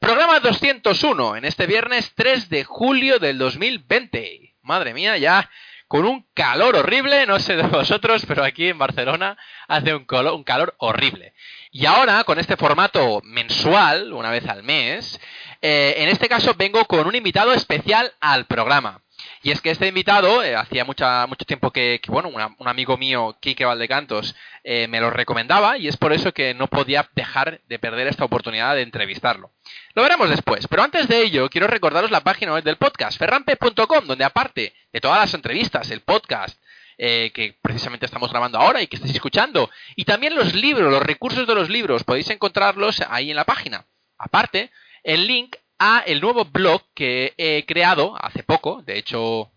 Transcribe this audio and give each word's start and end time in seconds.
Programa 0.00 0.40
201 0.40 1.36
en 1.36 1.44
este 1.44 1.66
viernes 1.66 2.12
3 2.14 2.48
de 2.48 2.64
julio 2.64 3.18
del 3.18 3.36
2020. 3.36 4.54
Madre 4.62 4.94
mía, 4.94 5.18
ya 5.18 5.50
con 5.88 6.06
un 6.06 6.24
calor 6.32 6.74
horrible, 6.74 7.26
no 7.26 7.38
sé 7.38 7.54
de 7.54 7.64
vosotros, 7.64 8.24
pero 8.26 8.42
aquí 8.42 8.68
en 8.68 8.78
Barcelona 8.78 9.36
hace 9.68 9.94
un, 9.94 10.06
calor 10.06 10.74
horrible. 10.78 11.34
Y 11.70 11.84
ahora, 11.84 12.24
con 12.24 12.38
este 12.38 12.56
formato 12.56 13.20
mensual, 13.24 14.14
una 14.14 14.30
vez 14.30 14.48
al 14.48 14.62
mes, 14.62 15.20
eh, 15.60 15.96
en 15.98 16.08
este 16.08 16.30
caso 16.30 16.54
vengo 16.54 16.82
con 16.86 17.06
un 17.06 17.14
invitado 17.14 17.52
especial 17.52 18.10
al 18.20 18.46
programa. 18.46 19.02
Y 19.42 19.52
es 19.52 19.60
que 19.62 19.70
este 19.70 19.88
invitado, 19.88 20.42
eh, 20.42 20.54
hacía 20.54 20.84
mucha, 20.84 21.26
mucho 21.26 21.46
tiempo 21.46 21.70
que, 21.70 22.00
bueno, 22.08 22.28
un 22.28 22.68
amigo 22.68 22.98
mío, 22.98 23.36
Quique 23.40 23.64
Valdecantos, 23.64 24.34
eh, 24.64 24.86
me 24.86 25.00
lo 25.00 25.10
recomendaba 25.10 25.78
y 25.78 25.88
es 25.88 25.96
por 25.96 26.12
eso 26.12 26.32
que 26.32 26.52
no 26.52 26.66
podía 26.66 27.08
dejar 27.14 27.62
de 27.66 27.78
perder 27.78 28.06
esta 28.06 28.24
oportunidad 28.24 28.74
de 28.74 28.82
entrevistarlo. 28.82 29.50
Lo 29.94 30.02
veremos 30.02 30.28
después, 30.28 30.66
pero 30.68 30.82
antes 30.82 31.08
de 31.08 31.22
ello 31.22 31.48
quiero 31.48 31.68
recordaros 31.68 32.10
la 32.10 32.20
página 32.20 32.52
web 32.52 32.64
del 32.64 32.76
podcast, 32.76 33.18
ferrampe.com, 33.18 34.06
donde 34.06 34.24
aparte 34.24 34.74
de 34.92 35.00
todas 35.00 35.18
las 35.18 35.32
entrevistas, 35.32 35.90
el 35.90 36.02
podcast, 36.02 36.60
eh, 36.98 37.30
que 37.32 37.56
precisamente 37.62 38.04
estamos 38.04 38.30
grabando 38.30 38.58
ahora 38.58 38.82
y 38.82 38.88
que 38.88 38.96
estáis 38.96 39.14
escuchando, 39.14 39.70
y 39.96 40.04
también 40.04 40.34
los 40.34 40.54
libros, 40.54 40.92
los 40.92 41.02
recursos 41.02 41.46
de 41.46 41.54
los 41.54 41.70
libros, 41.70 42.04
podéis 42.04 42.28
encontrarlos 42.28 43.02
ahí 43.08 43.30
en 43.30 43.36
la 43.36 43.44
página. 43.44 43.86
Aparte, 44.18 44.70
el 45.02 45.26
link 45.26 45.56
a 45.80 46.04
el 46.06 46.20
nuevo 46.20 46.44
blog 46.44 46.82
que 46.94 47.32
he 47.38 47.64
creado 47.64 48.14
hace 48.22 48.42
poco, 48.42 48.82
de 48.82 48.98
hecho, 48.98 49.50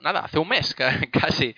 nada, 0.00 0.20
hace 0.20 0.38
un 0.38 0.48
mes 0.48 0.74
casi, 1.12 1.54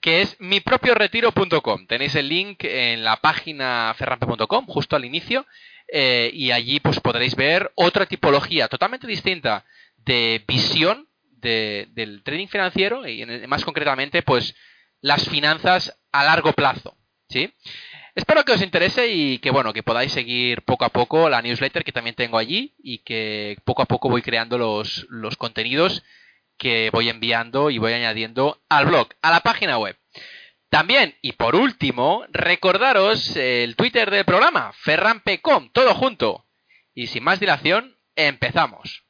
que 0.00 0.22
es 0.22 0.40
mipropioretiro.com. 0.40 1.86
Tenéis 1.86 2.14
el 2.14 2.28
link 2.28 2.62
en 2.62 3.02
la 3.04 3.16
página 3.16 3.92
ferrampe.com, 3.98 4.66
justo 4.66 4.94
al 4.94 5.04
inicio, 5.04 5.44
eh, 5.88 6.30
y 6.32 6.52
allí 6.52 6.78
pues 6.78 7.00
podréis 7.00 7.34
ver 7.34 7.72
otra 7.74 8.06
tipología 8.06 8.68
totalmente 8.68 9.06
distinta 9.06 9.64
de 9.96 10.44
visión 10.46 11.08
del 11.30 12.22
trading 12.24 12.48
financiero 12.48 13.06
y 13.06 13.24
más 13.46 13.64
concretamente 13.64 14.22
pues 14.22 14.54
las 15.00 15.28
finanzas 15.28 15.96
a 16.10 16.24
largo 16.24 16.52
plazo, 16.52 16.96
¿sí? 17.28 17.52
Espero 18.16 18.46
que 18.46 18.52
os 18.52 18.62
interese 18.62 19.08
y 19.08 19.38
que 19.40 19.50
bueno, 19.50 19.74
que 19.74 19.82
podáis 19.82 20.10
seguir 20.10 20.62
poco 20.62 20.86
a 20.86 20.88
poco 20.88 21.28
la 21.28 21.42
newsletter 21.42 21.84
que 21.84 21.92
también 21.92 22.16
tengo 22.16 22.38
allí 22.38 22.74
y 22.78 23.00
que 23.00 23.58
poco 23.64 23.82
a 23.82 23.84
poco 23.86 24.08
voy 24.08 24.22
creando 24.22 24.56
los, 24.56 25.06
los 25.10 25.36
contenidos 25.36 26.02
que 26.56 26.88
voy 26.94 27.10
enviando 27.10 27.68
y 27.68 27.76
voy 27.76 27.92
añadiendo 27.92 28.58
al 28.70 28.86
blog, 28.86 29.08
a 29.20 29.30
la 29.30 29.40
página 29.40 29.76
web. 29.76 29.98
También, 30.70 31.14
y 31.20 31.32
por 31.32 31.56
último, 31.56 32.24
recordaros 32.32 33.36
el 33.36 33.76
Twitter 33.76 34.10
del 34.10 34.24
programa, 34.24 34.72
ferrampecom, 34.72 35.68
todo 35.70 35.94
junto. 35.94 36.46
Y 36.94 37.08
sin 37.08 37.22
más 37.22 37.38
dilación, 37.38 37.98
empezamos. 38.16 39.05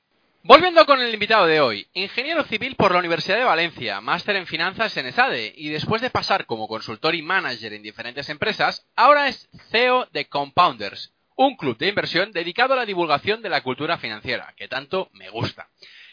Volviendo 0.47 0.87
con 0.87 1.01
el 1.01 1.13
invitado 1.13 1.45
de 1.47 1.61
hoy, 1.61 1.89
ingeniero 1.93 2.45
civil 2.45 2.77
por 2.77 2.93
la 2.93 3.01
Universidad 3.01 3.37
de 3.37 3.43
Valencia, 3.43 4.01
máster 4.01 4.37
en 4.37 4.47
finanzas 4.47 4.97
en 4.97 5.07
ESADE 5.07 5.53
y 5.57 5.71
después 5.71 6.01
de 6.01 6.11
pasar 6.11 6.47
como 6.47 6.69
consultor 6.69 7.17
y 7.17 7.23
manager 7.23 7.73
en 7.73 7.83
diferentes 7.83 8.29
empresas, 8.29 8.87
ahora 8.95 9.27
es 9.27 9.49
CEO 9.73 10.07
de 10.13 10.27
Compounders, 10.27 11.13
un 11.35 11.57
club 11.57 11.77
de 11.79 11.89
inversión 11.89 12.31
dedicado 12.31 12.75
a 12.75 12.77
la 12.77 12.87
divulgación 12.87 13.43
de 13.43 13.49
la 13.49 13.65
cultura 13.65 13.99
financiera, 13.99 14.55
que 14.57 14.69
tanto 14.69 15.09
me 15.15 15.31
gusta. 15.31 15.67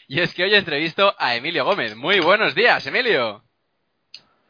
Y 0.08 0.18
es 0.18 0.34
que 0.34 0.42
hoy 0.42 0.54
entrevisto 0.56 1.14
a 1.16 1.36
Emilio 1.36 1.64
Gómez. 1.64 1.94
Muy 1.94 2.18
buenos 2.18 2.56
días, 2.56 2.84
Emilio. 2.88 3.44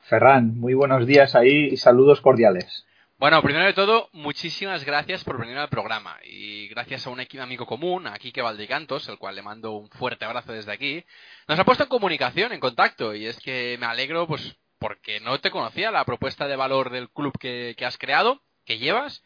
Ferran, 0.05 0.59
muy 0.59 0.73
buenos 0.73 1.07
días 1.07 1.35
ahí 1.35 1.69
y 1.73 1.77
saludos 1.77 2.23
cordiales. 2.23 2.87
Bueno, 3.17 3.41
primero 3.43 3.65
de 3.65 3.73
todo, 3.73 4.11
muchísimas 4.13 4.85
gracias 4.85 5.23
por 5.23 5.39
venir 5.39 5.57
al 5.57 5.69
programa. 5.69 6.19
Y 6.25 6.67
gracias 6.69 7.07
a 7.07 7.11
un 7.11 7.25
amigo 7.41 7.65
común, 7.65 8.09
a 8.09 8.19
Quique 8.19 8.43
Valdecantos, 8.43 9.09
el 9.09 9.19
cual 9.19 9.37
le 9.37 9.43
mando 9.43 9.73
un 9.73 9.89
fuerte 9.89 10.25
abrazo 10.25 10.53
desde 10.53 10.73
aquí, 10.73 11.05
nos 11.47 11.59
ha 11.59 11.65
puesto 11.65 11.85
en 11.85 11.91
comunicación, 11.91 12.53
en 12.53 12.59
contacto. 12.59 13.15
Y 13.15 13.27
es 13.27 13.39
que 13.39 13.77
me 13.79 13.87
alegro 13.87 14.27
pues 14.27 14.57
porque 14.79 15.21
no 15.21 15.39
te 15.41 15.53
conocía 15.53 15.93
la 15.93 16.05
propuesta 16.05 16.49
de 16.49 16.57
valor 16.57 16.91
del 16.91 17.09
club 17.09 17.39
que, 17.39 17.77
has 17.87 17.97
creado, 17.99 18.43
que 18.65 18.79
llevas 18.79 19.23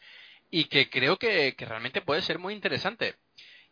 y 0.51 0.65
que 0.65 0.89
creo 0.89 1.17
que, 1.17 1.55
realmente 1.57 2.01
puede 2.01 2.21
ser 2.21 2.37
muy 2.37 2.53
interesante. 2.53 3.15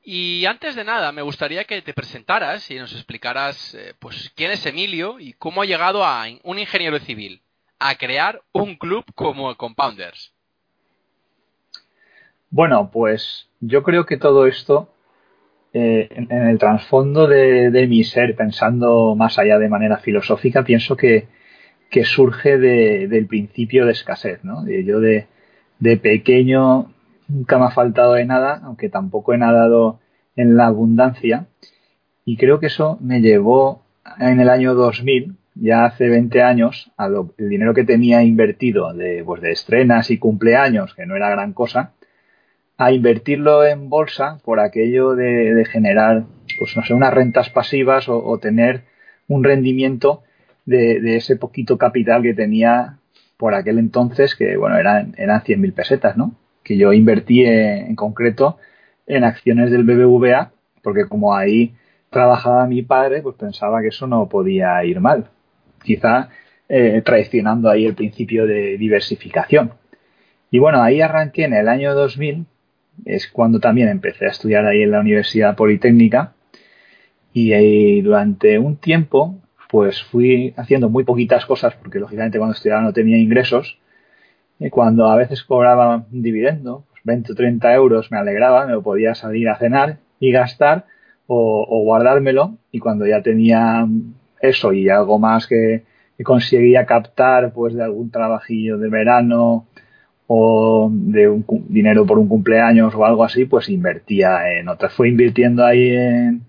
Y 0.04 0.46
antes 0.46 0.76
de 0.76 0.84
nada, 0.84 1.12
me 1.12 1.22
gustaría 1.22 1.66
que 1.66 1.84
te 1.84 1.94
presentaras 1.94 2.72
y 2.72 2.76
nos 2.76 2.92
explicaras 2.94 3.76
eh, 3.76 3.94
pues 4.00 4.32
quién 4.36 4.52
es 4.52 4.66
Emilio 4.66 5.20
y 5.20 5.34
cómo 5.34 5.62
ha 5.62 5.66
llegado 5.66 6.04
a 6.04 6.26
un 6.44 6.58
ingeniero 6.58 6.98
civil 7.00 7.44
a 7.80 7.96
crear 7.96 8.42
un 8.54 8.76
club 8.76 9.06
como 9.16 9.56
Compounders? 9.56 10.34
Bueno, 12.50 12.90
pues 12.92 13.50
yo 13.60 13.84
creo 13.84 14.06
que 14.06 14.18
todo 14.18 14.48
esto, 14.48 14.90
eh, 15.74 16.08
en, 16.12 16.32
el 16.32 16.58
trasfondo 16.58 17.28
de, 17.28 17.88
mi 17.88 18.04
ser, 18.04 18.36
pensando 18.36 19.16
más 19.16 19.38
allá 19.38 19.60
de 19.60 19.70
manera 19.70 19.98
filosófica, 19.98 20.64
pienso 20.64 20.96
que, 20.96 21.28
surge 22.04 22.58
del 22.58 23.28
principio 23.28 23.86
de 23.86 23.94
escasez. 23.94 24.44
¿no? 24.44 24.68
Yo 24.68 25.00
de, 25.00 25.28
de 25.80 25.98
pequeño 25.98 26.92
nunca 27.28 27.58
me 27.58 27.66
ha 27.66 27.72
faltado 27.72 28.14
de 28.14 28.26
nada, 28.26 28.62
aunque 28.64 28.90
tampoco 28.90 29.34
he 29.34 29.38
nadado 29.38 30.00
en 30.36 30.56
la 30.56 30.68
abundancia. 30.68 31.48
Y 32.24 32.38
creo 32.38 32.60
que 32.60 32.68
eso 32.68 32.98
me 33.02 33.22
llevó 33.22 33.84
en 34.20 34.40
el 34.40 34.50
año 34.50 34.74
2000 34.74 35.37
ya 35.62 35.86
hace 35.86 36.10
20 36.10 36.42
años, 36.42 36.92
el 37.38 37.50
dinero 37.50 37.74
que 37.74 37.84
tenía 37.84 38.24
invertido 38.24 38.94
de, 38.94 39.24
pues 39.26 39.42
de 39.42 39.52
estrenas 39.52 40.12
y 40.12 40.18
cumpleaños, 40.18 40.94
que 40.94 41.06
no 41.06 41.16
era 41.16 41.30
gran 41.30 41.54
cosa, 41.54 41.94
a 42.78 42.92
invertirlo 42.92 43.66
en 43.66 43.90
bolsa 43.90 44.40
por 44.44 44.60
aquello 44.60 45.16
de, 45.16 45.66
generar, 45.66 46.26
pues 46.60 46.76
no 46.76 46.84
sé, 46.84 46.94
unas 46.94 47.14
rentas 47.14 47.50
pasivas 47.50 48.08
o, 48.08 48.38
tener 48.40 48.84
un 49.28 49.44
rendimiento 49.44 50.24
de, 50.66 51.18
ese 51.18 51.36
poquito 51.36 51.78
capital 51.78 52.22
que 52.22 52.34
tenía 52.34 53.00
por 53.38 53.54
aquel 53.54 53.80
entonces, 53.80 54.36
que 54.36 54.58
bueno, 54.58 54.78
eran, 54.78 55.16
eran 55.18 55.42
100.000 55.42 55.74
pesetas, 55.74 56.18
¿no? 56.18 56.36
Que 56.64 56.78
yo 56.78 56.94
invertí 56.94 57.46
en 57.46 57.96
concreto 57.96 58.58
en 59.06 59.24
acciones 59.24 59.72
del 59.72 59.84
BBVA, 59.84 60.52
porque 60.84 61.06
como 61.06 61.36
ahí 61.36 61.76
trabajaba 62.10 62.68
mi 62.68 62.82
padre, 62.82 63.22
pues 63.22 63.36
pensaba 63.36 63.82
que 63.82 63.88
eso 63.88 64.08
no 64.08 64.28
podía 64.28 64.84
ir 64.84 65.00
mal 65.00 65.30
quizá 65.84 66.30
eh, 66.70 67.02
traicionando 67.04 67.70
ahí 67.70 67.86
el 67.86 67.96
principio 67.96 68.46
de 68.46 68.78
diversificación. 68.78 69.72
Y 70.52 70.60
bueno, 70.60 70.82
ahí 70.82 71.02
arranqué 71.02 71.46
en 71.46 71.54
el 71.54 71.68
año 71.70 71.94
2000, 71.94 72.46
es 73.06 73.28
cuando 73.28 73.60
también 73.60 73.90
empecé 73.90 74.26
a 74.26 74.30
estudiar 74.30 74.66
ahí 74.66 74.84
en 74.84 74.92
la 74.92 75.00
Universidad 75.00 75.56
Politécnica 75.56 76.34
y 77.32 77.54
ahí 77.54 78.02
durante 78.02 78.60
un 78.60 78.78
tiempo 78.78 79.40
pues 79.70 80.02
fui 80.04 80.54
haciendo 80.58 80.90
muy 80.90 81.04
poquitas 81.04 81.46
cosas 81.46 81.76
porque 81.76 82.00
lógicamente 82.00 82.38
cuando 82.38 82.56
estudiaba 82.56 82.82
no 82.82 82.94
tenía 82.94 83.18
ingresos 83.18 83.80
y 84.60 84.70
cuando 84.70 85.08
a 85.08 85.16
veces 85.16 85.44
cobraba 85.44 86.06
un 86.12 86.22
dividendo, 86.22 86.86
pues 86.90 87.02
20 87.04 87.32
o 87.32 87.36
30 87.36 87.74
euros 87.76 88.12
me 88.12 88.18
alegraba, 88.18 88.66
me 88.66 88.80
podía 88.82 89.14
salir 89.14 89.50
a 89.50 89.58
cenar 89.58 90.00
y 90.20 90.32
gastar 90.32 90.86
o 91.28 91.84
guardármelo 91.84 92.58
y 92.72 92.80
cuando 92.80 93.06
ya 93.06 93.22
tenía 93.22 93.86
eso 94.42 94.74
y 94.74 94.90
algo 94.90 95.20
más 95.20 95.48
que, 95.48 95.84
conseguía 96.24 96.88
captar 96.88 97.54
pues 97.54 97.76
de 97.76 97.84
algún 97.84 98.10
trabajillo 98.10 98.80
de 98.80 98.90
verano 98.90 99.68
o 100.26 100.90
de 100.92 101.30
un 101.30 101.46
dinero 101.70 102.08
por 102.08 102.18
un 102.18 102.28
cumpleaños 102.28 102.96
o 102.96 103.06
algo 103.06 103.24
así, 103.24 103.46
pues 103.46 103.70
invertía 103.70 104.58
en 104.58 104.68
otras. 104.68 104.94
Fue 104.94 105.10
invirtiendo 105.10 105.64
ahí 105.64 105.90
en, 105.90 106.42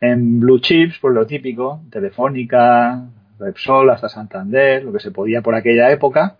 en 0.00 0.40
blue 0.40 0.58
chips, 0.60 0.98
por 0.98 1.12
lo 1.12 1.24
típico, 1.24 1.82
Telefónica, 1.90 3.04
Repsol, 3.38 3.90
hasta 3.90 4.08
Santander, 4.08 4.82
lo 4.84 4.92
que 4.92 5.00
se 5.00 5.12
podía 5.12 5.40
por 5.40 5.54
aquella 5.54 5.90
época. 5.92 6.38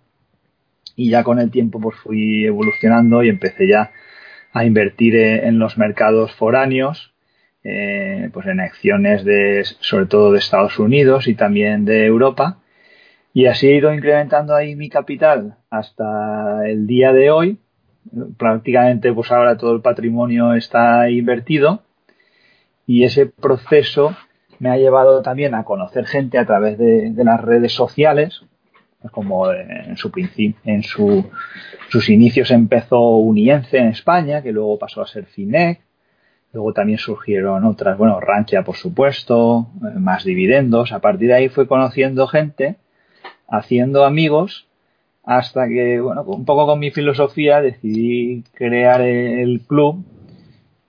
Y 0.96 1.10
ya 1.10 1.22
con 1.22 1.38
el 1.38 1.50
tiempo 1.50 1.81
pues 1.81 1.96
fui 1.96 2.44
evolucionando 2.44 3.22
y 3.22 3.28
empecé 3.28 3.69
ya 3.69 3.93
a 4.52 4.64
invertir 4.64 5.16
en 5.16 5.60
los 5.60 5.78
mercados 5.78 6.34
foráneos 6.34 7.12
eh, 7.64 8.29
pues 8.32 8.47
en 8.47 8.61
acciones 8.61 9.25
de, 9.25 9.64
sobre 9.81 10.06
todo 10.06 10.32
de 10.32 10.38
Estados 10.38 10.79
Unidos 10.79 11.29
y 11.29 11.35
también 11.35 11.85
de 11.85 12.06
Europa. 12.06 12.59
Y 13.35 13.47
así 13.47 13.69
he 13.69 13.76
ido 13.76 13.94
incrementando 13.94 14.55
ahí 14.55 14.76
mi 14.76 14.88
capital 14.88 15.56
hasta 15.70 16.69
el 16.69 16.87
día 16.87 17.12
de 17.12 17.31
hoy. 17.31 17.59
Prácticamente 18.37 19.12
pues 19.12 19.31
ahora 19.31 19.56
todo 19.56 19.75
el 19.75 19.81
patrimonio 19.81 20.55
está 20.55 21.09
invertido 21.09 21.82
y 22.87 23.05
ese 23.05 23.26
proceso 23.26 24.17
me 24.59 24.70
ha 24.70 24.76
llevado 24.76 25.23
también 25.23 25.55
a 25.55 25.64
conocer 25.64 26.06
gente 26.06 26.38
a 26.38 26.47
través 26.47 26.79
de, 26.79 27.12
las 27.17 27.41
redes 27.41 27.73
sociales, 27.73 28.43
como 29.11 29.50
en 29.53 29.97
su 29.97 30.12
en 30.64 30.82
su, 30.82 31.31
sus 31.88 32.09
inicios 32.09 32.50
empezó 32.50 33.17
Uniense 33.17 33.79
en 33.79 33.88
España, 33.88 34.43
que 34.43 34.53
luego 34.53 34.79
pasó 34.79 35.03
a 35.03 35.06
ser 35.06 35.26
Finec, 35.26 35.81
luego 36.52 36.72
también 36.72 36.99
surgieron 36.99 37.64
otras, 37.64 37.96
bueno, 37.99 38.20
Rancha 38.20 38.62
por 38.62 38.76
supuesto, 38.76 39.69
eh, 39.82 39.99
más 39.99 40.25
dividendos, 40.25 40.93
a 40.93 41.00
partir 41.00 41.28
de 41.28 41.34
ahí 41.34 41.49
fue 41.49 41.66
conociendo 41.66 42.26
gente, 42.26 42.76
haciendo 43.49 44.04
amigos, 44.04 44.66
hasta 45.25 45.69
que, 45.69 46.00
bueno, 46.00 46.22
un 46.22 46.44
poco 46.44 46.66
con 46.66 46.78
mi 46.78 46.90
filosofía 46.90 47.60
decidí 47.60 48.44
crear 48.54 49.00
el 49.02 49.60
club 49.60 50.04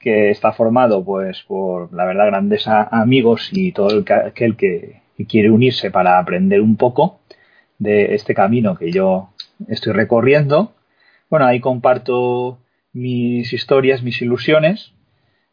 que 0.04 0.31
está 0.31 0.51
formado 0.51 1.04
pues 1.06 1.44
por 1.44 1.94
la 1.94 2.06
verdad 2.06 2.25
grandes 2.25 2.68
amigos 2.68 3.50
y 3.54 3.71
todo 3.71 4.04
aquel 4.27 4.57
que, 4.57 5.01
quiere 5.30 5.50
unirse 5.50 5.89
para 5.89 6.19
aprender 6.19 6.60
un 6.60 6.75
poco 6.75 7.21
de 7.80 8.13
este 8.13 8.33
camino 8.33 8.75
que 8.75 8.92
yo 8.92 9.30
estoy 9.69 9.94
recorriendo. 9.94 10.74
Bueno, 11.30 11.45
ahí 11.45 11.62
comparto 11.62 12.60
mis 12.92 13.54
historias, 13.54 14.04
mis 14.04 14.21
ilusiones, 14.21 14.92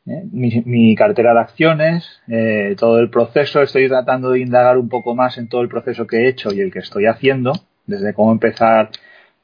¿eh? 0.07 0.25
mi, 0.33 0.95
cartera 0.95 1.35
de 1.35 1.41
acciones, 1.41 2.21
eh, 2.29 2.75
todo 2.79 2.99
el 2.99 3.11
proceso. 3.11 3.63
Estoy 3.63 3.89
tratando 3.89 4.31
de 4.31 4.41
indagar 4.41 4.79
un 4.79 4.89
poco 4.89 5.15
más 5.15 5.39
en 5.39 5.49
todo 5.49 5.63
el 5.63 5.69
proceso 5.69 6.07
que 6.07 6.19
he 6.19 6.29
hecho 6.29 6.53
y 6.53 6.61
el 6.61 6.73
que 6.73 6.81
estoy 6.81 7.07
haciendo, 7.07 7.53
desde 7.87 8.15
cómo 8.15 8.33
empezar 8.33 8.91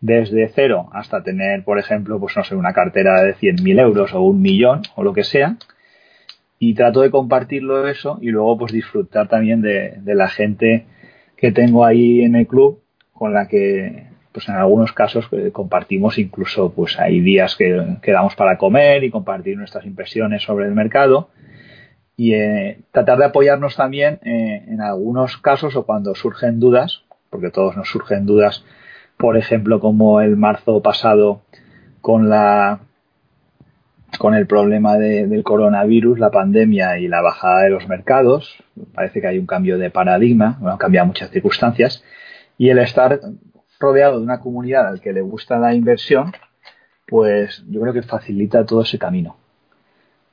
desde 0.01 0.49
cero 0.49 0.89
hasta 0.93 1.23
tener, 1.23 1.65
por 1.65 1.79
ejemplo, 1.79 2.21
pues 2.21 2.37
no 2.37 2.45
sé, 2.45 2.55
una 2.55 2.73
cartera 2.73 3.23
de 3.23 3.35
100.000 3.35 3.81
euros 3.81 4.13
o 4.15 4.23
un 4.23 4.41
millón 4.41 4.83
o 4.95 5.03
lo 5.03 5.13
que 5.13 5.25
sea. 5.25 5.57
Y 6.59 6.75
trato 6.75 7.03
de 7.03 7.11
compartirlo 7.11 7.87
eso 7.87 8.19
y 8.23 8.31
luego 8.31 8.57
pues 8.59 8.73
disfrutar 8.73 9.29
también 9.29 9.61
de, 9.61 10.01
la 10.05 10.29
gente 10.29 10.87
que 11.37 11.53
tengo 11.53 11.85
ahí 11.85 12.23
en 12.23 12.35
el 12.35 12.47
club 12.47 12.81
con 13.13 13.35
la 13.35 13.47
que 13.47 14.06
pues 14.37 14.49
en 14.51 14.57
algunos 14.57 14.93
casos 14.93 15.27
eh, 15.33 15.51
compartimos 15.51 16.19
incluso 16.19 16.71
pues 16.73 16.99
hay 17.01 17.21
días 17.21 17.57
que 17.57 17.97
quedamos 18.03 18.35
para 18.37 18.59
comer 18.59 19.03
y 19.03 19.11
compartir 19.11 19.57
nuestras 19.57 19.87
impresiones 19.87 20.43
sobre 20.43 20.67
el 20.67 20.75
mercado 20.75 21.31
y 22.17 22.35
eh, 22.35 22.81
tratar 22.93 23.17
de 23.19 23.25
apoyarnos 23.25 23.77
también 23.77 24.21
eh, 24.25 24.65
en 24.69 24.83
algunos 24.83 25.39
casos 25.39 25.75
o 25.77 25.87
cuando 25.87 26.15
surgen 26.15 26.61
dudas 26.61 27.05
porque 27.31 27.51
todos 27.51 27.77
nos 27.77 27.89
surgen 27.89 28.27
dudas 28.27 28.63
por 29.17 29.37
ejemplo, 29.37 29.81
como 29.81 30.21
el 30.21 30.37
marzo 30.37 30.83
pasado 30.83 31.43
con 32.01 32.29
la 32.29 32.81
con 34.19 34.35
el 34.35 34.47
problema 34.47 34.97
del 34.97 35.43
coronavirus, 35.43 36.19
la 36.19 36.31
pandemia 36.31 36.99
y 36.99 37.09
la 37.09 37.21
bajada 37.21 37.63
de 37.63 37.71
los 37.71 37.89
mercados. 37.89 38.57
Parece 38.95 39.21
que 39.21 39.27
hay 39.27 39.39
un 39.39 39.47
cambio 39.47 39.79
de 39.79 39.91
paradigma, 39.91 40.57
bueno, 40.61 40.79
cambia 40.79 41.05
muchas 41.05 41.31
circunstancias. 41.31 42.03
Y 42.57 42.71
el 42.71 42.79
estar 42.79 43.21
rodeado 43.79 44.19
de 44.19 44.25
una 44.25 44.41
comunidad 44.41 44.89
al 44.89 45.01
que 45.01 45.13
le 45.13 45.21
gusta 45.21 45.59
la 45.59 45.75
inversión, 45.75 46.33
pues 47.07 47.65
yo 47.69 47.81
creo 47.81 47.93
que 47.93 48.03
facilita 48.03 48.67
todo 48.67 48.83
ese 48.83 48.99
camino. 48.99 49.37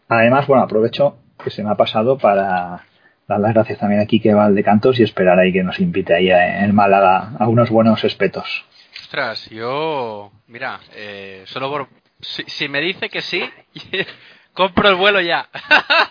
Además, 0.07 0.48
bueno, 0.48 0.63
aprovecho 0.63 1.18
que 1.44 1.50
se 1.50 1.63
me 1.63 1.72
ha 1.72 1.75
pasado 1.75 2.18
para 2.18 2.86
dar 3.28 3.40
las 3.40 3.54
gracias 3.54 3.80
también 3.80 4.01
a 4.01 4.06
Quique 4.06 4.34
Valdecantos 4.34 5.00
y 5.00 5.04
esperar 5.04 5.40
ahí 5.40 5.51
que 5.51 5.63
nos 5.63 5.80
invite 5.80 6.13
ahí 6.13 6.30
en 6.30 6.74
Málaga 6.75 7.31
a 7.40 7.48
unos 7.48 7.69
buenos 7.69 8.04
espetos. 8.04 8.66
Ostras, 9.01 9.50
yo, 9.50 10.31
mira, 10.48 10.80
eh, 10.95 11.44
solo 11.45 11.69
por... 11.69 11.88
Si, 12.19 12.69
me 12.69 12.80
dice 12.80 13.10
que 13.10 13.22
sí, 13.22 13.44
compro 14.54 14.90
el 14.90 14.95
vuelo 14.95 15.19
ya. 15.19 15.50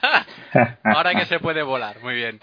Ahora 0.85 1.15
que 1.15 1.25
se 1.25 1.41
puede 1.41 1.63
volar, 1.63 2.01
muy 2.03 2.15
bien. 2.15 2.39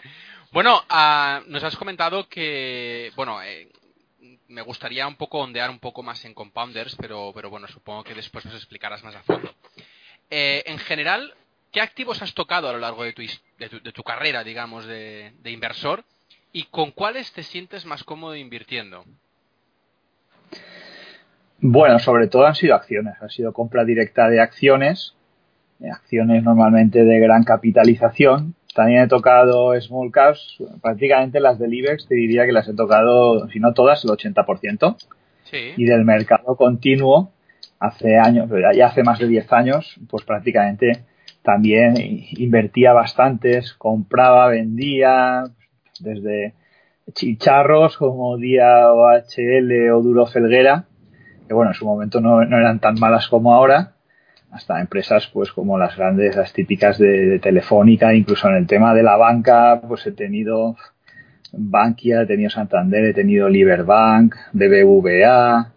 Bueno, 0.51 0.81
ah, 0.89 1.41
nos 1.47 1.63
has 1.63 1.75
comentado 1.77 2.27
que, 2.27 3.11
bueno, 3.15 3.41
eh, 3.43 3.69
me 4.49 4.61
gustaría 4.61 5.07
un 5.07 5.15
poco 5.15 5.39
ondear 5.39 5.69
un 5.69 5.79
poco 5.79 6.03
más 6.03 6.25
en 6.25 6.33
compounders, 6.33 6.95
pero, 6.95 7.31
pero 7.33 7.49
bueno, 7.49 7.67
supongo 7.67 8.03
que 8.03 8.15
después 8.15 8.45
nos 8.45 8.55
explicarás 8.55 9.03
más 9.03 9.15
a 9.15 9.23
fondo. 9.23 9.53
Eh, 10.29 10.63
en 10.65 10.77
general, 10.79 11.33
¿qué 11.71 11.81
activos 11.81 12.21
has 12.21 12.33
tocado 12.33 12.69
a 12.69 12.73
lo 12.73 12.79
largo 12.79 13.03
de 13.03 13.13
tu, 13.13 13.21
de 13.21 13.91
tu, 13.91 14.03
carrera, 14.03 14.43
digamos, 14.43 14.85
de, 14.85 15.33
de 15.41 15.51
inversor? 15.51 16.03
¿Y 16.51 16.63
con 16.65 16.91
cuáles 16.91 17.31
te 17.31 17.43
sientes 17.43 17.85
más 17.85 18.03
cómodo 18.03 18.35
invirtiendo? 18.35 19.05
Bueno, 21.61 21.99
sobre 21.99 22.27
todo 22.27 22.45
han 22.45 22.55
sido 22.55 22.75
acciones, 22.75 23.15
ha 23.21 23.29
sido 23.29 23.53
compra 23.53 23.83
directa 23.83 24.29
de 24.29 24.39
acciones, 24.39 25.15
acciones 25.91 26.43
normalmente 26.43 27.03
de 27.03 27.19
gran 27.19 27.43
capitalización. 27.43 28.55
También 28.73 29.03
he 29.03 29.07
tocado 29.07 29.79
small 29.81 30.11
caps, 30.11 30.57
prácticamente 30.81 31.39
las 31.39 31.57
del 31.59 31.73
IBEX 31.73 32.07
te 32.07 32.15
diría 32.15 32.45
que 32.45 32.51
las 32.51 32.67
he 32.67 32.73
tocado, 32.73 33.49
si 33.49 33.59
no 33.59 33.73
todas, 33.73 34.03
el 34.03 34.11
80%. 34.11 34.95
Sí. 35.43 35.57
Y 35.75 35.85
del 35.85 36.05
mercado 36.05 36.55
continuo, 36.55 37.31
hace 37.79 38.17
años, 38.17 38.49
ya 38.75 38.87
hace 38.87 39.03
más 39.03 39.19
de 39.19 39.27
10 39.27 39.51
años, 39.53 39.99
pues 40.09 40.23
prácticamente 40.23 41.03
también 41.41 41.95
invertía 42.37 42.93
bastantes, 42.93 43.73
compraba, 43.73 44.49
vendía, 44.49 45.45
desde 45.99 46.53
chicharros 47.13 47.97
como 47.97 48.37
Día 48.37 48.91
OHL 48.91 49.91
o 49.91 50.01
Duro 50.01 50.25
Felguera, 50.25 50.85
que 51.47 51.53
bueno, 51.53 51.71
en 51.71 51.75
su 51.75 51.85
momento 51.85 52.21
no, 52.21 52.41
eran 52.41 52.79
tan 52.79 52.99
malas 52.99 53.27
como 53.27 53.53
ahora, 53.53 53.93
hasta 54.51 54.79
empresas 54.79 55.27
pues 55.27 55.51
como 55.51 55.77
las 55.77 55.95
grandes, 55.95 56.35
las 56.35 56.53
típicas 56.53 56.97
de, 56.97 57.39
Telefónica, 57.39 58.13
incluso 58.13 58.47
en 58.49 58.55
el 58.55 58.67
tema 58.67 58.93
de 58.93 59.03
la 59.03 59.17
banca, 59.17 59.81
pues 59.87 60.05
he 60.07 60.11
tenido 60.11 60.75
Bankia, 61.51 62.23
he 62.23 62.25
tenido 62.25 62.49
Santander, 62.49 63.05
he 63.05 63.13
tenido 63.13 63.49
Liberbank, 63.49 64.35
BBVA, 64.53 65.71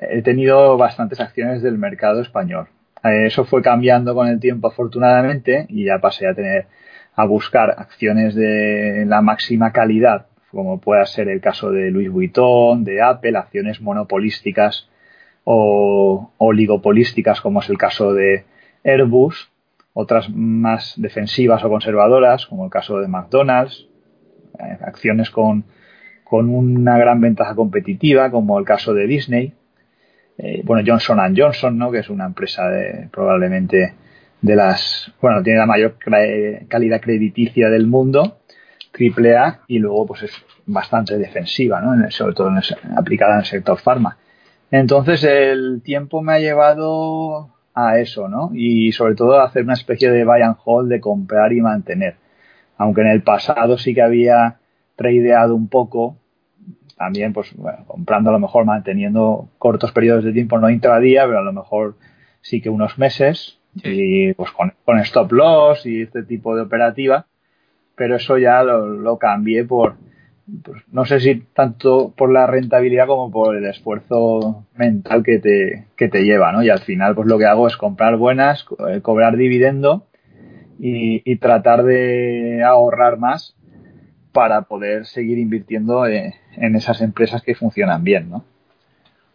he 0.00 0.22
tenido 0.22 0.76
bastantes 0.76 1.20
acciones 1.20 1.62
del 1.62 1.78
mercado 1.78 2.20
español. 2.20 2.68
Eh, 3.04 3.26
eso 3.26 3.44
fue 3.44 3.62
cambiando 3.62 4.14
con 4.14 4.28
el 4.28 4.40
tiempo 4.40 4.68
afortunadamente 4.68 5.66
y 5.68 5.84
ya 5.86 5.98
pasé 5.98 6.26
a 6.26 6.34
tener 6.34 6.66
a 7.14 7.26
buscar 7.26 7.74
acciones 7.76 8.34
de 8.34 9.04
la 9.06 9.20
máxima 9.20 9.70
calidad 9.70 10.26
como 10.52 10.80
pueda 10.80 11.04
ser 11.06 11.28
el 11.28 11.40
caso 11.40 11.70
de 11.70 11.90
Louis 11.90 12.10
Vuitton, 12.10 12.84
de 12.84 13.02
Apple, 13.02 13.38
acciones 13.38 13.80
monopolísticas 13.80 14.88
o 15.44 16.32
oligopolísticas, 16.38 17.40
como 17.40 17.60
es 17.60 17.68
el 17.70 17.78
caso 17.78 18.12
de 18.12 18.44
Airbus, 18.84 19.50
otras 19.94 20.30
más 20.30 20.94
defensivas 20.96 21.64
o 21.64 21.68
conservadoras, 21.68 22.46
como 22.46 22.64
el 22.64 22.70
caso 22.70 22.98
de 22.98 23.08
McDonald's, 23.08 23.88
eh, 24.58 24.78
acciones 24.82 25.30
con, 25.30 25.64
con, 26.24 26.48
una 26.48 26.98
gran 26.98 27.20
ventaja 27.20 27.54
competitiva, 27.54 28.30
como 28.30 28.58
el 28.58 28.64
caso 28.64 28.94
de 28.94 29.06
Disney, 29.06 29.54
eh, 30.38 30.62
bueno, 30.64 30.82
Johnson 30.86 31.34
Johnson, 31.36 31.78
¿no? 31.78 31.90
que 31.90 31.98
es 31.98 32.10
una 32.10 32.26
empresa 32.26 32.68
de, 32.68 33.08
probablemente 33.12 33.94
de 34.40 34.56
las, 34.56 35.12
bueno, 35.20 35.42
tiene 35.42 35.60
la 35.60 35.66
mayor 35.66 35.96
calidad 36.68 37.00
crediticia 37.00 37.68
del 37.68 37.86
mundo 37.86 38.38
triple 38.90 39.36
A 39.36 39.60
y 39.68 39.78
luego 39.78 40.06
pues 40.06 40.24
es 40.24 40.32
bastante 40.66 41.16
defensiva, 41.16 41.80
¿no? 41.80 42.10
sobre 42.10 42.34
todo 42.34 42.50
aplicada 42.96 43.34
en 43.34 43.40
el 43.40 43.46
sector 43.46 43.78
farma. 43.78 44.18
Entonces 44.72 45.22
el 45.22 45.82
tiempo 45.84 46.20
me 46.20 46.32
ha 46.32 46.38
llevado 46.40 47.54
a 47.74 48.00
eso, 48.00 48.28
¿no? 48.28 48.50
Y 48.52 48.90
sobre 48.90 49.14
todo 49.14 49.38
a 49.38 49.44
hacer 49.44 49.62
una 49.62 49.74
especie 49.74 50.10
de 50.10 50.24
buy 50.24 50.42
and 50.42 50.56
hold 50.64 50.90
de 50.90 51.00
comprar 51.00 51.52
y 51.52 51.60
mantener. 51.60 52.16
Aunque 52.76 53.02
en 53.02 53.08
el 53.08 53.22
pasado 53.22 53.78
sí 53.78 53.94
que 53.94 54.02
había 54.02 54.58
tradeado 54.96 55.54
un 55.54 55.68
poco, 55.68 56.16
también 56.96 57.32
pues 57.32 57.54
bueno, 57.54 57.84
comprando 57.86 58.30
a 58.30 58.32
lo 58.32 58.40
mejor 58.40 58.64
manteniendo 58.64 59.48
cortos 59.58 59.92
periodos 59.92 60.24
de 60.24 60.32
tiempo, 60.32 60.58
no 60.58 60.68
intradía, 60.68 61.24
pero 61.26 61.38
a 61.38 61.44
lo 61.44 61.52
mejor 61.52 61.94
sí 62.40 62.60
que 62.60 62.68
unos 62.68 62.98
meses 62.98 63.60
y 63.84 64.34
pues 64.34 64.50
con, 64.50 64.74
con 64.84 64.98
stop 64.98 65.30
loss 65.32 65.86
y 65.86 66.02
este 66.02 66.24
tipo 66.24 66.56
de 66.56 66.62
operativa 66.62 67.26
pero 67.94 68.16
eso 68.16 68.38
ya 68.38 68.62
lo, 68.62 69.18
cambié 69.18 69.64
por, 69.64 69.96
pues, 70.64 70.82
no 70.90 71.04
sé 71.04 71.20
si 71.20 71.40
tanto 71.54 72.12
por 72.16 72.32
la 72.32 72.46
rentabilidad 72.46 73.06
como 73.06 73.30
por 73.30 73.56
el 73.56 73.64
esfuerzo 73.66 74.66
mental 74.74 75.22
que 75.22 75.38
te, 75.38 75.86
que 75.96 76.08
te 76.08 76.24
lleva, 76.24 76.52
¿no? 76.52 76.62
Y 76.62 76.70
al 76.70 76.80
final, 76.80 77.14
pues 77.14 77.28
lo 77.28 77.38
que 77.38 77.46
hago 77.46 77.66
es 77.68 77.76
comprar 77.76 78.16
buenas, 78.16 78.66
eh, 78.88 79.00
cobrar 79.00 79.36
dividendo 79.36 80.06
y, 80.78 81.36
tratar 81.36 81.84
de 81.84 82.62
ahorrar 82.64 83.18
más 83.18 83.54
para 84.32 84.62
poder 84.62 85.06
seguir 85.06 85.38
invirtiendo 85.38 86.06
eh, 86.06 86.34
en 86.56 86.74
esas 86.74 87.00
empresas 87.02 87.42
que 87.42 87.54
funcionan 87.54 88.02
bien, 88.02 88.30
¿no? 88.30 88.44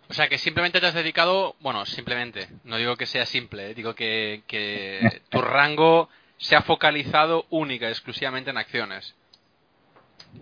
O 0.09 0.13
sea, 0.13 0.27
que 0.27 0.37
simplemente 0.37 0.79
te 0.79 0.87
has 0.87 0.93
dedicado, 0.93 1.55
bueno, 1.59 1.85
simplemente, 1.85 2.47
no 2.63 2.77
digo 2.77 2.95
que 2.95 3.05
sea 3.05 3.25
simple, 3.25 3.71
eh, 3.71 3.73
digo 3.73 3.93
que, 3.93 4.43
que 4.47 5.21
tu 5.29 5.41
rango 5.41 6.09
se 6.37 6.55
ha 6.55 6.61
focalizado 6.61 7.45
única 7.49 7.87
y 7.87 7.91
exclusivamente 7.91 8.49
en 8.49 8.57
acciones. 8.57 9.15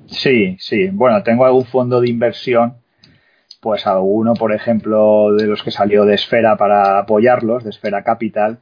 Sí, 0.08 0.58
sí. 0.60 0.88
Bueno, 0.88 1.24
tengo 1.24 1.46
algún 1.46 1.66
fondo 1.66 2.02
de 2.02 2.10
inversión, 2.10 2.76
pues 3.62 3.88
alguno, 3.88 4.34
por 4.34 4.54
ejemplo, 4.54 5.34
de 5.34 5.48
los 5.48 5.64
que 5.64 5.72
salió 5.72 6.06
de 6.06 6.16
Esfera 6.16 6.56
para 6.56 7.00
apoyarlos, 7.00 7.64
de 7.64 7.72
Esfera 7.72 8.04
Capital, 8.04 8.60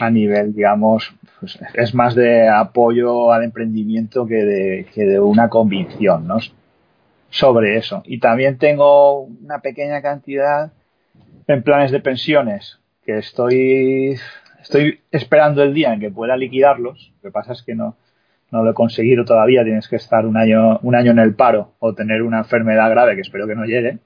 a 0.00 0.10
nivel, 0.10 0.54
digamos, 0.54 1.14
pues, 1.38 1.58
es 1.74 1.94
más 1.94 2.14
de 2.14 2.48
apoyo 2.48 3.32
al 3.32 3.44
emprendimiento 3.44 4.26
que 4.26 4.44
de, 4.44 4.86
que 4.92 5.04
de 5.04 5.20
una 5.20 5.48
convicción, 5.48 6.26
¿no? 6.26 6.38
Sobre 7.30 7.76
eso. 7.76 8.02
Y 8.04 8.18
también 8.18 8.58
tengo 8.58 9.20
una 9.20 9.60
pequeña 9.60 10.02
cantidad 10.02 10.72
en 11.46 11.62
planes 11.62 11.92
de 11.92 12.00
pensiones 12.00 12.80
que 13.04 13.18
estoy, 13.18 14.18
estoy 14.60 15.00
esperando 15.12 15.62
el 15.62 15.74
día 15.74 15.92
en 15.92 16.00
que 16.00 16.10
pueda 16.10 16.36
liquidarlos. 16.36 17.12
Lo 17.22 17.28
que 17.28 17.32
pasa 17.32 17.52
es 17.52 17.62
que 17.62 17.74
no, 17.74 17.96
no 18.50 18.62
lo 18.62 18.70
he 18.70 18.74
conseguido 18.74 19.24
todavía. 19.24 19.64
Tienes 19.64 19.88
que 19.88 19.96
estar 19.96 20.26
un 20.26 20.36
año, 20.36 20.78
un 20.82 20.94
año 20.94 21.12
en 21.12 21.18
el 21.18 21.34
paro 21.34 21.74
o 21.78 21.94
tener 21.94 22.22
una 22.22 22.38
enfermedad 22.38 22.90
grave 22.90 23.14
que 23.14 23.22
espero 23.22 23.46
que 23.46 23.54
no 23.54 23.64
llegue. 23.64 23.98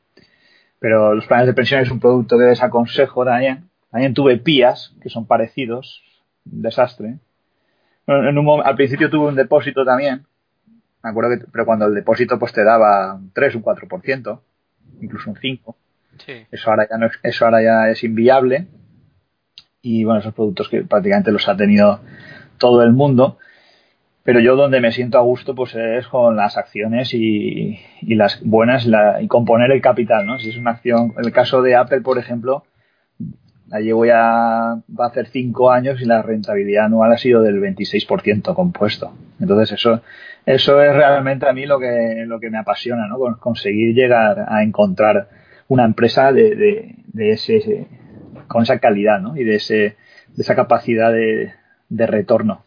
Pero 0.79 1.15
los 1.15 1.27
planes 1.27 1.47
de 1.47 1.55
pensiones 1.55 1.87
es 1.87 1.93
un 1.93 2.01
producto 2.01 2.37
que 2.39 2.45
desaconsejo 2.45 3.25
también 3.25 3.71
también 3.93 4.15
tuve 4.15 4.39
pías, 4.39 4.95
que 5.03 5.11
son 5.11 5.27
parecidos. 5.27 6.03
Un 6.51 6.63
desastre. 6.63 7.19
En 8.07 8.39
un, 8.39 8.63
al 8.65 8.75
principio 8.75 9.11
tuve 9.11 9.29
un 9.29 9.37
depósito 9.37 9.85
también. 9.85 10.25
Me 11.05 11.11
acuerdo 11.11 11.31
que, 11.31 11.45
pero 11.53 11.67
cuando 11.67 11.85
el 11.87 11.95
depósito 11.95 12.39
pues 12.39 12.53
te 12.53 12.65
daba 12.65 13.15
un 13.15 13.31
3, 13.33 13.55
un 13.57 13.63
4%, 13.63 14.41
incluso 15.03 15.31
un 15.31 15.37
5. 15.37 15.77
Sí. 16.25 16.47
Eso 16.51 16.71
ahora 16.71 16.89
ya 16.89 16.97
no, 16.97 17.09
eso 17.23 17.45
ahora 17.45 17.63
ya 17.63 17.91
es 17.91 18.03
inviable. 18.03 18.67
Y 19.83 20.05
bueno, 20.05 20.21
esos 20.21 20.35
productos 20.35 20.71
que 20.71 20.83
prácticamente 20.85 21.31
los 21.31 21.47
ha 21.47 21.57
tenido 21.57 22.01
todo 22.57 22.83
el 22.83 22.95
mundo. 22.95 23.39
Pero 24.25 24.41
yo 24.41 24.55
donde 24.55 24.81
me 24.81 24.93
siento 24.93 25.19
a 25.19 25.23
gusto 25.23 25.55
pues 25.55 25.75
es 25.75 26.07
con 26.07 26.37
las 26.37 26.57
acciones 26.57 27.12
y, 27.12 27.81
y 28.00 28.14
las 28.14 28.41
buenas 28.45 28.88
y 29.21 29.26
componer 29.26 29.73
el 29.73 29.81
capital, 29.81 30.26
¿no? 30.26 30.38
Si 30.38 30.50
es 30.50 30.57
una 30.57 30.73
acción, 30.73 31.14
el 31.23 31.33
caso 31.33 31.62
de 31.62 31.75
Apple, 31.75 32.02
por 32.02 32.19
ejemplo, 32.19 32.64
la 33.73 33.81
llevo 33.81 34.05
ya, 34.05 34.14
va 34.14 35.05
a 35.05 35.09
hacer 35.09 35.29
cinco 35.29 35.71
años 35.71 36.00
y 36.02 36.05
la 36.05 36.21
rentabilidad 36.21 36.85
anual 36.85 37.11
ha 37.11 37.17
sido 37.17 37.41
del 37.41 37.59
26% 37.59 38.55
compuesto. 38.55 39.14
Entonces 39.41 39.73
eso, 39.73 40.02
eso 40.45 40.83
es 40.83 40.95
realmente 40.95 41.49
a 41.49 41.55
mí 41.55 41.64
lo 41.64 41.81
que, 41.81 42.25
lo 42.26 42.38
que 42.38 42.50
me 42.50 42.59
apasiona, 42.59 43.09
¿no? 43.09 43.19
Conseguir 43.38 43.95
llegar 43.95 44.45
a 44.47 44.62
encontrar 44.62 45.29
una 45.69 45.85
empresa 45.87 46.33
de, 46.33 46.95
de, 47.07 47.31
ese, 47.31 47.87
con 48.47 48.62
esa 48.62 48.79
calidad, 48.79 49.21
¿no? 49.21 49.38
Y 49.38 49.45
de 49.45 49.55
ese, 49.55 49.75
de 49.75 50.43
esa 50.43 50.55
capacidad 50.55 51.11
de, 51.11 51.55
de 51.88 52.07
retorno 52.07 52.67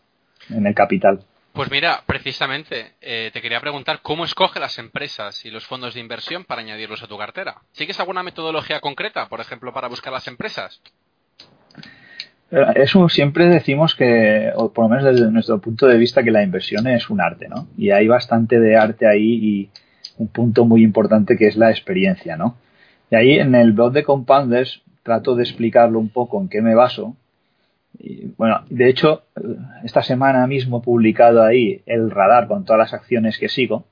en 0.49 0.65
el 0.65 0.73
capital. 0.73 1.19
Pues 1.55 1.71
mira, 1.71 2.01
precisamente 2.05 2.95
eh, 2.99 3.29
te 3.31 3.41
quería 3.41 3.61
preguntar 3.61 4.01
cómo 4.01 4.25
escoge 4.25 4.59
las 4.59 4.77
empresas 4.77 5.45
y 5.45 5.49
los 5.49 5.65
fondos 5.65 5.93
de 5.93 6.01
inversión 6.01 6.43
para 6.43 6.59
añadirlos 6.59 7.01
a 7.01 7.07
tu 7.07 7.17
cartera. 7.17 7.61
¿Sigues 7.71 7.97
alguna 7.97 8.23
metodología 8.23 8.81
concreta, 8.81 9.29
por 9.29 9.39
ejemplo, 9.39 9.71
para 9.71 9.87
buscar 9.87 10.11
las 10.11 10.27
empresas? 10.27 10.81
Eh, 12.51 12.65
eso 12.75 13.07
siempre 13.07 13.45
decimos 13.45 13.95
que, 13.95 14.51
o 14.53 14.73
por 14.73 14.83
lo 14.83 14.89
menos 14.89 15.05
desde 15.05 15.31
nuestro 15.31 15.61
punto 15.61 15.87
de 15.87 15.97
vista, 15.97 16.23
que 16.23 16.31
la 16.31 16.43
inversión 16.43 16.87
es 16.87 17.09
un 17.09 17.21
arte, 17.21 17.47
¿no? 17.47 17.69
Y 17.77 17.91
hay 17.91 18.09
bastante 18.09 18.59
de 18.59 18.75
arte 18.75 19.07
ahí 19.07 19.39
y 19.41 19.69
un 20.17 20.27
punto 20.27 20.65
muy 20.65 20.83
importante 20.83 21.37
que 21.37 21.47
es 21.47 21.55
la 21.55 21.71
experiencia, 21.71 22.35
¿no? 22.35 22.57
Y 23.09 23.15
ahí 23.15 23.39
en 23.39 23.55
el 23.55 23.71
blog 23.71 23.93
de 23.93 24.03
Compounders 24.03 24.81
trato 25.03 25.35
de 25.35 25.43
explicarlo 25.43 25.99
un 25.99 26.09
poco 26.09 26.41
en 26.41 26.49
qué 26.49 26.61
me 26.61 26.75
baso 26.75 27.15
bueno, 28.37 28.65
de 28.69 28.89
hecho, 28.89 29.23
esta 29.83 30.03
semana 30.03 30.47
mismo 30.47 30.79
he 30.79 30.81
publicado 30.81 31.43
ahí 31.43 31.81
el 31.85 32.11
radar 32.11 32.47
con 32.47 32.65
todas 32.65 32.79
las 32.79 32.93
acciones 32.93 33.37
que 33.37 33.49
sigo 33.49 33.85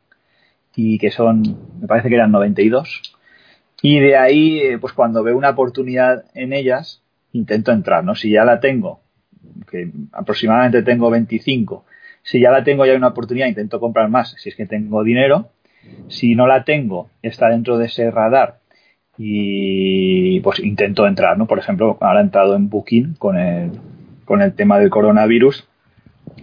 y 0.76 0.98
que 0.98 1.12
son, 1.12 1.42
me 1.80 1.88
parece 1.88 2.10
que 2.10 2.16
eran 2.16 2.32
92. 2.32 3.02
Y 3.82 4.00
de 4.00 4.18
ahí, 4.18 4.60
eh, 4.60 4.78
pues 4.80 4.94
cuando 4.94 5.24
veo 5.24 5.38
una 5.38 5.52
oportunidad 5.52 6.26
en 6.34 6.54
ellas, 6.54 7.02
intento 7.34 7.72
entrar, 7.72 8.04
¿no? 8.04 8.16
Si 8.16 8.30
ya 8.30 8.46
la 8.46 8.60
tengo, 8.60 9.02
que 9.70 9.92
aproximadamente 10.12 10.84
tengo 10.84 11.10
25, 11.10 11.86
si 12.22 12.40
ya 12.40 12.52
la 12.52 12.64
tengo 12.64 12.86
ya 12.86 12.94
hay 12.94 12.98
una 12.98 13.10
oportunidad, 13.10 13.48
intento 13.48 13.80
comprar 13.80 14.10
más, 14.10 14.36
si 14.38 14.50
es 14.50 14.56
que 14.56 14.66
tengo 14.66 15.04
dinero. 15.04 15.50
Si 16.08 16.34
no 16.34 16.48
la 16.48 16.64
tengo, 16.64 17.10
está 17.22 17.50
dentro 17.50 17.78
de 17.78 17.88
ese 17.88 18.10
radar 18.10 18.60
y 19.18 20.40
pues 20.40 20.60
intento 20.60 21.06
entrar, 21.06 21.38
¿no? 21.38 21.46
Por 21.46 21.60
ejemplo, 21.60 21.98
ahora 22.02 22.22
he 22.22 22.24
entrado 22.24 22.56
en 22.56 22.70
Booking 22.70 23.16
con 23.16 23.38
el, 23.38 23.72
con 24.26 24.42
el 24.42 24.56
tema 24.56 24.80
del 24.80 24.90
coronavirus, 24.90 25.68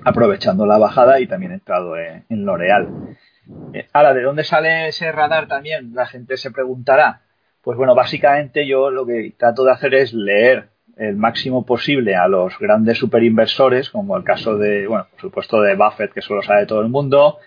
aprovechando 0.05 0.67
la 0.67 0.79
bajada 0.79 1.21
y 1.21 1.27
también 1.27 1.53
he 1.53 1.55
entrado 1.57 1.97
en, 1.97 2.45
L'Oreal. 2.45 3.17
Eh, 3.73 3.87
ahora, 3.93 4.15
¿de 4.15 4.23
dónde 4.23 4.45
sale 4.45 4.89
ese 4.89 5.11
radar 5.13 5.49
también? 5.49 5.95
La 5.95 6.07
gente 6.07 6.37
se 6.37 6.51
preguntará. 6.51 7.23
Pues 7.63 7.77
bueno, 7.77 7.95
básicamente 7.95 8.67
yo 8.67 8.91
lo 8.91 9.05
que 9.05 9.35
trato 9.37 9.65
de 9.65 9.73
hacer 9.73 9.95
es 9.95 10.15
leer 10.15 10.69
el 10.97 11.17
máximo 11.17 11.65
posible 11.65 12.15
a 12.15 12.29
los 12.29 12.59
grandes 12.59 12.99
superinversores, 12.99 13.91
como 13.91 14.17
el 14.17 14.25
caso 14.25 14.57
de, 14.57 14.87
bueno, 14.87 15.07
por 15.11 15.21
supuesto 15.21 15.61
de 15.63 15.75
Buffett, 15.75 16.13
que 16.13 16.21
solo 16.21 16.43
sabe 16.43 16.67
todo 16.67 16.83
el 16.83 16.89
mundo, 16.89 17.39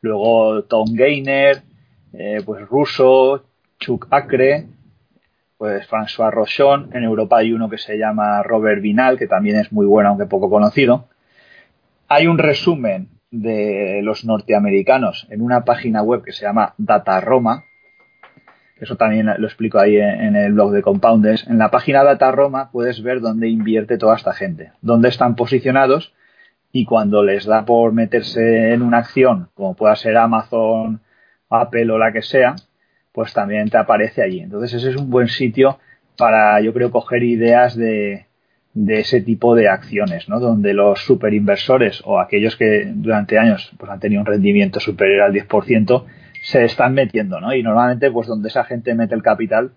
luego 0.00 0.64
Tom 0.64 0.86
Gainer, 0.92 1.62
eh, 2.12 2.40
pues 2.44 2.66
Russo, 2.68 3.44
Chuck 3.78 4.06
Acre, 4.10 4.66
pues 5.60 5.86
François 5.90 6.30
Rochon. 6.30 6.88
En 6.94 7.04
Europa 7.04 7.36
hay 7.36 7.52
uno 7.52 7.68
que 7.68 7.76
se 7.76 7.98
llama 7.98 8.42
Robert 8.42 8.80
Vinal, 8.80 9.18
que 9.18 9.26
también 9.26 9.56
es 9.56 9.70
muy 9.72 9.84
bueno, 9.84 10.08
aunque 10.08 10.24
poco 10.24 10.48
conocido. 10.48 11.10
Hay 12.08 12.26
un 12.26 12.38
resumen 12.38 13.08
de 13.30 14.00
los 14.02 14.24
norteamericanos 14.24 15.26
en 15.28 15.42
una 15.42 15.66
página 15.66 16.02
web 16.02 16.22
que 16.24 16.32
se 16.32 16.46
llama 16.46 16.72
Data 16.78 17.20
Roma. 17.20 17.64
Eso 18.80 18.96
también 18.96 19.26
lo 19.36 19.46
explico 19.46 19.78
ahí 19.78 19.98
en 19.98 20.34
el 20.34 20.54
blog 20.54 20.72
de 20.72 20.80
Compounders. 20.80 21.46
En 21.46 21.58
la 21.58 21.70
página 21.70 22.04
Data 22.04 22.32
Roma 22.32 22.70
puedes 22.72 23.02
ver 23.02 23.20
dónde 23.20 23.50
invierte 23.50 23.98
toda 23.98 24.16
esta 24.16 24.32
gente, 24.32 24.72
dónde 24.80 25.10
están 25.10 25.36
posicionados 25.36 26.14
y 26.72 26.86
cuando 26.86 27.22
les 27.22 27.44
da 27.44 27.66
por 27.66 27.92
meterse 27.92 28.72
en 28.72 28.80
una 28.80 28.96
acción, 28.96 29.50
como 29.52 29.76
pueda 29.76 29.94
ser 29.94 30.16
Amazon, 30.16 31.02
Apple 31.50 31.90
o 31.90 31.98
la 31.98 32.12
que 32.12 32.22
sea, 32.22 32.56
pues 33.20 33.34
también 33.34 33.68
te 33.68 33.76
aparece 33.76 34.22
allí. 34.22 34.40
Entonces 34.40 34.72
ese 34.72 34.88
es 34.88 34.96
un 34.96 35.10
buen 35.10 35.28
sitio 35.28 35.78
para, 36.16 36.58
yo 36.62 36.72
creo, 36.72 36.90
coger 36.90 37.22
ideas 37.22 37.76
de, 37.76 38.24
de 38.72 39.00
ese 39.00 39.20
tipo 39.20 39.54
de 39.54 39.68
acciones, 39.68 40.26
¿no? 40.26 40.40
Donde 40.40 40.72
los 40.72 41.04
superinversores 41.04 42.00
o 42.06 42.18
aquellos 42.18 42.56
que 42.56 42.90
durante 42.94 43.38
años 43.38 43.72
pues, 43.76 43.90
han 43.92 44.00
tenido 44.00 44.22
un 44.22 44.26
rendimiento 44.26 44.80
superior 44.80 45.20
al 45.20 45.34
10% 45.34 46.04
se 46.40 46.64
están 46.64 46.94
metiendo, 46.94 47.42
¿no? 47.42 47.54
Y 47.54 47.62
normalmente, 47.62 48.10
pues 48.10 48.26
donde 48.26 48.48
esa 48.48 48.64
gente 48.64 48.94
mete 48.94 49.14
el 49.14 49.22
capital, 49.22 49.72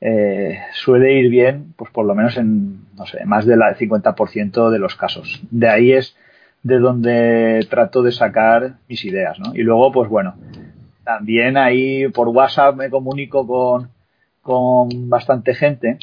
eh, 0.00 0.58
suele 0.72 1.12
ir 1.18 1.28
bien, 1.28 1.74
pues 1.76 1.90
por 1.90 2.06
lo 2.06 2.14
menos 2.14 2.38
en, 2.38 2.86
no 2.96 3.04
sé, 3.04 3.26
más 3.26 3.44
del 3.44 3.60
50% 3.60 4.70
de 4.70 4.78
los 4.78 4.96
casos. 4.96 5.42
De 5.50 5.68
ahí 5.68 5.92
es 5.92 6.16
de 6.62 6.78
donde 6.78 7.66
trato 7.68 8.02
de 8.02 8.12
sacar 8.12 8.76
mis 8.88 9.04
ideas, 9.04 9.38
¿no? 9.38 9.54
Y 9.54 9.58
luego, 9.58 9.92
pues 9.92 10.08
bueno, 10.08 10.36
también 11.06 11.56
ahí 11.56 12.08
por 12.08 12.28
WhatsApp 12.28 12.74
me 12.74 12.90
comunico 12.90 13.46
con, 13.46 13.90
con 14.42 15.08
bastante 15.08 15.54
gente, 15.54 15.98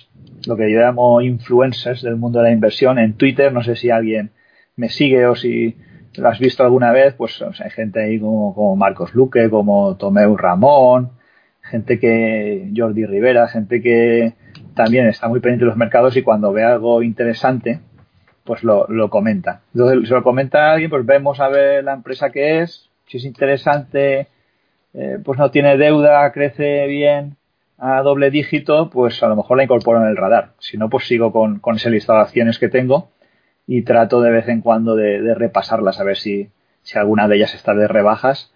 lo 0.47 0.55
que 0.55 0.71
yo 0.71 0.79
llamo 0.79 1.19
influencers 1.19 2.01
del 2.01 2.15
mundo 2.15 2.39
de 2.39 2.45
la 2.45 2.51
inversión. 2.53 2.97
En 2.97 3.15
Twitter, 3.15 3.51
no 3.51 3.63
sé 3.63 3.75
si 3.75 3.89
alguien 3.89 4.31
me 4.77 4.87
sigue 4.87 5.25
o 5.25 5.35
si 5.35 5.75
lo 6.15 6.29
has 6.29 6.39
visto 6.39 6.63
alguna 6.63 6.93
vez, 6.93 7.15
pues 7.15 7.41
hay 7.41 7.69
gente 7.71 8.01
ahí 8.01 8.17
como, 8.17 8.55
como 8.55 8.77
Marcos 8.77 9.13
Luque, 9.13 9.49
como 9.49 9.97
Tomeu 9.97 10.37
Ramón, 10.37 11.11
gente 11.61 11.99
que, 11.99 12.71
Jordi 12.73 13.05
Rivera, 13.05 13.49
gente 13.49 13.81
que 13.81 14.35
también 14.73 15.07
está 15.07 15.27
muy 15.27 15.41
pendiente 15.41 15.65
de 15.65 15.69
los 15.69 15.77
mercados 15.77 16.15
y 16.15 16.21
cuando 16.21 16.53
ve 16.53 16.63
algo 16.63 17.03
interesante, 17.03 17.81
pues 18.45 18.63
lo, 18.63 18.87
lo 18.87 19.09
comenta. 19.09 19.63
Entonces, 19.73 20.07
si 20.07 20.13
lo 20.13 20.23
comenta 20.23 20.71
alguien, 20.71 20.89
pues 20.89 21.05
vemos 21.05 21.41
a 21.41 21.49
ver 21.49 21.83
la 21.83 21.93
empresa 21.93 22.29
que 22.29 22.61
es, 22.61 22.89
si 23.07 23.17
es 23.17 23.25
interesante 23.25 24.27
eh, 24.93 25.19
pues 25.23 25.39
no 25.39 25.51
tiene 25.51 25.77
deuda, 25.77 26.31
crece 26.31 26.87
bien 26.87 27.37
a 27.77 28.01
doble 28.01 28.29
dígito, 28.29 28.89
pues 28.89 29.21
a 29.23 29.27
lo 29.27 29.35
mejor 29.35 29.57
la 29.57 29.63
incorporo 29.63 30.01
en 30.01 30.07
el 30.07 30.17
radar. 30.17 30.53
Si 30.59 30.77
no, 30.77 30.89
pues 30.89 31.05
sigo 31.05 31.31
con, 31.31 31.59
con 31.59 31.75
ese 31.75 31.89
listado 31.89 32.19
de 32.19 32.25
acciones 32.25 32.59
que 32.59 32.69
tengo 32.69 33.09
y 33.67 33.83
trato 33.83 34.21
de 34.21 34.31
vez 34.31 34.47
en 34.47 34.61
cuando 34.61 34.95
de, 34.95 35.33
repasarlas 35.35 35.99
a 35.99 36.03
ver 36.03 36.17
si, 36.17 36.49
si 36.81 36.97
alguna 36.97 37.27
de 37.27 37.37
ellas 37.37 37.53
está 37.53 37.73
de 37.73 37.87
rebajas 37.87 38.53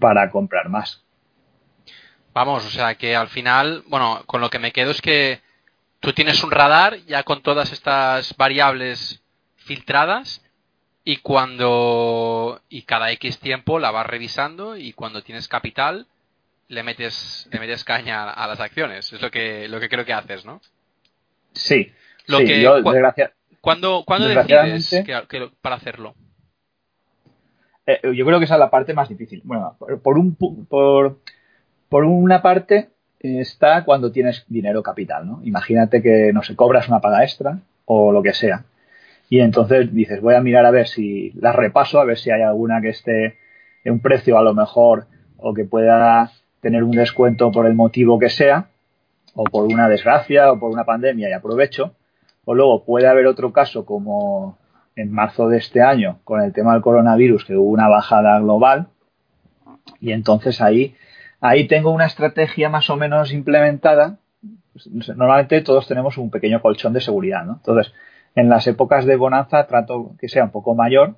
para 0.00 0.30
comprar 0.30 0.68
más. 0.68 1.02
Vamos, 2.32 2.66
o 2.66 2.70
sea 2.70 2.94
que 2.96 3.16
al 3.16 3.28
final, 3.28 3.82
bueno, 3.88 4.22
con 4.26 4.40
lo 4.40 4.50
que 4.50 4.58
me 4.58 4.72
quedo 4.72 4.90
es 4.90 5.00
que 5.00 5.40
tú 6.00 6.12
tienes 6.12 6.42
un 6.44 6.50
radar 6.50 6.98
ya 7.06 7.22
con 7.22 7.42
todas 7.42 7.72
estas 7.72 8.36
variables 8.36 9.22
filtradas 9.56 10.42
y 11.08 11.18
cuando 11.18 12.60
y 12.68 12.82
cada 12.82 13.12
X 13.12 13.38
tiempo 13.38 13.78
la 13.78 13.92
vas 13.92 14.06
revisando 14.06 14.76
y 14.76 14.92
cuando 14.92 15.22
tienes 15.22 15.46
capital 15.46 16.08
le 16.66 16.82
metes 16.82 17.48
le 17.52 17.60
metes 17.60 17.84
caña 17.84 18.28
a 18.28 18.46
las 18.48 18.58
acciones. 18.58 19.12
Es 19.12 19.22
lo 19.22 19.30
que 19.30 19.68
lo 19.68 19.78
que 19.78 19.88
creo 19.88 20.04
que 20.04 20.12
haces 20.12 20.44
no 20.44 20.60
sí. 21.52 21.92
Lo 22.26 22.38
que 22.38 22.60
yo, 22.60 22.82
cuando 23.60 24.02
cuando 24.04 24.26
decides 24.26 25.04
que, 25.06 25.48
para 25.62 25.76
hacerlo 25.76 26.16
eh, 27.86 28.00
yo 28.12 28.26
creo 28.26 28.40
que 28.40 28.46
esa 28.46 28.54
es 28.54 28.60
la 28.60 28.70
parte 28.70 28.92
más 28.92 29.08
difícil. 29.08 29.42
Bueno 29.44 29.76
por, 29.78 30.18
un 30.18 30.34
por 30.34 31.20
por 31.88 32.04
una 32.04 32.42
parte 32.42 32.90
está 33.20 33.84
cuando 33.84 34.10
tienes 34.10 34.44
dinero 34.48 34.82
capital 34.82 35.24
no 35.24 35.40
imagínate 35.44 36.02
que 36.02 36.32
no 36.32 36.42
sé 36.42 36.56
cobras 36.56 36.88
una 36.88 37.00
paga 37.00 37.22
extra 37.22 37.60
o 37.84 38.10
lo 38.10 38.24
que 38.24 38.34
sea 38.34 38.64
y 39.28 39.40
entonces 39.40 39.92
dices, 39.92 40.20
voy 40.20 40.34
a 40.34 40.40
mirar 40.40 40.66
a 40.66 40.70
ver 40.70 40.86
si 40.86 41.32
las 41.32 41.54
repaso, 41.54 42.00
a 42.00 42.04
ver 42.04 42.18
si 42.18 42.30
hay 42.30 42.42
alguna 42.42 42.80
que 42.80 42.90
esté 42.90 43.38
en 43.84 43.94
un 43.94 44.00
precio 44.00 44.38
a 44.38 44.42
lo 44.42 44.54
mejor 44.54 45.06
o 45.36 45.52
que 45.52 45.64
pueda 45.64 46.30
tener 46.60 46.84
un 46.84 46.92
descuento 46.92 47.50
por 47.50 47.66
el 47.66 47.74
motivo 47.74 48.18
que 48.18 48.28
sea, 48.28 48.68
o 49.34 49.44
por 49.44 49.64
una 49.64 49.88
desgracia 49.88 50.50
o 50.50 50.58
por 50.58 50.70
una 50.70 50.84
pandemia 50.84 51.28
y 51.28 51.32
aprovecho. 51.32 51.94
O 52.44 52.54
luego 52.54 52.84
puede 52.84 53.06
haber 53.06 53.26
otro 53.26 53.52
caso 53.52 53.84
como 53.84 54.58
en 54.94 55.12
marzo 55.12 55.48
de 55.48 55.58
este 55.58 55.82
año 55.82 56.20
con 56.24 56.40
el 56.40 56.52
tema 56.52 56.72
del 56.72 56.82
coronavirus 56.82 57.44
que 57.44 57.56
hubo 57.56 57.68
una 57.68 57.88
bajada 57.88 58.38
global 58.40 58.88
y 60.00 60.12
entonces 60.12 60.60
ahí 60.62 60.94
ahí 61.40 61.66
tengo 61.66 61.90
una 61.90 62.06
estrategia 62.06 62.68
más 62.68 62.88
o 62.90 62.96
menos 62.96 63.32
implementada. 63.32 64.18
Normalmente 65.16 65.60
todos 65.62 65.86
tenemos 65.86 66.18
un 66.18 66.30
pequeño 66.30 66.60
colchón 66.60 66.92
de 66.92 67.00
seguridad, 67.00 67.44
¿no? 67.44 67.54
Entonces, 67.54 67.92
en 68.36 68.48
las 68.48 68.66
épocas 68.68 69.04
de 69.06 69.16
bonanza 69.16 69.66
trato 69.66 70.12
que 70.20 70.28
sea 70.28 70.44
un 70.44 70.50
poco 70.50 70.74
mayor 70.74 71.16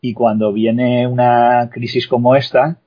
y 0.00 0.12
cuando 0.12 0.52
viene 0.52 1.06
una 1.06 1.70
crisis 1.72 2.06
como 2.06 2.36
esta, 2.36 2.78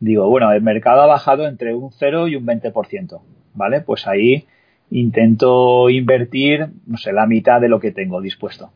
digo, 0.00 0.28
bueno, 0.28 0.50
el 0.52 0.62
mercado 0.62 1.02
ha 1.02 1.06
bajado 1.06 1.46
entre 1.46 1.74
un 1.74 1.92
0 1.92 2.28
y 2.28 2.36
un 2.36 2.46
20%, 2.46 3.20
¿vale? 3.52 3.80
Pues 3.80 4.06
ahí 4.06 4.46
intento 4.90 5.90
invertir, 5.90 6.68
no 6.86 6.96
sé, 6.96 7.12
la 7.12 7.26
mitad 7.26 7.60
de 7.60 7.68
lo 7.68 7.80
que 7.80 7.90
tengo 7.90 8.20
dispuesto. 8.20 8.70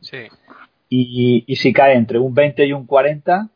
Sí. 0.00 0.18
Y, 0.88 1.44
y 1.46 1.56
si 1.56 1.72
cae 1.72 1.94
entre 1.94 2.18
un 2.18 2.34
20 2.34 2.66
y 2.66 2.72
un 2.72 2.86
40, 2.86 3.48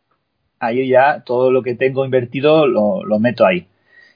ahí 0.58 0.88
ya 0.88 1.23
todo 1.25 1.50
lo 1.50 1.62
que 1.62 1.75
tengo 1.75 2.04
invertido 2.04 2.66
lo, 2.66 3.04
lo 3.04 3.18
meto 3.18 3.44
ahí. 3.44 3.66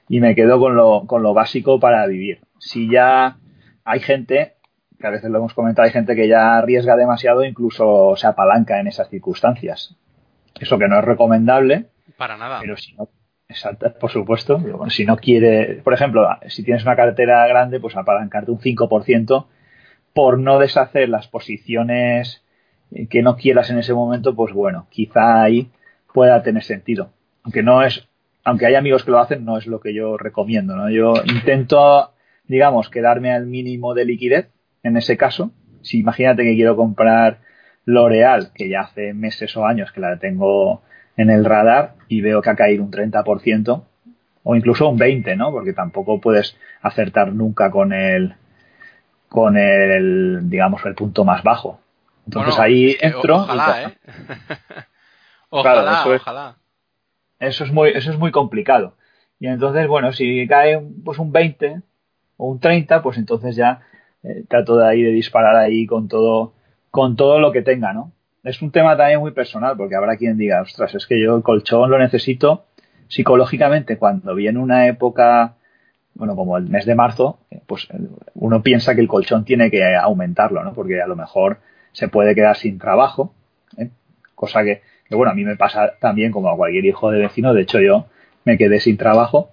Y 0.09 0.19
me 0.19 0.35
quedo 0.35 0.59
con 0.59 0.75
lo, 0.75 1.05
con 1.07 1.23
lo 1.23 1.33
básico 1.33 1.79
para 1.79 2.05
vivir. 2.07 2.39
Si 2.59 2.89
ya 2.89 3.37
hay 3.83 3.99
gente, 3.99 4.55
que 5.01 5.07
a 5.07 5.11
veces 5.11 5.29
lo 5.29 5.39
hemos 5.39 5.53
comentado, 5.53 5.85
hay 5.85 5.91
gente 5.91 6.15
que 6.15 6.27
ya 6.27 6.57
arriesga 6.57 6.95
demasiado, 6.95 7.43
incluso 7.43 8.15
se 8.15 8.27
apalanca 8.27 8.79
en 8.79 8.87
esas 8.87 9.09
circunstancias. 9.09 9.95
Eso 10.59 10.77
que 10.77 10.87
no 10.87 10.99
es 10.99 11.05
recomendable. 11.05 11.87
Para 12.17 12.37
nada. 12.37 12.59
Pero 12.61 12.77
si 12.77 12.93
no, 12.93 13.09
exacto, 13.49 13.93
por 13.99 14.11
supuesto. 14.11 14.57
Bueno, 14.59 14.89
si 14.89 15.05
no 15.05 15.17
quiere, 15.17 15.81
por 15.83 15.93
ejemplo, 15.93 16.27
si 16.47 16.63
tienes 16.63 16.83
una 16.83 16.95
cartera 16.95 17.45
grande, 17.47 17.79
pues 17.79 17.97
apalancarte 17.97 18.51
un 18.51 18.59
5% 18.59 19.47
por 20.13 20.39
no 20.39 20.59
deshacer 20.59 21.09
las 21.09 21.27
posiciones 21.27 22.43
que 23.09 23.21
no 23.21 23.37
quieras 23.37 23.69
en 23.69 23.79
ese 23.79 23.93
momento, 23.93 24.35
pues 24.35 24.53
bueno, 24.53 24.87
quizá 24.89 25.41
ahí 25.41 25.71
pueda 26.13 26.43
tener 26.43 26.63
sentido. 26.63 27.11
Aunque 27.43 27.63
no 27.63 27.83
es, 27.83 28.07
aunque 28.43 28.65
hay 28.65 28.75
amigos 28.75 29.03
que 29.03 29.11
lo 29.11 29.19
hacen, 29.19 29.45
no 29.45 29.57
es 29.57 29.65
lo 29.65 29.79
que 29.79 29.93
yo 29.93 30.17
recomiendo, 30.17 30.75
¿no? 30.75 30.89
Yo 30.89 31.13
intento, 31.25 32.11
digamos, 32.45 32.89
quedarme 32.89 33.31
al 33.31 33.47
mínimo 33.47 33.93
de 33.93 34.05
liquidez 34.05 34.49
en 34.83 34.97
ese 34.97 35.17
caso. 35.17 35.51
Si 35.81 35.99
imagínate 35.99 36.43
que 36.43 36.55
quiero 36.55 36.75
comprar 36.75 37.39
L'Oreal, 37.85 38.51
que 38.53 38.69
ya 38.69 38.81
hace 38.81 39.13
meses 39.13 39.55
o 39.57 39.65
años 39.65 39.91
que 39.91 40.01
la 40.01 40.17
tengo 40.19 40.81
en 41.17 41.29
el 41.29 41.43
radar 41.45 41.95
y 42.07 42.21
veo 42.21 42.41
que 42.41 42.49
ha 42.49 42.55
caído 42.55 42.83
un 42.83 42.91
30% 42.91 43.85
o 44.43 44.55
incluso 44.55 44.87
un 44.89 44.97
20, 44.97 45.35
¿no? 45.35 45.51
Porque 45.51 45.73
tampoco 45.73 46.19
puedes 46.21 46.55
acertar 46.81 47.33
nunca 47.33 47.69
con 47.71 47.93
el 47.93 48.35
con 49.27 49.57
el 49.57 50.49
digamos 50.49 50.85
el 50.85 50.95
punto 50.95 51.23
más 51.23 51.43
bajo. 51.43 51.79
Entonces 52.25 52.55
Bueno, 52.55 52.63
ahí 52.63 52.89
es 52.91 52.97
que 52.97 53.07
entro. 53.07 53.35
Ojalá. 53.37 53.83
¿eh? 53.83 53.97
ojalá, 55.49 55.81
Claro, 55.81 55.99
eso 56.01 56.13
es- 56.15 56.21
ojalá. 56.21 56.57
Eso 57.39 57.63
es 57.63 57.71
muy, 57.71 57.89
eso 57.89 58.11
es 58.11 58.19
muy 58.19 58.31
complicado. 58.31 58.95
Y 59.39 59.47
entonces, 59.47 59.87
bueno, 59.87 60.13
si 60.13 60.47
cae 60.47 60.79
pues 61.03 61.17
un 61.17 61.31
20 61.31 61.81
o 62.37 62.47
un 62.51 62.59
30, 62.59 63.01
pues 63.01 63.17
entonces 63.17 63.55
ya 63.55 63.81
eh, 64.23 64.43
trato 64.47 64.77
de 64.77 64.87
ahí 64.87 65.01
de 65.01 65.11
disparar 65.11 65.55
ahí 65.55 65.85
con 65.85 66.07
todo, 66.07 66.53
con 66.91 67.15
todo 67.15 67.39
lo 67.39 67.51
que 67.51 67.61
tenga, 67.61 67.93
¿no? 67.93 68.11
Es 68.43 68.61
un 68.61 68.71
tema 68.71 68.97
también 68.97 69.19
muy 69.19 69.31
personal, 69.31 69.75
porque 69.77 69.95
habrá 69.95 70.17
quien 70.17 70.37
diga, 70.37 70.61
ostras, 70.61 70.93
es 70.95 71.05
que 71.05 71.21
yo 71.21 71.35
el 71.35 71.43
colchón 71.43 71.89
lo 71.89 71.97
necesito 71.97 72.65
psicológicamente 73.07 73.97
cuando 73.97 74.33
viene 74.35 74.59
una 74.59 74.87
época, 74.87 75.55
bueno, 76.13 76.35
como 76.35 76.57
el 76.57 76.69
mes 76.69 76.85
de 76.85 76.95
marzo, 76.95 77.39
eh, 77.51 77.61
pues 77.65 77.87
eh, 77.91 77.97
uno 78.35 78.61
piensa 78.61 78.95
que 78.95 79.01
el 79.01 79.07
colchón 79.07 79.43
tiene 79.45 79.69
que 79.69 79.95
aumentarlo, 79.95 80.63
¿no? 80.63 80.73
Porque 80.73 81.01
a 81.01 81.07
lo 81.07 81.15
mejor 81.15 81.59
se 81.91 82.07
puede 82.07 82.35
quedar 82.35 82.55
sin 82.57 82.77
trabajo, 82.79 83.33
cosa 84.35 84.63
que, 84.63 84.81
que, 85.07 85.15
bueno, 85.15 85.31
a 85.31 85.35
mí 85.35 85.43
me 85.43 85.55
pasa 85.55 85.93
también 85.99 86.31
como 86.31 86.49
a 86.49 86.55
cualquier 86.55 86.85
hijo 86.85 87.11
de 87.11 87.19
vecino, 87.19 87.53
de 87.53 87.61
hecho 87.61 87.79
yo 87.79 88.05
me 88.43 88.57
quedé 88.57 88.79
sin 88.79 88.97
trabajo, 88.97 89.51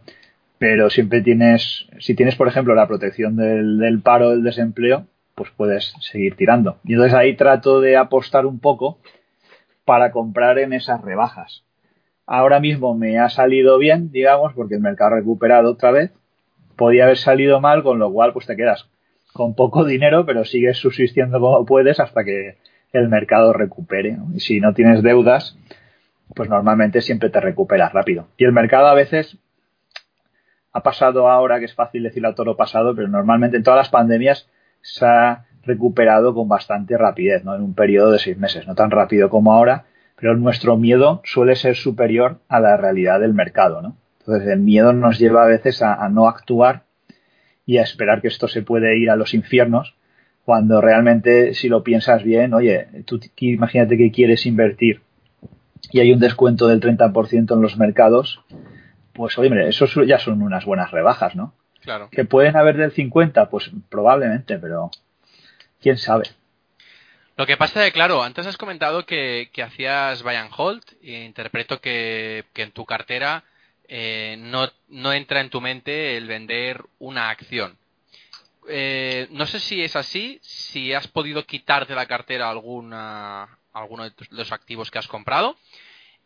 pero 0.58 0.90
siempre 0.90 1.22
tienes, 1.22 1.86
si 2.00 2.14
tienes 2.14 2.36
por 2.36 2.48
ejemplo 2.48 2.74
la 2.74 2.86
protección 2.86 3.36
del, 3.36 3.78
del 3.78 4.00
paro, 4.00 4.30
del 4.30 4.42
desempleo, 4.42 5.06
pues 5.34 5.50
puedes 5.56 5.94
seguir 6.00 6.36
tirando. 6.36 6.78
Y 6.84 6.94
entonces 6.94 7.14
ahí 7.14 7.36
trato 7.36 7.80
de 7.80 7.96
apostar 7.96 8.44
un 8.44 8.58
poco 8.58 8.98
para 9.84 10.10
comprar 10.10 10.58
en 10.58 10.72
esas 10.72 11.00
rebajas. 11.00 11.64
Ahora 12.26 12.60
mismo 12.60 12.94
me 12.94 13.18
ha 13.18 13.30
salido 13.30 13.78
bien, 13.78 14.10
digamos, 14.10 14.52
porque 14.52 14.74
el 14.74 14.80
mercado 14.80 15.14
ha 15.14 15.18
recuperado 15.18 15.70
otra 15.70 15.92
vez. 15.92 16.12
Podía 16.76 17.04
haber 17.04 17.16
salido 17.16 17.60
mal, 17.60 17.82
con 17.82 17.98
lo 17.98 18.12
cual 18.12 18.32
pues 18.32 18.46
te 18.46 18.56
quedas 18.56 18.88
con 19.32 19.54
poco 19.54 19.84
dinero, 19.84 20.26
pero 20.26 20.44
sigues 20.44 20.76
subsistiendo 20.76 21.40
como 21.40 21.64
puedes 21.64 22.00
hasta 22.00 22.24
que 22.24 22.56
el 22.92 23.08
mercado 23.08 23.52
recupere. 23.52 24.18
Y 24.34 24.40
si 24.40 24.60
no 24.60 24.74
tienes 24.74 25.02
deudas, 25.02 25.56
pues 26.34 26.50
normalmente 26.50 27.00
siempre 27.00 27.30
te 27.30 27.40
recuperas 27.40 27.92
rápido. 27.92 28.26
Y 28.36 28.44
el 28.44 28.52
mercado 28.52 28.88
a 28.88 28.94
veces 28.94 29.38
ha 30.72 30.82
pasado 30.82 31.28
ahora, 31.28 31.58
que 31.58 31.64
es 31.64 31.74
fácil 31.74 32.02
decirlo 32.02 32.28
a 32.28 32.34
todo 32.34 32.46
lo 32.46 32.56
pasado, 32.56 32.94
pero 32.94 33.08
normalmente 33.08 33.56
en 33.56 33.62
todas 33.62 33.78
las 33.78 33.88
pandemias 33.88 34.48
se 34.80 35.04
ha 35.06 35.46
recuperado 35.62 36.34
con 36.34 36.48
bastante 36.48 36.96
rapidez, 36.96 37.44
¿no? 37.44 37.54
En 37.54 37.62
un 37.62 37.74
periodo 37.74 38.12
de 38.12 38.18
seis 38.18 38.38
meses, 38.38 38.66
no 38.66 38.74
tan 38.74 38.90
rápido 38.90 39.28
como 39.28 39.52
ahora, 39.52 39.86
pero 40.16 40.36
nuestro 40.36 40.76
miedo 40.76 41.20
suele 41.24 41.56
ser 41.56 41.76
superior 41.76 42.40
a 42.48 42.60
la 42.60 42.76
realidad 42.76 43.20
del 43.20 43.34
mercado, 43.34 43.82
¿no? 43.82 43.96
Entonces 44.20 44.48
el 44.48 44.60
miedo 44.60 44.92
nos 44.92 45.18
lleva 45.18 45.44
a 45.44 45.48
veces 45.48 45.82
a, 45.82 45.94
a 45.94 46.08
no 46.08 46.28
actuar 46.28 46.84
y 47.66 47.78
a 47.78 47.82
esperar 47.82 48.20
que 48.20 48.28
esto 48.28 48.48
se 48.48 48.62
puede 48.62 48.98
ir 48.98 49.10
a 49.10 49.16
los 49.16 49.34
infiernos, 49.34 49.94
cuando 50.44 50.80
realmente, 50.80 51.52
si 51.52 51.68
lo 51.68 51.82
piensas 51.82 52.22
bien, 52.22 52.54
oye, 52.54 52.88
tú 53.04 53.20
imagínate 53.40 53.98
que 53.98 54.10
quieres 54.10 54.46
invertir 54.46 55.02
y 55.92 56.00
hay 56.00 56.12
un 56.12 56.20
descuento 56.20 56.68
del 56.68 56.80
30% 56.80 57.54
en 57.54 57.60
los 57.60 57.76
mercados, 57.76 58.42
pues 59.18 59.36
oye, 59.36 59.68
eso 59.68 59.84
ya 60.04 60.18
son 60.18 60.40
unas 60.40 60.64
buenas 60.64 60.90
rebajas, 60.90 61.36
¿no? 61.36 61.52
Claro. 61.82 62.08
Que 62.10 62.24
pueden 62.24 62.56
haber 62.56 62.76
del 62.78 62.92
50, 62.92 63.50
pues 63.50 63.70
probablemente, 63.90 64.58
pero 64.58 64.90
quién 65.82 65.98
sabe. 65.98 66.30
Lo 67.36 67.46
que 67.46 67.56
pasa 67.56 67.80
es 67.80 67.86
que, 67.86 67.92
claro, 67.92 68.22
antes 68.22 68.46
has 68.46 68.56
comentado 68.56 69.04
que, 69.04 69.50
que 69.52 69.62
hacías 69.62 70.22
buy 70.22 70.34
and 70.36 70.50
hold 70.56 70.82
e 71.02 71.24
interpreto 71.24 71.80
que, 71.80 72.44
que 72.52 72.62
en 72.62 72.72
tu 72.72 72.84
cartera 72.84 73.44
eh, 73.86 74.36
no, 74.38 74.68
no 74.88 75.12
entra 75.12 75.40
en 75.40 75.50
tu 75.50 75.60
mente 75.60 76.16
el 76.16 76.26
vender 76.26 76.82
una 76.98 77.30
acción. 77.30 77.76
Eh, 78.68 79.28
no 79.30 79.46
sé 79.46 79.60
si 79.60 79.82
es 79.82 79.96
así, 79.96 80.38
si 80.42 80.92
has 80.92 81.06
podido 81.08 81.44
quitar 81.44 81.86
de 81.86 81.94
la 81.94 82.06
cartera 82.06 82.50
alguna, 82.50 83.48
alguno 83.72 84.04
de 84.04 84.10
tus- 84.10 84.30
los 84.32 84.50
activos 84.52 84.90
que 84.90 84.98
has 84.98 85.08
comprado. 85.08 85.56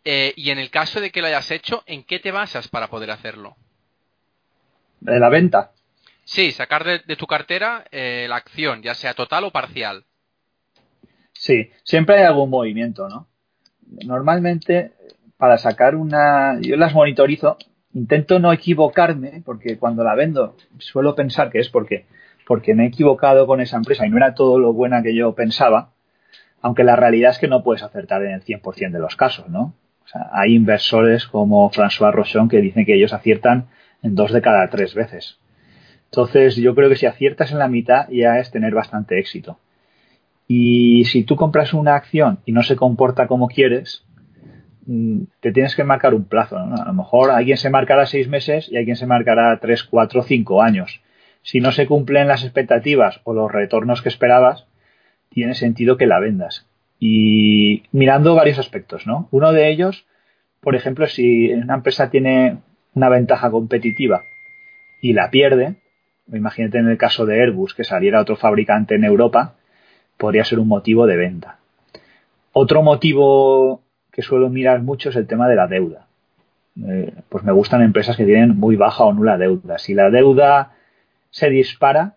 Eh, 0.04 0.32
y 0.36 0.50
en 0.50 0.58
el 0.58 0.70
caso 0.70 1.00
de 1.00 1.10
que 1.10 1.20
lo 1.20 1.28
hayas 1.28 1.50
hecho, 1.50 1.82
¿en 1.86 2.04
qué 2.04 2.18
te 2.18 2.32
basas 2.32 2.68
para 2.68 2.88
poder 2.88 3.10
hacerlo? 3.10 3.56
De 5.00 5.18
la 5.18 5.28
venta. 5.28 5.72
Sí, 6.24 6.52
sacar 6.52 6.84
de, 6.84 7.00
de 7.00 7.16
tu 7.16 7.26
cartera 7.26 7.84
eh, 7.90 8.26
la 8.28 8.36
acción, 8.36 8.82
ya 8.82 8.94
sea 8.94 9.14
total 9.14 9.44
o 9.44 9.50
parcial. 9.50 10.04
Sí, 11.32 11.70
siempre 11.82 12.18
hay 12.18 12.24
algún 12.24 12.50
movimiento, 12.50 13.08
¿no? 13.08 13.26
Normalmente, 14.04 14.92
para 15.36 15.58
sacar 15.58 15.96
una. 15.96 16.58
Yo 16.60 16.76
las 16.76 16.94
monitorizo, 16.94 17.58
intento 17.94 18.38
no 18.38 18.52
equivocarme, 18.52 19.42
porque 19.44 19.78
cuando 19.78 20.04
la 20.04 20.14
vendo 20.14 20.56
suelo 20.78 21.14
pensar 21.14 21.50
que 21.50 21.58
es 21.58 21.68
porque, 21.68 22.06
porque 22.46 22.74
me 22.74 22.84
he 22.84 22.88
equivocado 22.88 23.46
con 23.46 23.60
esa 23.60 23.76
empresa 23.76 24.06
y 24.06 24.10
no 24.10 24.18
era 24.18 24.34
todo 24.34 24.58
lo 24.58 24.72
buena 24.72 25.02
que 25.02 25.14
yo 25.14 25.34
pensaba, 25.34 25.90
aunque 26.60 26.84
la 26.84 26.96
realidad 26.96 27.32
es 27.32 27.38
que 27.38 27.48
no 27.48 27.62
puedes 27.62 27.82
acertar 27.82 28.24
en 28.24 28.32
el 28.32 28.44
100% 28.44 28.92
de 28.92 28.98
los 29.00 29.16
casos, 29.16 29.48
¿no? 29.48 29.74
Hay 30.32 30.54
inversores 30.54 31.26
como 31.26 31.70
François 31.70 32.12
Rochon 32.12 32.48
que 32.48 32.60
dicen 32.60 32.84
que 32.84 32.94
ellos 32.94 33.12
aciertan 33.12 33.68
en 34.02 34.14
dos 34.14 34.32
de 34.32 34.42
cada 34.42 34.68
tres 34.68 34.94
veces. 34.94 35.38
Entonces, 36.04 36.56
yo 36.56 36.74
creo 36.74 36.90
que 36.90 36.96
si 36.96 37.06
aciertas 37.06 37.52
en 37.52 37.58
la 37.58 37.68
mitad 37.68 38.08
ya 38.10 38.38
es 38.38 38.50
tener 38.50 38.74
bastante 38.74 39.18
éxito. 39.18 39.58
Y 40.46 41.06
si 41.06 41.24
tú 41.24 41.36
compras 41.36 41.72
una 41.72 41.94
acción 41.94 42.40
y 42.44 42.52
no 42.52 42.62
se 42.62 42.76
comporta 42.76 43.26
como 43.26 43.48
quieres, 43.48 44.04
mm, 44.86 45.22
te 45.40 45.52
tienes 45.52 45.74
que 45.74 45.84
marcar 45.84 46.12
un 46.12 46.24
plazo. 46.24 46.58
A 46.58 46.84
lo 46.84 46.92
mejor 46.92 47.30
alguien 47.30 47.56
se 47.56 47.70
marcará 47.70 48.04
seis 48.04 48.28
meses 48.28 48.68
y 48.70 48.76
hay 48.76 48.84
quien 48.84 48.96
se 48.96 49.06
marcará 49.06 49.58
tres, 49.60 49.84
cuatro, 49.84 50.22
cinco 50.22 50.60
años. 50.60 51.00
Si 51.42 51.60
no 51.60 51.72
se 51.72 51.86
cumplen 51.86 52.28
las 52.28 52.44
expectativas 52.44 53.20
o 53.24 53.32
los 53.32 53.50
retornos 53.50 54.02
que 54.02 54.10
esperabas, 54.10 54.66
tiene 55.30 55.54
sentido 55.54 55.96
que 55.96 56.06
la 56.06 56.20
vendas. 56.20 56.66
Y 57.04 57.82
mirando 57.90 58.36
varios 58.36 58.60
aspectos, 58.60 59.08
¿no? 59.08 59.26
Uno 59.32 59.52
de 59.52 59.68
ellos, 59.70 60.06
por 60.60 60.76
ejemplo, 60.76 61.08
si 61.08 61.52
una 61.52 61.74
empresa 61.74 62.10
tiene 62.10 62.58
una 62.94 63.08
ventaja 63.08 63.50
competitiva 63.50 64.22
y 65.00 65.12
la 65.12 65.28
pierde, 65.28 65.74
imagínate 66.32 66.78
en 66.78 66.86
el 66.86 66.98
caso 66.98 67.26
de 67.26 67.42
Airbus 67.42 67.74
que 67.74 67.82
saliera 67.82 68.20
otro 68.20 68.36
fabricante 68.36 68.94
en 68.94 69.02
Europa, 69.02 69.56
podría 70.16 70.44
ser 70.44 70.60
un 70.60 70.68
motivo 70.68 71.08
de 71.08 71.16
venta. 71.16 71.58
Otro 72.52 72.82
motivo 72.82 73.82
que 74.12 74.22
suelo 74.22 74.48
mirar 74.48 74.80
mucho 74.82 75.10
es 75.10 75.16
el 75.16 75.26
tema 75.26 75.48
de 75.48 75.56
la 75.56 75.66
deuda. 75.66 76.06
Eh, 76.86 77.12
pues 77.28 77.42
me 77.42 77.50
gustan 77.50 77.82
empresas 77.82 78.16
que 78.16 78.26
tienen 78.26 78.56
muy 78.56 78.76
baja 78.76 79.02
o 79.02 79.12
nula 79.12 79.38
deuda. 79.38 79.80
Si 79.80 79.92
la 79.92 80.08
deuda 80.08 80.74
se 81.30 81.50
dispara, 81.50 82.14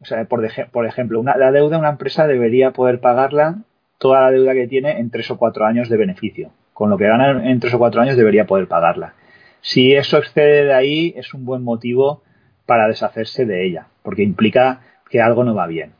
o 0.00 0.04
sea, 0.04 0.24
por, 0.24 0.44
por 0.72 0.84
ejemplo, 0.84 1.20
una, 1.20 1.36
la 1.36 1.52
deuda 1.52 1.78
una 1.78 1.90
empresa 1.90 2.26
debería 2.26 2.72
poder 2.72 2.98
pagarla 2.98 3.58
toda 3.98 4.22
la 4.22 4.30
deuda 4.30 4.54
que 4.54 4.68
tiene 4.68 4.98
en 4.98 5.10
tres 5.10 5.30
o 5.30 5.36
cuatro 5.36 5.66
años 5.66 5.88
de 5.88 5.96
beneficio. 5.96 6.50
Con 6.72 6.90
lo 6.90 6.96
que 6.96 7.06
gana 7.06 7.50
en 7.50 7.60
tres 7.60 7.74
o 7.74 7.78
cuatro 7.78 8.00
años 8.00 8.16
debería 8.16 8.46
poder 8.46 8.68
pagarla. 8.68 9.14
Si 9.60 9.92
eso 9.92 10.18
excede 10.18 10.64
de 10.64 10.72
ahí, 10.72 11.14
es 11.16 11.34
un 11.34 11.44
buen 11.44 11.64
motivo 11.64 12.22
para 12.66 12.86
deshacerse 12.86 13.44
de 13.44 13.66
ella, 13.66 13.88
porque 14.02 14.22
implica 14.22 14.80
que 15.10 15.20
algo 15.20 15.42
no 15.42 15.54
va 15.54 15.66
bien. 15.66 15.92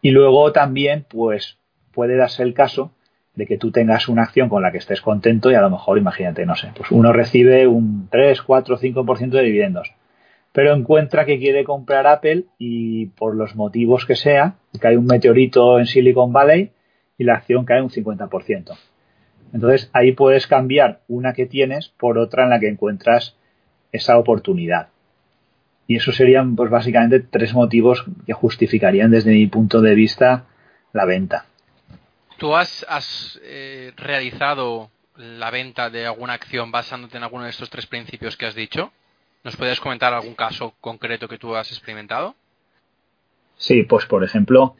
Y 0.00 0.10
luego 0.10 0.52
también, 0.52 1.04
pues, 1.08 1.58
puede 1.92 2.16
darse 2.16 2.42
el 2.42 2.54
caso 2.54 2.92
de 3.34 3.46
que 3.46 3.58
tú 3.58 3.70
tengas 3.70 4.08
una 4.08 4.22
acción 4.22 4.48
con 4.48 4.62
la 4.62 4.70
que 4.70 4.78
estés 4.78 5.00
contento 5.00 5.50
y 5.50 5.54
a 5.54 5.60
lo 5.60 5.70
mejor, 5.70 5.98
imagínate, 5.98 6.44
no 6.44 6.54
sé, 6.54 6.68
pues 6.76 6.90
uno 6.90 7.12
recibe 7.12 7.66
un 7.66 8.08
3, 8.10 8.42
4, 8.42 8.78
5% 8.78 9.30
de 9.30 9.42
dividendos, 9.42 9.92
pero 10.52 10.74
encuentra 10.74 11.24
que 11.24 11.38
quiere 11.38 11.64
comprar 11.64 12.06
Apple 12.06 12.44
y 12.58 13.06
por 13.06 13.34
los 13.34 13.56
motivos 13.56 14.04
que 14.04 14.16
sea, 14.16 14.56
cae 14.80 14.98
un 14.98 15.06
meteorito 15.06 15.78
en 15.78 15.86
Silicon 15.86 16.32
Valley 16.32 16.72
y 17.18 17.24
la 17.24 17.34
acción 17.34 17.64
cae 17.64 17.82
un 17.82 17.90
50%. 17.90 18.76
Entonces 19.52 19.90
ahí 19.92 20.12
puedes 20.12 20.46
cambiar 20.46 21.00
una 21.08 21.34
que 21.34 21.46
tienes 21.46 21.88
por 21.88 22.18
otra 22.18 22.44
en 22.44 22.50
la 22.50 22.60
que 22.60 22.68
encuentras 22.68 23.36
esa 23.92 24.18
oportunidad. 24.18 24.88
Y 25.86 25.96
eso 25.96 26.12
serían 26.12 26.56
pues 26.56 26.70
básicamente 26.70 27.20
tres 27.20 27.52
motivos 27.52 28.04
que 28.26 28.32
justificarían 28.32 29.10
desde 29.10 29.32
mi 29.32 29.46
punto 29.46 29.80
de 29.80 29.94
vista 29.94 30.46
la 30.92 31.04
venta. 31.04 31.46
¿Tú 32.38 32.56
has, 32.56 33.40
eh, 33.44 33.92
realizado 33.96 34.90
la 35.16 35.50
venta 35.50 35.90
de 35.90 36.06
alguna 36.06 36.32
acción 36.32 36.72
basándote 36.72 37.16
en 37.16 37.22
alguno 37.22 37.44
de 37.44 37.50
estos 37.50 37.70
tres 37.70 37.86
principios 37.86 38.36
que 38.36 38.46
has 38.46 38.54
dicho? 38.54 38.92
¿Nos 39.44 39.56
puedes 39.56 39.80
comentar 39.80 40.14
algún 40.14 40.34
caso 40.34 40.74
concreto 40.80 41.28
que 41.28 41.38
tú 41.38 41.54
has 41.54 41.70
experimentado? 41.70 42.34
Sí, 43.56 43.82
pues 43.82 44.06
por 44.06 44.24
ejemplo, 44.24 44.76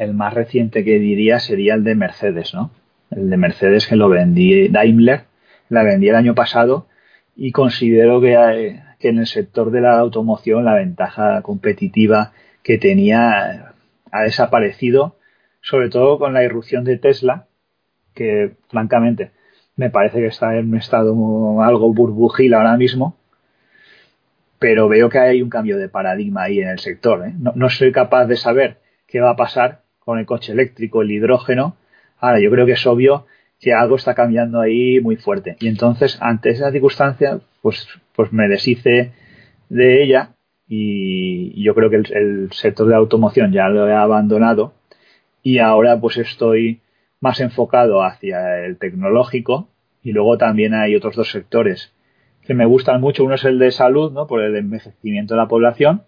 el 0.00 0.14
más 0.14 0.32
reciente 0.32 0.82
que 0.82 0.98
diría 0.98 1.38
sería 1.40 1.74
el 1.74 1.84
de 1.84 1.94
Mercedes, 1.94 2.54
¿no? 2.54 2.70
El 3.10 3.28
de 3.28 3.36
Mercedes 3.36 3.86
que 3.86 3.96
lo 3.96 4.08
vendí 4.08 4.68
Daimler, 4.68 5.24
la 5.68 5.82
vendí 5.82 6.08
el 6.08 6.14
año 6.14 6.34
pasado 6.34 6.86
y 7.36 7.52
considero 7.52 8.18
que, 8.22 8.80
que 8.98 9.08
en 9.08 9.18
el 9.18 9.26
sector 9.26 9.70
de 9.70 9.82
la 9.82 9.98
automoción 9.98 10.64
la 10.64 10.74
ventaja 10.74 11.42
competitiva 11.42 12.32
que 12.62 12.78
tenía 12.78 13.74
ha 14.10 14.22
desaparecido 14.22 15.16
sobre 15.60 15.90
todo 15.90 16.18
con 16.18 16.32
la 16.32 16.44
irrupción 16.44 16.82
de 16.84 16.96
Tesla, 16.96 17.46
que 18.14 18.52
francamente 18.68 19.32
me 19.76 19.90
parece 19.90 20.20
que 20.20 20.28
está 20.28 20.56
en 20.56 20.70
un 20.70 20.78
estado 20.78 21.62
algo 21.62 21.92
burbujil 21.92 22.54
ahora 22.54 22.78
mismo, 22.78 23.18
pero 24.58 24.88
veo 24.88 25.10
que 25.10 25.18
hay 25.18 25.42
un 25.42 25.50
cambio 25.50 25.76
de 25.76 25.90
paradigma 25.90 26.44
ahí 26.44 26.60
en 26.60 26.68
el 26.68 26.78
sector. 26.78 27.26
¿eh? 27.26 27.34
No, 27.38 27.52
no, 27.54 27.68
soy 27.68 27.92
capaz 27.92 28.24
de 28.24 28.36
saber 28.36 28.78
qué 29.06 29.20
va 29.20 29.30
a 29.30 29.36
pasar 29.36 29.82
con 30.10 30.18
el 30.18 30.26
coche 30.26 30.52
eléctrico, 30.52 31.02
el 31.02 31.12
hidrógeno. 31.12 31.76
Ahora, 32.18 32.40
yo 32.40 32.50
creo 32.50 32.66
que 32.66 32.72
es 32.72 32.84
obvio 32.84 33.26
que 33.60 33.72
algo 33.72 33.94
está 33.94 34.12
cambiando 34.16 34.60
ahí 34.60 34.98
muy 34.98 35.14
fuerte. 35.14 35.56
Y 35.60 35.68
entonces, 35.68 36.18
ante 36.20 36.50
esa 36.50 36.72
circunstancia, 36.72 37.38
pues, 37.62 37.86
pues 38.16 38.32
me 38.32 38.48
deshice 38.48 39.12
de 39.68 40.02
ella 40.02 40.30
y 40.66 41.62
yo 41.62 41.76
creo 41.76 41.90
que 41.90 41.96
el, 41.96 42.12
el 42.12 42.52
sector 42.52 42.88
de 42.88 42.96
automoción 42.96 43.52
ya 43.52 43.68
lo 43.68 43.88
he 43.88 43.94
abandonado 43.94 44.74
y 45.44 45.58
ahora 45.58 46.00
pues 46.00 46.16
estoy 46.16 46.80
más 47.20 47.40
enfocado 47.40 48.02
hacia 48.02 48.64
el 48.64 48.78
tecnológico 48.78 49.68
y 50.02 50.10
luego 50.10 50.38
también 50.38 50.74
hay 50.74 50.96
otros 50.96 51.14
dos 51.14 51.30
sectores 51.30 51.92
que 52.42 52.54
me 52.54 52.66
gustan 52.66 53.00
mucho. 53.00 53.22
Uno 53.22 53.36
es 53.36 53.44
el 53.44 53.60
de 53.60 53.70
salud, 53.70 54.10
¿no? 54.12 54.26
Por 54.26 54.42
el 54.42 54.56
envejecimiento 54.56 55.34
de 55.34 55.40
la 55.40 55.46
población 55.46 56.02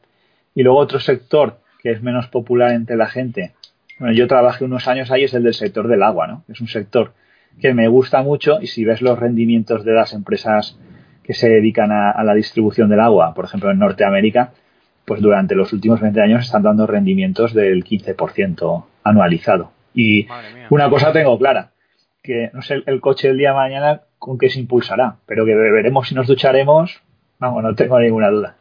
y 0.56 0.64
luego 0.64 0.78
otro 0.78 0.98
sector 0.98 1.58
que 1.82 1.90
es 1.90 2.02
menos 2.02 2.28
popular 2.28 2.72
entre 2.72 2.96
la 2.96 3.08
gente. 3.08 3.52
Bueno, 4.02 4.16
yo 4.16 4.26
trabajé 4.26 4.64
unos 4.64 4.88
años 4.88 5.12
ahí, 5.12 5.22
es 5.22 5.32
el 5.32 5.44
del 5.44 5.54
sector 5.54 5.86
del 5.86 6.02
agua, 6.02 6.26
¿no? 6.26 6.44
Es 6.48 6.60
un 6.60 6.66
sector 6.66 7.12
que 7.60 7.72
me 7.72 7.86
gusta 7.86 8.20
mucho 8.24 8.58
y 8.60 8.66
si 8.66 8.84
ves 8.84 9.00
los 9.00 9.16
rendimientos 9.16 9.84
de 9.84 9.92
las 9.92 10.12
empresas 10.12 10.76
que 11.22 11.34
se 11.34 11.48
dedican 11.48 11.92
a, 11.92 12.10
a 12.10 12.24
la 12.24 12.34
distribución 12.34 12.88
del 12.88 12.98
agua, 12.98 13.32
por 13.32 13.44
ejemplo 13.44 13.70
en 13.70 13.78
Norteamérica, 13.78 14.54
pues 15.04 15.20
durante 15.20 15.54
los 15.54 15.72
últimos 15.72 16.00
20 16.00 16.20
años 16.20 16.44
están 16.44 16.64
dando 16.64 16.84
rendimientos 16.84 17.54
del 17.54 17.84
15% 17.84 18.86
anualizado. 19.04 19.70
Y 19.94 20.26
una 20.70 20.90
cosa 20.90 21.12
tengo 21.12 21.38
clara, 21.38 21.70
que 22.24 22.50
no 22.52 22.60
sé 22.60 22.82
el 22.84 23.00
coche 23.00 23.28
el 23.28 23.38
día 23.38 23.50
de 23.50 23.54
mañana 23.54 24.00
con 24.18 24.36
qué 24.36 24.50
se 24.50 24.58
impulsará, 24.58 25.18
pero 25.26 25.46
que 25.46 25.54
veremos 25.54 26.08
si 26.08 26.16
nos 26.16 26.26
ducharemos, 26.26 27.00
vamos, 27.38 27.62
no 27.62 27.72
tengo 27.76 28.00
ninguna 28.00 28.30
duda. 28.30 28.56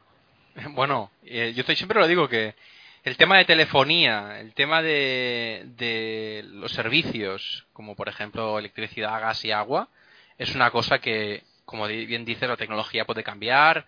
Bueno, 0.75 1.09
eh, 1.25 1.53
yo 1.55 1.63
siempre 1.63 1.99
lo 1.99 2.07
digo 2.07 2.29
que 2.29 2.53
el 3.03 3.17
tema 3.17 3.37
de 3.37 3.45
telefonía, 3.45 4.39
el 4.39 4.53
tema 4.53 4.81
de, 4.81 5.63
de 5.77 6.43
los 6.45 6.71
servicios, 6.71 7.65
como 7.73 7.95
por 7.95 8.09
ejemplo 8.09 8.59
electricidad, 8.59 9.19
gas 9.21 9.43
y 9.43 9.51
agua, 9.51 9.89
es 10.37 10.55
una 10.55 10.71
cosa 10.71 10.99
que, 10.99 11.43
como 11.65 11.87
bien 11.87 12.25
dice, 12.25 12.47
la 12.47 12.57
tecnología 12.57 13.05
puede 13.05 13.23
cambiar, 13.23 13.85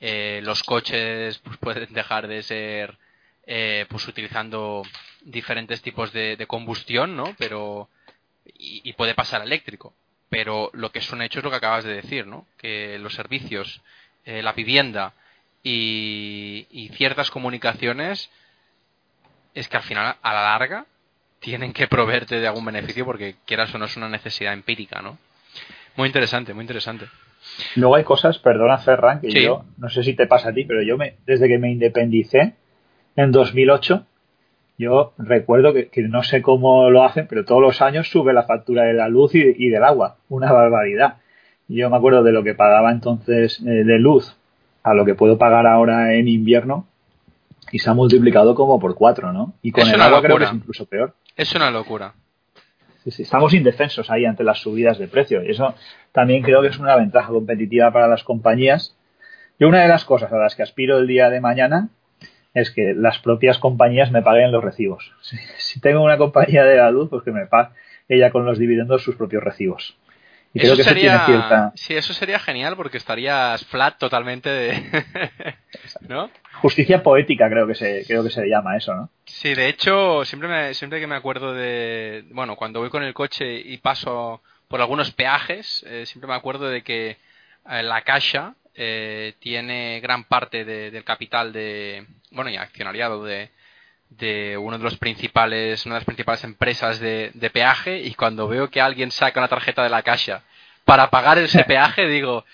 eh, 0.00 0.40
los 0.42 0.62
coches 0.62 1.38
pues, 1.38 1.56
pueden 1.58 1.92
dejar 1.92 2.28
de 2.28 2.42
ser 2.42 2.98
eh, 3.46 3.86
pues 3.88 4.06
utilizando 4.08 4.82
diferentes 5.22 5.80
tipos 5.80 6.12
de, 6.12 6.44
combustión, 6.46 7.16
¿no? 7.16 7.34
Pero 7.38 7.88
y, 8.58 8.92
puede 8.94 9.14
pasar 9.14 9.42
eléctrico. 9.42 9.94
Pero 10.28 10.70
lo 10.74 10.90
que 10.90 10.98
es 10.98 11.12
un 11.12 11.22
hecho 11.22 11.38
es 11.38 11.44
lo 11.44 11.50
que 11.50 11.56
acabas 11.56 11.84
de 11.84 11.94
decir, 11.94 12.26
¿no? 12.26 12.46
Que 12.58 12.98
los 12.98 13.14
servicios, 13.14 13.80
eh, 14.24 14.42
la 14.42 14.52
vivienda 14.52 15.14
y, 15.62 16.66
y 16.70 16.88
ciertas 16.90 17.30
comunicaciones 17.30 18.30
es 19.56 19.68
que 19.68 19.78
al 19.78 19.82
final 19.82 20.16
a 20.22 20.34
la 20.34 20.42
larga 20.42 20.84
tienen 21.40 21.72
que 21.72 21.88
proveerte 21.88 22.38
de 22.38 22.46
algún 22.46 22.64
beneficio 22.64 23.04
porque 23.04 23.36
quieras 23.46 23.74
o 23.74 23.78
no 23.78 23.86
es 23.86 23.96
una 23.96 24.08
necesidad 24.08 24.52
empírica, 24.52 25.00
¿no? 25.00 25.18
Muy 25.96 26.06
interesante, 26.06 26.52
muy 26.52 26.62
interesante. 26.62 27.06
Luego 27.74 27.96
hay 27.96 28.04
cosas, 28.04 28.38
perdona 28.38 28.78
Ferran, 28.78 29.20
que 29.20 29.30
yo 29.30 29.64
no 29.78 29.88
sé 29.88 30.02
si 30.02 30.14
te 30.14 30.26
pasa 30.26 30.50
a 30.50 30.52
ti, 30.52 30.64
pero 30.64 30.82
yo 30.82 30.98
me, 30.98 31.14
desde 31.26 31.48
que 31.48 31.58
me 31.58 31.70
independicé 31.70 32.54
en 33.16 33.32
2008, 33.32 34.04
yo 34.78 35.14
recuerdo 35.16 35.72
que, 35.72 35.90
no 36.02 36.22
sé 36.22 36.42
cómo 36.42 36.90
lo 36.90 37.02
hacen, 37.04 37.26
pero 37.26 37.46
todos 37.46 37.62
los 37.62 37.80
años 37.80 38.10
sube 38.10 38.34
la 38.34 38.42
factura 38.42 38.82
de 38.82 38.92
la 38.92 39.08
luz 39.08 39.34
y, 39.34 39.68
del 39.70 39.84
agua, 39.84 40.18
una 40.28 40.52
barbaridad. 40.52 41.16
Yo 41.68 41.88
me 41.88 41.96
acuerdo 41.96 42.22
de 42.22 42.32
lo 42.32 42.44
que 42.44 42.54
pagaba 42.54 42.92
entonces 42.92 43.60
eh, 43.60 43.84
de 43.84 43.98
luz 43.98 44.36
a 44.82 44.92
lo 44.92 45.06
que 45.06 45.14
puedo 45.14 45.38
pagar 45.38 45.66
ahora 45.66 46.14
en 46.14 46.28
invierno 46.28 46.86
y 47.72 47.78
se 47.78 47.90
ha 47.90 47.94
multiplicado 47.94 48.54
como 48.54 48.78
por 48.78 48.94
cuatro, 48.94 49.32
¿no? 49.32 49.54
Y 49.62 49.72
con 49.72 49.88
el 49.88 50.00
agua 50.00 50.22
creo 50.22 50.38
que 50.38 50.44
es 50.44 50.52
incluso 50.52 50.86
peor. 50.86 51.14
Es 51.36 51.54
una 51.54 51.70
locura 51.70 52.14
estamos 53.06 53.54
indefensos 53.54 54.10
ahí 54.10 54.24
ante 54.24 54.44
las 54.44 54.58
subidas 54.58 54.98
de 54.98 55.08
precio. 55.08 55.42
Y 55.44 55.50
eso 55.50 55.74
también 56.12 56.42
creo 56.42 56.62
que 56.62 56.68
es 56.68 56.78
una 56.78 56.96
ventaja 56.96 57.28
competitiva 57.28 57.92
para 57.92 58.08
las 58.08 58.24
compañías. 58.24 58.96
Y 59.58 59.64
una 59.64 59.82
de 59.82 59.88
las 59.88 60.04
cosas 60.04 60.32
a 60.32 60.38
las 60.38 60.54
que 60.54 60.62
aspiro 60.62 60.98
el 60.98 61.06
día 61.06 61.30
de 61.30 61.40
mañana 61.40 61.88
es 62.54 62.70
que 62.70 62.94
las 62.94 63.18
propias 63.18 63.58
compañías 63.58 64.10
me 64.10 64.22
paguen 64.22 64.52
los 64.52 64.64
recibos. 64.64 65.12
Si, 65.58 65.80
tengo 65.80 66.02
una 66.02 66.16
compañía 66.16 66.64
de 66.64 66.76
la 66.76 66.90
luz, 66.90 67.10
pues 67.10 67.22
que 67.22 67.30
me 67.30 67.46
pague 67.46 67.70
ella 68.08 68.30
con 68.30 68.46
los 68.46 68.58
dividendos 68.58 69.02
sus 69.02 69.16
propios 69.16 69.42
recibos. 69.42 69.96
Y 70.56 70.58
creo 70.58 70.76
que 70.76 70.84
sería, 70.84 71.16
eso 71.16 71.26
cierta... 71.26 71.72
Sí, 71.74 71.94
eso 71.94 72.14
sería 72.14 72.38
genial 72.38 72.76
porque 72.76 72.96
estarías 72.96 73.62
flat 73.66 73.98
totalmente 73.98 74.48
de... 74.48 75.04
¿no? 76.08 76.30
Justicia 76.62 77.02
poética 77.02 77.50
creo 77.50 77.66
que 77.66 77.74
se 77.74 78.04
creo 78.06 78.24
que 78.24 78.30
se 78.30 78.46
llama 78.48 78.76
eso, 78.76 78.94
¿no? 78.94 79.10
Sí, 79.26 79.54
de 79.54 79.68
hecho, 79.68 80.24
siempre 80.24 80.48
me, 80.48 80.72
siempre 80.72 80.98
que 80.98 81.06
me 81.06 81.14
acuerdo 81.14 81.52
de, 81.52 82.24
bueno, 82.30 82.56
cuando 82.56 82.80
voy 82.80 82.88
con 82.88 83.02
el 83.02 83.12
coche 83.12 83.60
y 83.60 83.76
paso 83.76 84.40
por 84.68 84.80
algunos 84.80 85.10
peajes, 85.10 85.84
eh, 85.86 86.06
siempre 86.06 86.28
me 86.28 86.34
acuerdo 86.34 86.70
de 86.70 86.82
que 86.82 87.18
eh, 87.70 87.82
la 87.82 88.00
Caixa 88.00 88.54
eh, 88.74 89.34
tiene 89.40 90.00
gran 90.00 90.24
parte 90.24 90.64
del 90.64 91.04
capital 91.04 91.52
de, 91.52 92.06
bueno, 92.30 92.48
y 92.48 92.56
accionariado 92.56 93.24
de, 93.24 93.50
de 94.10 94.56
uno 94.56 94.78
de 94.78 94.84
los 94.84 94.96
principales, 94.96 95.84
una 95.86 95.96
de 95.96 96.00
las 96.00 96.06
principales 96.06 96.44
empresas 96.44 97.00
de, 97.00 97.30
de 97.34 97.50
peaje 97.50 97.98
y 97.98 98.14
cuando 98.14 98.48
veo 98.48 98.70
que 98.70 98.80
alguien 98.80 99.10
saca 99.10 99.40
una 99.40 99.48
tarjeta 99.48 99.82
de 99.82 99.90
la 99.90 100.02
Caixa 100.02 100.42
para 100.84 101.10
pagar 101.10 101.38
ese 101.38 101.64
peaje, 101.68 102.06
digo, 102.08 102.44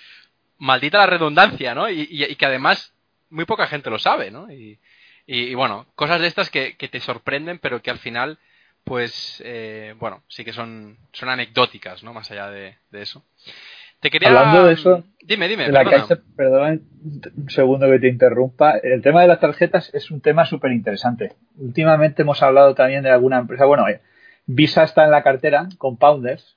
maldita 0.59 0.99
la 0.99 1.07
redundancia, 1.07 1.75
¿no? 1.75 1.89
Y, 1.89 2.09
y, 2.11 2.25
y 2.25 2.37
que 2.37 2.47
además 2.47 2.93
muy 3.31 3.45
poca 3.45 3.67
gente 3.67 3.91
lo 3.91 3.99
sabe, 3.99 4.31
¿no? 4.31 4.51
Y, 4.53 4.79
y, 5.27 5.55
bueno, 5.55 5.87
cosas 5.95 6.21
de 6.21 6.27
estas 6.27 6.51
que, 6.51 6.73
te 6.75 7.01
sorprenden, 7.01 7.59
pero 7.59 7.81
que 7.81 7.91
al 7.91 7.99
final, 7.99 8.39
pues, 8.85 9.41
eh, 9.45 9.95
bueno, 9.99 10.23
sí 10.29 10.45
que 10.45 10.53
son, 10.53 10.99
son 11.13 11.29
anecdóticas, 11.29 12.03
¿no? 12.03 12.13
Más 12.13 12.31
allá 12.31 12.51
de, 12.51 12.77
eso. 12.93 13.25
Te 14.03 14.11
quería... 14.11 14.29
Hablando 14.29 14.67
de 14.67 14.75
eso, 14.75 15.05
dime, 15.23 15.49
dime. 15.49 15.71
La 15.71 15.85
perdón 16.37 16.83
un 17.37 17.51
segundo 17.51 17.89
que 17.89 18.01
te 18.01 18.09
interrumpa. 18.09 18.77
El 18.79 19.01
tema 19.01 19.23
de 19.23 19.29
las 19.29 19.39
tarjetas 19.39 19.95
es 19.95 20.11
un 20.11 20.21
tema 20.21 20.45
súper 20.45 20.73
interesante. 20.73 21.35
Últimamente 21.57 22.23
hemos 22.23 22.43
hablado 22.43 22.75
también 22.75 23.05
de 23.05 23.11
alguna 23.11 23.39
empresa. 23.39 23.65
Bueno, 23.65 23.89
eh, 23.89 24.01
Visa 24.47 24.83
está 24.83 25.05
en 25.05 25.13
la 25.13 25.23
cartera, 25.23 25.69
Compounders, 25.79 26.57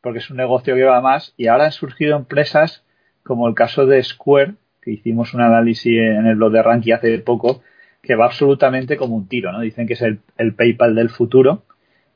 porque 0.00 0.18
es 0.20 0.30
un 0.30 0.38
negocio 0.38 0.74
que 0.74 0.84
va 0.84 1.02
más, 1.02 1.34
y 1.36 1.48
ahora 1.48 1.66
han 1.66 1.72
surgido 1.72 2.16
empresas 2.16 2.84
como 3.22 3.46
el 3.48 3.54
caso 3.54 3.84
de 3.84 4.02
Square, 4.02 4.54
que 4.80 4.92
hicimos 4.92 5.34
un 5.34 5.42
análisis 5.42 5.98
en 5.98 6.26
el 6.26 6.36
blog 6.36 6.52
de 6.52 6.62
Ranky 6.62 6.92
hace 6.92 7.18
poco, 7.18 7.62
que 8.00 8.14
va 8.14 8.24
absolutamente 8.24 8.96
como 8.96 9.16
un 9.16 9.28
tiro, 9.28 9.52
¿no? 9.52 9.60
Dicen 9.60 9.86
que 9.86 9.92
es 9.92 10.00
el, 10.02 10.54
PayPal 10.54 10.94
del 10.94 11.10
futuro, 11.10 11.64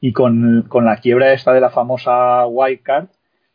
y 0.01 0.13
con, 0.13 0.67
la 0.73 0.97
quiebra 0.97 1.35
esta 1.35 1.53
de 1.53 1.61
la 1.61 1.69
famosa 1.69 2.47
Wildcard, 2.47 3.09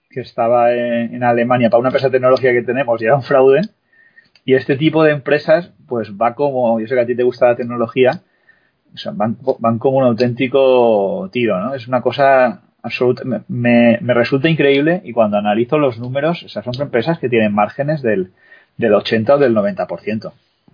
que 0.10 0.22
estaba 0.22 0.74
en, 0.74 1.24
Alemania 1.24 1.70
para 1.70 1.80
una 1.80 1.90
empresa 1.90 2.08
de 2.08 2.14
tecnología 2.14 2.52
que 2.52 2.64
tenemos 2.64 3.02
y 3.02 3.06
era 3.06 3.16
un 3.16 3.24
fraude, 3.24 3.62
y 4.46 4.56
este 4.56 4.78
tipo 4.78 5.04
de 5.04 5.12
empresas, 5.12 5.72
pues 5.88 6.12
va 6.12 6.34
como, 6.34 6.80
yo 6.80 6.88
sé 6.88 6.96
que 6.96 7.02
a 7.02 7.06
ti 7.06 7.16
te 7.16 7.24
gusta 7.24 7.48
la 7.48 7.56
tecnología, 7.56 8.22
van, 9.14 9.38
van 9.60 9.80
como 9.80 9.98
un 9.98 10.06
auténtico 10.06 11.30
tiro, 11.32 11.60
¿no? 11.60 11.76
Es 11.76 11.88
una 11.88 12.02
cosa 12.02 12.62
absoluta, 12.82 13.24
me, 13.26 13.98
me, 14.00 14.14
resulta 14.14 14.48
increíble 14.48 15.02
y 15.04 15.12
cuando 15.12 15.38
analizo 15.38 15.78
los 15.78 16.00
números, 16.00 16.44
esas 16.44 16.64
son 16.64 16.82
empresas 16.82 17.20
que 17.20 17.30
tienen 17.30 17.54
márgenes 17.54 18.02
del, 18.02 18.32
del 18.78 18.94
80 18.94 19.36
o 19.36 19.38
del 19.38 19.54
90%. 19.54 20.32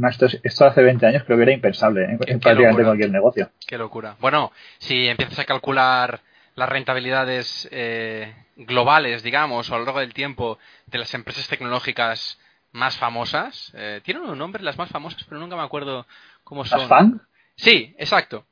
Esto, 0.09 0.25
esto 0.41 0.65
hace 0.65 0.81
20 0.81 1.05
años 1.05 1.23
creo 1.23 1.37
que 1.37 1.43
era 1.43 1.53
impensable 1.53 2.05
en, 2.05 2.17
prácticamente 2.17 2.83
cualquier 2.83 3.11
negocio. 3.11 3.49
Qué 3.67 3.77
locura. 3.77 4.15
Bueno, 4.19 4.51
si 4.79 5.07
empiezas 5.07 5.39
a 5.39 5.45
calcular 5.45 6.21
las 6.55 6.69
rentabilidades 6.69 7.67
eh, 7.71 8.33
globales, 8.55 9.23
digamos, 9.23 9.69
o 9.69 9.75
a 9.75 9.79
lo 9.79 9.85
largo 9.85 9.99
del 9.99 10.13
tiempo 10.13 10.59
de 10.87 10.99
las 10.99 11.13
empresas 11.13 11.47
tecnológicas 11.47 12.39
más 12.71 12.97
famosas, 12.97 13.71
eh, 13.75 14.01
tienen 14.03 14.23
un 14.23 14.37
nombre 14.37 14.63
las 14.63 14.77
más 14.77 14.89
famosas, 14.89 15.23
pero 15.27 15.39
nunca 15.39 15.55
me 15.55 15.63
acuerdo 15.63 16.05
cómo 16.43 16.65
son. 16.65 16.79
¿Las 16.79 16.87
FAN? 16.87 17.21
Sí, 17.55 17.95
exacto. 17.97 18.45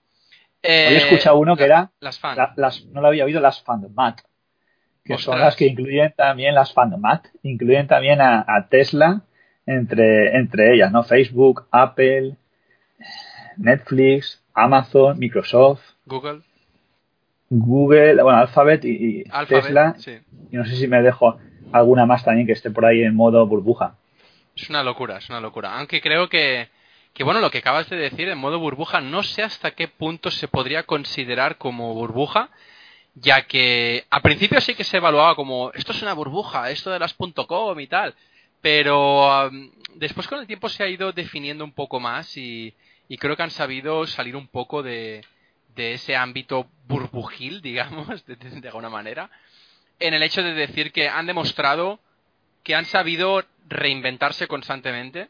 Eh, 0.64 0.88
Hoy 0.90 0.94
he 0.94 0.98
escuchado 0.98 1.38
uno 1.38 1.58
que 1.58 1.64
era. 1.64 1.92
Las 2.00 2.20
FAN. 2.20 2.38
no 2.92 3.02
lo 3.02 3.08
había 3.08 3.26
oído, 3.26 3.40
las 3.40 3.62
FANDMAT. 3.64 4.22
Que 5.04 5.18
son 5.18 5.40
las 5.40 5.56
que 5.56 5.66
incluyen 5.66 6.14
también 6.16 6.54
las 6.54 6.74
FANDMAT. 6.74 7.26
Incluyen 7.42 7.88
también 7.88 8.22
a, 8.22 8.68
Tesla 8.70 9.22
entre, 9.66 10.36
entre 10.38 10.76
ellas, 10.76 10.92
¿no? 10.92 11.04
Facebook, 11.04 11.68
Apple, 11.72 12.36
Netflix, 13.58 14.44
Amazon, 14.54 15.18
Microsoft. 15.18 15.82
Google. 16.06 16.42
Google, 17.54 18.24
bueno, 18.24 18.40
Alphabet 18.40 18.86
y, 18.86 19.26
Tesla. 19.48 19.96
Y 20.52 20.56
no 20.56 20.66
sé 20.66 20.78
si 20.78 20.88
me 20.88 21.02
dejo 21.02 21.38
alguna 21.74 22.06
más 22.06 22.24
también 22.24 22.48
que 22.48 22.54
esté 22.54 22.72
por 22.72 22.86
ahí 22.86 23.04
en 23.04 23.14
modo 23.14 23.46
burbuja. 23.46 23.98
Es 24.56 24.70
una 24.70 24.84
locura, 24.84 25.18
es 25.18 25.30
una 25.30 25.42
locura. 25.42 25.78
Aunque 25.78 26.00
creo 26.00 26.30
que, 26.30 26.70
que, 27.14 27.26
bueno, 27.26 27.42
lo 27.42 27.52
que 27.52 27.58
acabas 27.58 27.90
de 27.90 27.98
decir 27.98 28.30
en 28.30 28.38
modo 28.38 28.58
burbuja, 28.58 29.02
no 29.02 29.22
sé 29.22 29.44
hasta 29.44 29.72
qué 29.72 29.90
punto 29.90 30.32
se 30.32 30.48
podría 30.48 30.84
considerar 30.84 31.58
como 31.58 31.94
burbuja, 31.94 32.50
ya 33.16 33.42
que 33.42 34.06
al 34.10 34.22
principio 34.22 34.62
sí 34.62 34.74
que 34.74 34.86
se 34.86 34.98
evaluaba 34.98 35.36
como, 35.36 35.72
esto 35.74 35.92
es 35.92 36.02
una 36.02 36.14
burbuja, 36.14 36.72
esto 36.72 36.90
de 36.90 37.00
las 37.00 37.14
.com 37.14 37.80
y 37.82 37.88
tal, 37.88 38.16
pero 38.62 39.52
después 39.96 40.26
con 40.30 40.40
el 40.40 40.48
tiempo 40.48 40.70
se 40.70 40.84
ha 40.84 40.88
ido 40.88 41.12
definiendo 41.12 41.66
un 41.66 41.74
poco 41.74 42.00
más 42.00 42.38
y, 42.38 42.74
y 43.10 43.18
creo 43.18 43.36
que 43.36 43.44
han 43.44 43.52
sabido 43.52 44.08
salir 44.08 44.38
un 44.38 44.48
poco 44.48 44.84
de, 44.84 45.22
de 45.76 45.94
ese 45.94 46.16
ámbito 46.16 46.68
burbujil, 46.88 47.62
digamos, 47.64 48.26
de, 48.26 48.68
alguna 48.68 48.90
manera, 48.90 49.30
en 50.00 50.14
el 50.14 50.24
hecho 50.24 50.44
de 50.44 50.54
decir 50.54 50.92
que 50.92 51.10
han 51.10 51.28
demostrado 51.28 52.00
que 52.64 52.76
han 52.76 52.86
sabido 52.86 53.44
reinventarse 53.68 54.48
constantemente 54.48 55.30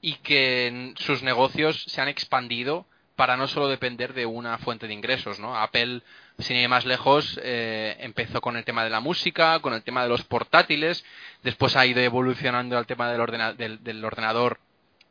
y 0.00 0.14
que 0.14 0.92
sus 0.96 1.22
negocios 1.22 1.84
se 1.86 2.00
han 2.00 2.08
expandido 2.08 2.86
para 3.16 3.36
no 3.36 3.48
solo 3.48 3.68
depender 3.68 4.12
de 4.12 4.26
una 4.26 4.58
fuente 4.58 4.86
de 4.86 4.92
ingresos, 4.92 5.40
¿no? 5.40 5.56
Apple, 5.56 6.02
sin 6.38 6.56
ir 6.58 6.68
más 6.68 6.84
lejos, 6.84 7.40
eh, 7.42 7.96
empezó 8.00 8.42
con 8.42 8.56
el 8.56 8.64
tema 8.64 8.84
de 8.84 8.90
la 8.90 9.00
música, 9.00 9.58
con 9.60 9.72
el 9.72 9.82
tema 9.82 10.02
de 10.02 10.10
los 10.10 10.22
portátiles, 10.22 11.04
después 11.42 11.76
ha 11.76 11.86
ido 11.86 12.00
evolucionando 12.00 12.76
al 12.76 12.86
tema 12.86 13.10
del, 13.10 13.82
del, 13.82 14.04
ordenador 14.04 14.60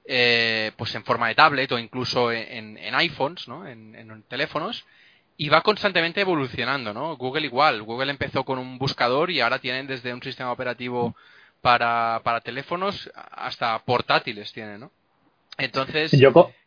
eh, 0.08 0.72
pues 0.78 0.94
en 0.96 1.04
forma 1.04 1.28
de 1.28 1.36
tablet 1.36 1.72
o 1.72 1.80
incluso 1.80 2.32
en, 2.32 2.78
iPhones, 2.96 3.48
¿no? 3.48 3.68
en, 3.68 4.24
teléfonos, 4.28 4.86
y 5.38 5.50
va 5.50 5.62
constantemente 5.62 6.22
evolucionando, 6.22 6.94
¿no? 6.94 7.18
Google 7.18 7.46
igual, 7.46 7.82
Google 7.82 8.12
empezó 8.12 8.46
con 8.46 8.58
un 8.58 8.78
buscador 8.78 9.32
y 9.32 9.42
ahora 9.42 9.60
tienen 9.60 9.88
desde 9.88 10.14
un 10.14 10.24
sistema 10.24 10.52
operativo 10.52 11.16
para, 11.62 12.22
para 12.24 12.40
teléfonos 12.40 13.12
hasta 13.32 13.78
portátiles 13.80 14.54
tiene, 14.54 14.78
¿no? 14.78 14.92
Entonces, 15.58 16.12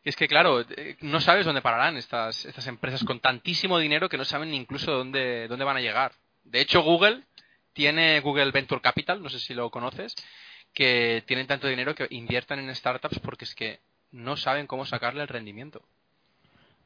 es 0.04 0.16
que 0.16 0.28
claro, 0.28 0.64
no 1.00 1.20
sabes 1.20 1.44
dónde 1.44 1.60
pararán 1.60 1.96
estas, 1.96 2.44
estas 2.46 2.66
empresas 2.66 3.04
con 3.04 3.20
tantísimo 3.20 3.78
dinero 3.78 4.08
que 4.08 4.16
no 4.16 4.24
saben 4.24 4.50
ni 4.50 4.56
incluso 4.56 4.92
dónde, 4.92 5.46
dónde 5.48 5.64
van 5.64 5.76
a 5.76 5.80
llegar. 5.80 6.12
De 6.44 6.60
hecho, 6.60 6.82
Google 6.82 7.22
tiene 7.74 8.20
Google 8.20 8.50
Venture 8.50 8.80
Capital, 8.80 9.22
no 9.22 9.28
sé 9.28 9.38
si 9.38 9.54
lo 9.54 9.70
conoces, 9.70 10.14
que 10.78 11.24
tienen 11.26 11.48
tanto 11.48 11.66
dinero 11.66 11.96
que 11.96 12.06
inviertan 12.10 12.60
en 12.60 12.72
startups 12.72 13.18
porque 13.18 13.44
es 13.44 13.56
que 13.56 13.80
no 14.12 14.36
saben 14.36 14.68
cómo 14.68 14.86
sacarle 14.86 15.22
el 15.22 15.28
rendimiento. 15.28 15.82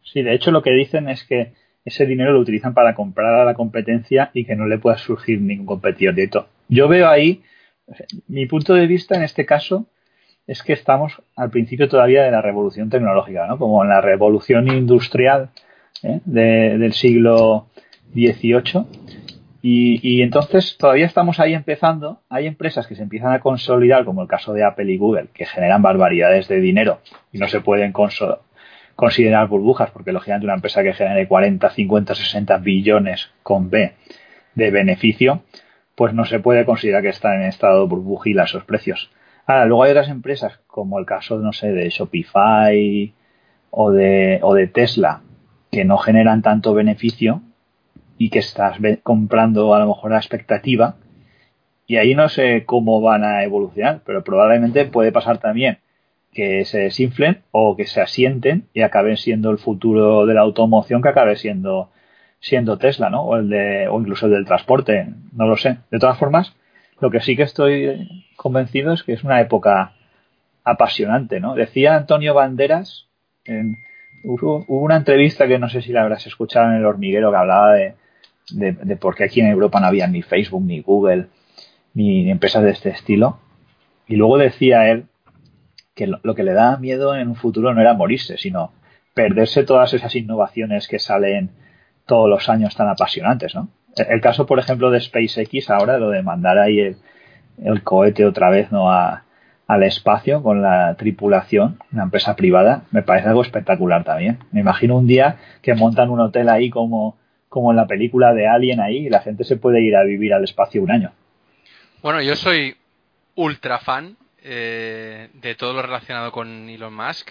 Sí, 0.02 0.22
de 0.22 0.32
hecho 0.32 0.50
lo 0.50 0.62
que 0.62 0.70
dicen 0.70 1.10
es 1.10 1.24
que 1.24 1.52
ese 1.84 2.06
dinero 2.06 2.32
lo 2.32 2.40
utilizan 2.40 2.72
para 2.72 2.94
comprar 2.94 3.34
a 3.34 3.44
la 3.44 3.52
competencia 3.52 4.30
y 4.32 4.46
que 4.46 4.56
no 4.56 4.66
le 4.66 4.78
pueda 4.78 4.96
surgir 4.96 5.42
ningún 5.42 5.66
competidor 5.66 6.14
directo. 6.14 6.48
Yo 6.70 6.88
veo 6.88 7.06
ahí 7.06 7.42
mi 8.28 8.46
punto 8.46 8.72
de 8.72 8.86
vista 8.86 9.14
en 9.14 9.24
este 9.24 9.44
caso 9.44 9.84
es 10.46 10.62
que 10.62 10.72
estamos 10.72 11.20
al 11.36 11.50
principio 11.50 11.86
todavía 11.86 12.22
de 12.22 12.30
la 12.30 12.40
revolución 12.40 12.88
tecnológica, 12.88 13.46
¿no? 13.46 13.58
Como 13.58 13.82
en 13.82 13.90
la 13.90 14.00
revolución 14.00 14.72
industrial 14.72 15.50
¿eh? 16.02 16.20
del 16.24 16.94
siglo 16.94 17.66
XVIII. 18.14 18.86
Y, 19.64 20.22
entonces 20.22 20.76
todavía 20.76 21.06
estamos 21.06 21.38
ahí 21.38 21.54
empezando. 21.54 22.20
Hay 22.28 22.48
empresas 22.48 22.88
que 22.88 22.96
se 22.96 23.02
empiezan 23.02 23.32
a 23.32 23.38
consolidar, 23.38 24.04
como 24.04 24.22
el 24.22 24.28
caso 24.28 24.52
de 24.52 24.64
Apple 24.64 24.92
y 24.92 24.98
Google, 24.98 25.28
que 25.32 25.46
generan 25.46 25.82
barbaridades 25.82 26.48
de 26.48 26.60
dinero 26.60 26.98
y 27.32 27.38
no 27.38 27.46
se 27.46 27.60
pueden 27.60 27.92
considerar 27.92 29.46
burbujas, 29.46 29.92
porque 29.92 30.10
lógicamente 30.10 30.46
una 30.46 30.56
empresa 30.56 30.82
que 30.82 30.92
genere 30.92 31.28
40, 31.28 31.70
50, 31.70 32.14
60 32.16 32.58
billones 32.58 33.30
con 33.44 33.70
B 33.70 33.92
de 34.56 34.70
beneficio, 34.72 35.44
pues 35.94 36.12
no 36.12 36.24
se 36.24 36.40
puede 36.40 36.64
considerar 36.64 37.02
que 37.02 37.10
está 37.10 37.36
en 37.36 37.42
estado 37.42 37.86
burbujil 37.86 38.40
a 38.40 38.44
esos 38.44 38.64
precios. 38.64 39.12
Ahora, 39.46 39.66
luego 39.66 39.84
hay 39.84 39.92
otras 39.92 40.08
empresas, 40.08 40.58
como 40.66 40.98
el 40.98 41.06
caso, 41.06 41.38
no 41.38 41.52
sé, 41.52 41.70
de 41.70 41.88
Shopify 41.88 43.14
o 43.70 43.92
de, 43.92 44.40
o 44.42 44.54
de 44.54 44.66
Tesla, 44.66 45.22
que 45.70 45.84
no 45.84 45.98
generan 45.98 46.42
tanto 46.42 46.74
beneficio 46.74 47.42
y 48.22 48.30
que 48.30 48.38
estás 48.38 48.78
comprando 49.02 49.74
a 49.74 49.80
lo 49.80 49.88
mejor 49.88 50.12
la 50.12 50.18
expectativa. 50.18 50.94
Y 51.88 51.96
ahí 51.96 52.14
no 52.14 52.28
sé 52.28 52.62
cómo 52.64 53.00
van 53.00 53.24
a 53.24 53.42
evolucionar, 53.42 54.02
pero 54.06 54.22
probablemente 54.22 54.84
puede 54.84 55.10
pasar 55.10 55.38
también 55.38 55.78
que 56.32 56.64
se 56.64 56.78
desinflen 56.78 57.42
o 57.50 57.76
que 57.76 57.84
se 57.84 58.00
asienten 58.00 58.68
y 58.74 58.82
acaben 58.82 59.16
siendo 59.16 59.50
el 59.50 59.58
futuro 59.58 60.24
de 60.24 60.34
la 60.34 60.42
automoción 60.42 61.02
que 61.02 61.08
acabe 61.08 61.34
siendo 61.34 61.90
siendo 62.38 62.78
Tesla, 62.78 63.10
¿no? 63.10 63.22
O 63.24 63.36
el 63.36 63.48
de, 63.48 63.88
o 63.88 63.98
incluso 63.98 64.26
el 64.26 64.32
del 64.32 64.44
transporte, 64.44 65.08
no 65.32 65.48
lo 65.48 65.56
sé. 65.56 65.78
De 65.90 65.98
todas 65.98 66.16
formas, 66.16 66.54
lo 67.00 67.10
que 67.10 67.20
sí 67.20 67.34
que 67.34 67.42
estoy 67.42 68.08
convencido 68.36 68.92
es 68.92 69.02
que 69.02 69.14
es 69.14 69.24
una 69.24 69.40
época 69.40 69.94
apasionante, 70.62 71.40
¿no? 71.40 71.56
Decía 71.56 71.96
Antonio 71.96 72.34
Banderas, 72.34 73.08
en, 73.44 73.78
hubo, 74.22 74.64
una 74.68 74.94
entrevista 74.94 75.48
que 75.48 75.58
no 75.58 75.68
sé 75.68 75.82
si 75.82 75.90
la 75.90 76.02
habrás 76.02 76.24
escuchado 76.28 76.68
en 76.70 76.76
el 76.76 76.86
hormiguero 76.86 77.32
que 77.32 77.36
hablaba 77.36 77.72
de, 77.72 77.96
de, 78.50 78.96
por 78.96 79.14
qué 79.14 79.24
aquí 79.24 79.40
en 79.40 79.46
Europa 79.46 79.80
no 79.80 79.86
había 79.86 80.06
ni 80.06 80.22
Facebook, 80.22 80.62
ni 80.64 80.80
Google, 80.80 81.26
ni, 81.94 82.30
empresas 82.30 82.62
de 82.62 82.70
este 82.70 82.90
estilo. 82.90 83.38
Y 84.06 84.16
luego 84.16 84.38
decía 84.38 84.90
él 84.90 85.06
que 85.94 86.06
lo, 86.06 86.34
que 86.34 86.42
le 86.42 86.52
da 86.52 86.76
miedo 86.78 87.14
en 87.16 87.28
un 87.28 87.36
futuro 87.36 87.72
no 87.74 87.80
era 87.80 87.94
morirse, 87.94 88.38
sino 88.38 88.72
perderse 89.14 89.64
todas 89.64 89.92
esas 89.92 90.14
innovaciones 90.16 90.88
que 90.88 90.98
salen 90.98 91.50
todos 92.06 92.28
los 92.28 92.48
años 92.48 92.74
tan 92.74 92.88
apasionantes, 92.88 93.54
¿no? 93.54 93.68
El 93.96 94.20
caso, 94.22 94.46
por 94.46 94.58
ejemplo, 94.58 94.90
de 94.90 95.00
SpaceX 95.00 95.68
ahora, 95.68 95.98
lo 95.98 96.10
de 96.10 96.22
mandar 96.22 96.58
ahí 96.58 96.96
el, 97.62 97.82
cohete 97.82 98.24
otra 98.24 98.48
vez, 98.48 98.72
¿no? 98.72 98.90
Al 98.90 99.82
espacio 99.82 100.42
con 100.42 100.62
la 100.62 100.94
tripulación, 100.96 101.78
una 101.92 102.04
empresa 102.04 102.34
privada, 102.34 102.84
me 102.90 103.02
parece 103.02 103.28
algo 103.28 103.42
espectacular 103.42 104.02
también. 104.02 104.38
Me 104.50 104.60
imagino 104.60 104.96
un 104.96 105.06
día 105.06 105.36
que 105.60 105.74
montan 105.74 106.08
un 106.08 106.20
hotel 106.20 106.48
ahí 106.48 106.70
como, 106.70 107.16
como 107.52 107.70
en 107.70 107.76
la 107.76 107.86
película 107.86 108.32
de 108.32 108.48
Alien 108.48 108.80
ahí 108.80 109.06
y 109.06 109.10
la 109.10 109.20
gente 109.20 109.44
se 109.44 109.56
puede 109.56 109.82
ir 109.82 109.94
a 109.94 110.04
vivir 110.04 110.32
al 110.32 110.42
espacio 110.42 110.82
un 110.82 110.90
año. 110.90 111.12
Bueno, 112.00 112.22
yo 112.22 112.34
soy 112.34 112.74
ultra 113.34 113.78
fan 113.78 114.16
eh, 114.42 115.28
de 115.34 115.54
todo 115.54 115.74
lo 115.74 115.82
relacionado 115.82 116.32
con 116.32 116.70
Elon 116.70 116.94
Musk. 116.94 117.28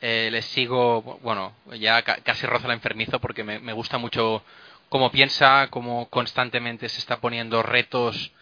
Eh, 0.00 0.30
les 0.32 0.44
sigo, 0.46 1.20
bueno, 1.22 1.52
ya 1.78 2.02
casi 2.02 2.44
rozo 2.44 2.66
la 2.66 2.74
enfermizo 2.74 3.20
porque 3.20 3.44
me, 3.44 3.72
gusta 3.72 3.98
mucho 3.98 4.42
cómo 4.88 5.12
piensa, 5.12 5.68
cómo 5.70 6.08
constantemente 6.08 6.88
se 6.88 6.98
está 6.98 7.20
poniendo 7.20 7.62
retos 7.62 8.32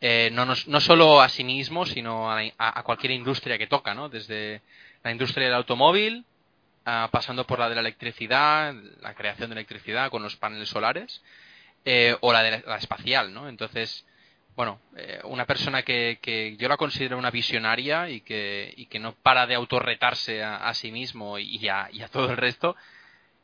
eh, 0.00 0.30
no, 0.32 0.46
no, 0.46 0.80
solo 0.80 1.20
a 1.20 1.28
sí 1.28 1.42
mismo, 1.42 1.86
sino 1.86 2.30
a, 2.30 2.82
cualquier 2.84 3.10
industria 3.10 3.58
que 3.58 3.66
toca, 3.66 3.94
¿no? 3.94 4.08
Desde 4.08 4.62
la 5.02 5.10
industria 5.10 5.46
del 5.46 5.56
automóvil, 5.56 6.24
pasando 7.10 7.46
por 7.46 7.58
la 7.58 7.68
de 7.68 7.74
la 7.74 7.80
electricidad, 7.80 8.74
la 9.00 9.14
creación 9.14 9.50
de 9.50 9.54
electricidad 9.54 10.10
con 10.10 10.22
los 10.22 10.36
paneles 10.36 10.68
solares, 10.68 11.22
eh, 11.84 12.16
o 12.20 12.32
la 12.32 12.42
de 12.42 12.62
la, 12.66 12.76
espacial, 12.76 13.32
¿no? 13.32 13.48
Entonces, 13.48 14.06
bueno, 14.56 14.80
eh, 14.96 15.20
una 15.24 15.46
persona 15.46 15.82
que, 15.82 16.18
que, 16.20 16.56
yo 16.56 16.68
la 16.68 16.76
considero 16.76 17.18
una 17.18 17.30
visionaria 17.30 18.10
y 18.10 18.20
que, 18.22 18.74
y 18.76 18.86
que 18.86 18.98
no 18.98 19.14
para 19.14 19.46
de 19.46 19.54
autorretarse 19.54 20.42
a, 20.42 20.72
sí 20.74 20.90
mismo 20.90 21.38
y 21.38 21.68
a, 21.68 21.88
y 21.92 22.02
a, 22.02 22.08
todo 22.08 22.30
el 22.30 22.36
resto, 22.36 22.76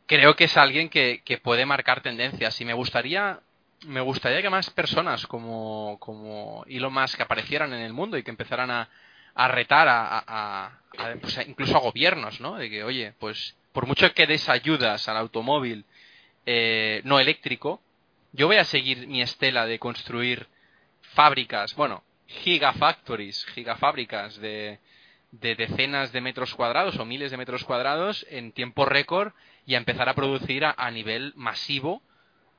creo 0.06 0.36
que 0.36 0.44
es 0.44 0.56
alguien 0.56 0.88
que, 0.88 1.22
que 1.24 1.38
puede 1.38 1.66
marcar 1.66 2.02
tendencias. 2.02 2.60
Y 2.60 2.64
me 2.64 2.74
gustaría 2.74 3.40
me 3.86 4.00
gustaría 4.00 4.40
que 4.40 4.50
más 4.50 4.70
personas 4.70 5.26
como, 5.26 5.98
como 6.00 6.64
Elon 6.66 6.92
Musk 6.92 7.20
aparecieran 7.20 7.72
en 7.74 7.80
el 7.80 7.92
mundo 7.92 8.16
y 8.16 8.22
que 8.22 8.30
empezaran 8.30 8.70
a, 8.70 8.88
a 9.34 9.48
retar 9.48 9.88
a, 9.88 10.80
pues 11.20 11.38
incluso 11.46 11.76
a 11.76 11.80
gobiernos, 11.80 12.40
¿no? 12.40 12.56
De 12.56 12.70
que, 12.70 12.84
oye, 12.84 13.14
pues 13.18 13.56
por 13.72 13.86
mucho 13.86 14.12
que 14.14 14.26
des 14.26 14.48
ayudas 14.48 15.08
al 15.08 15.16
automóvil 15.16 15.84
eh, 16.46 17.00
no 17.04 17.18
eléctrico, 17.18 17.80
yo 18.32 18.46
voy 18.46 18.56
a 18.56 18.64
seguir 18.64 19.06
mi 19.06 19.22
estela 19.22 19.66
de 19.66 19.78
construir 19.78 20.46
fábricas, 21.00 21.74
bueno, 21.74 22.04
gigafactories, 22.26 23.44
gigafábricas 23.46 24.36
de, 24.38 24.78
de 25.32 25.54
decenas 25.56 26.12
de 26.12 26.20
metros 26.20 26.54
cuadrados 26.54 26.98
o 26.98 27.04
miles 27.04 27.30
de 27.30 27.36
metros 27.36 27.64
cuadrados 27.64 28.26
en 28.30 28.52
tiempo 28.52 28.84
récord 28.84 29.32
y 29.66 29.74
a 29.74 29.78
empezar 29.78 30.08
a 30.08 30.14
producir 30.14 30.64
a 30.64 30.90
nivel 30.90 31.32
masivo 31.36 32.02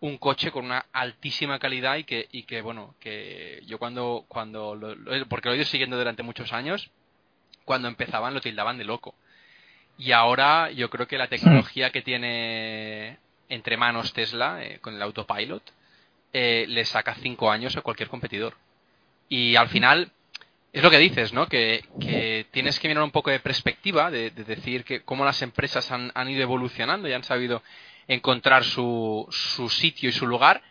un 0.02 0.18
coche 0.18 0.52
con 0.52 0.66
una 0.66 0.86
altísima 0.92 1.60
calidad 1.60 1.98
y 1.98 2.04
que, 2.04 2.28
y 2.32 2.44
que 2.44 2.62
bueno, 2.62 2.96
que 3.00 3.62
yo 3.66 3.80
cuando, 3.80 4.26
cuando 4.28 4.78
porque 5.30 5.50
lo 5.50 5.54
he 5.54 5.58
ido 5.58 5.66
siguiendo 5.66 5.98
durante 5.98 6.24
muchos 6.24 6.54
años, 6.54 6.90
cuando 7.64 7.88
empezaban 7.88 8.34
lo 8.34 8.42
tildaban 8.42 8.78
de 8.78 8.84
loco. 8.84 9.16
Y 9.98 10.12
ahora 10.12 10.72
yo 10.72 10.90
creo 10.90 11.08
que 11.08 11.18
la 11.18 11.28
tecnología 11.28 11.92
que 11.92 12.02
tiene 12.02 13.18
entre 13.50 13.78
manos 13.78 14.14
Tesla 14.14 14.64
eh, 14.64 14.80
con 14.80 14.96
el 14.96 15.02
autopilot 15.02 15.64
eh, 16.34 16.66
le 16.68 16.84
saca 16.86 17.16
cinco 17.16 17.50
años 17.50 17.78
a 17.78 17.82
cualquier 17.82 18.10
competidor. 18.10 18.56
Y 19.30 19.56
al 19.56 19.70
final 19.70 20.12
es 20.74 20.84
lo 20.84 20.92
que 20.92 20.98
dices, 20.98 21.32
¿no? 21.32 21.48
Que, 21.48 21.86
que 22.02 22.48
tienes 22.52 22.80
que 22.80 22.90
mirar 22.90 23.04
un 23.04 23.12
poco 23.12 23.30
de 23.30 23.40
perspectiva, 23.40 24.12
de, 24.12 24.32
de, 24.32 24.44
decir 24.44 24.84
que 24.84 25.04
cómo 25.04 25.24
las 25.24 25.42
empresas 25.42 25.90
han, 25.92 26.12
han 26.14 26.30
ido 26.30 26.42
evolucionando 26.42 27.08
y 27.08 27.14
han 27.14 27.24
sabido 27.24 27.64
encontrar 28.08 28.64
su, 28.64 29.28
su 29.30 29.70
sitio 29.70 30.10
y 30.10 30.12
su 30.12 30.28
lugar, 30.28 30.62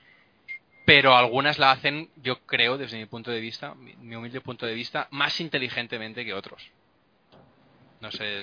pero 0.84 1.16
algunas 1.16 1.58
la 1.58 1.70
hacen, 1.70 2.08
yo 2.22 2.40
creo, 2.46 2.76
desde 2.76 2.98
mi 2.98 3.06
punto 3.06 3.30
de 3.30 3.40
vista, 3.40 3.74
mi, 3.74 4.14
humilde 4.14 4.40
punto 4.40 4.66
de 4.66 4.74
vista, 4.74 5.08
más 5.10 5.40
inteligentemente 5.40 6.24
que 6.24 6.34
otros. 6.34 6.70
No 8.00 8.10
sé. 8.10 8.42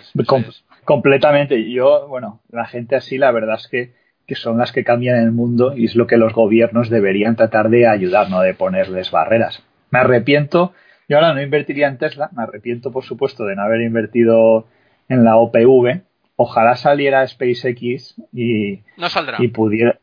Completamente. 0.85 1.71
Yo, 1.71 2.07
bueno, 2.07 2.41
la 2.49 2.65
gente 2.65 2.95
así, 2.95 3.19
la 3.19 3.31
verdad 3.31 3.57
es 3.59 3.67
que, 3.67 3.93
que 4.25 4.33
son 4.35 4.57
las 4.57 4.71
que 4.71 4.83
cambian 4.83 5.17
el 5.17 5.31
mundo 5.31 5.77
y 5.77 5.85
es 5.85 5.95
lo 5.95 6.07
que 6.07 6.17
los 6.17 6.33
gobiernos 6.33 6.89
deberían 6.89 7.35
tratar 7.35 7.69
de 7.69 7.87
ayudar, 7.87 8.29
no 8.31 8.41
de 8.41 8.55
ponerles 8.55 9.11
barreras. 9.11 9.63
Me 9.91 9.99
arrepiento, 9.99 10.73
yo 11.07 11.17
ahora 11.17 11.35
no 11.35 11.41
invertiría 11.41 11.87
en 11.87 11.99
Tesla, 11.99 12.31
me 12.35 12.41
arrepiento, 12.41 12.91
por 12.91 13.03
supuesto, 13.03 13.45
de 13.45 13.55
no 13.55 13.61
haber 13.61 13.81
invertido 13.81 14.65
en 15.09 15.23
la 15.23 15.35
OPV, 15.35 16.01
ojalá 16.41 16.75
saliera 16.75 17.27
SpaceX 17.27 18.15
y, 18.33 18.79
no 18.97 19.09
saldrá. 19.09 19.37
y 19.39 19.47
pudiera. 19.49 19.99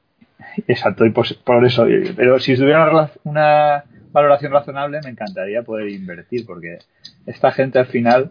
Exacto, 0.66 1.04
y 1.04 1.10
por, 1.10 1.26
eso. 1.64 1.86
Pero 2.16 2.38
si 2.40 2.56
tuviera 2.56 3.10
una, 3.24 3.84
valoración 4.12 4.52
razonable, 4.52 5.00
me 5.04 5.10
encantaría 5.10 5.62
poder 5.62 5.88
invertir, 5.88 6.46
porque 6.46 6.78
esta 7.26 7.52
gente 7.52 7.78
al 7.78 7.86
final, 7.86 8.30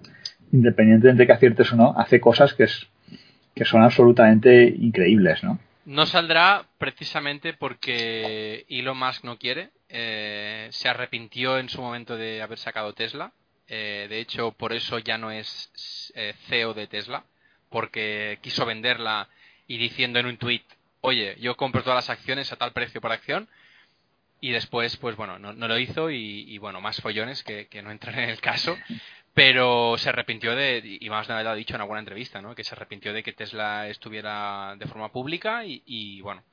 independientemente 0.52 1.24
de 1.24 1.28
que 1.28 1.34
aciertes 1.34 1.72
o 1.74 1.76
no, 1.76 1.94
hace 1.98 2.20
cosas 2.20 2.54
que, 2.54 2.64
es, 2.64 2.88
que 3.56 3.66
son 3.66 3.84
absolutamente 3.84 4.68
increíbles, 4.68 5.44
¿no? 5.44 5.60
No 5.86 6.06
saldrá 6.06 6.66
precisamente 6.78 7.54
porque 7.54 8.66
Elon 8.68 8.98
Musk 8.98 9.24
no 9.24 9.38
quiere. 9.38 9.70
Eh, 9.88 10.68
se 10.72 10.90
arrepintió 10.90 11.58
en 11.60 11.70
su 11.70 11.82
momento 11.82 12.18
de 12.18 12.42
haber 12.42 12.58
sacado 12.58 12.94
Tesla. 12.94 13.32
Eh, 13.70 14.08
de 14.10 14.20
hecho, 14.20 14.52
por 14.52 14.74
eso 14.74 15.00
ya 15.00 15.18
no 15.18 15.32
es 15.32 16.12
eh, 16.16 16.34
CEO 16.50 16.74
de 16.74 16.88
Tesla 16.88 17.24
porque 17.70 18.40
quiso 18.42 18.66
venderla 18.66 19.28
y 19.68 19.78
diciendo 19.78 20.20
en 20.20 20.28
un 20.28 20.38
tweet, 20.38 20.64
oye, 21.02 21.36
yo 21.40 21.56
compro 21.56 21.84
todas 21.84 21.98
las 21.98 22.10
acciones 22.10 22.52
a 22.52 22.56
tal 22.56 22.74
precio 22.74 23.02
por 23.02 23.12
acción. 23.12 23.48
Y 24.40 24.52
después, 24.52 24.96
pues 24.98 25.16
bueno, 25.16 25.40
no, 25.40 25.54
lo 25.54 25.80
hizo 25.80 26.12
y, 26.12 26.58
bueno, 26.60 26.80
más 26.80 27.02
follones 27.02 27.44
que, 27.44 27.68
no 27.82 27.90
entran 27.92 28.20
en 28.20 28.30
el 28.30 28.40
caso. 28.40 28.78
Pero 29.34 29.98
se 29.98 30.10
arrepintió 30.10 30.56
de, 30.56 30.98
y 31.00 31.10
más 31.10 31.28
de 31.28 31.44
lo 31.44 31.50
ha 31.50 31.56
dicho 31.56 31.76
en 31.76 31.82
alguna 31.82 32.00
entrevista, 32.00 32.42
¿no? 32.42 32.56
Que 32.56 32.64
se 32.64 32.76
arrepintió 32.76 33.14
de 33.14 33.24
que 33.24 33.34
Tesla 33.34 33.88
estuviera 33.88 34.76
de 34.78 34.86
forma 34.88 35.12
pública 35.12 35.64
y, 35.66 36.22
bueno, 36.22 36.44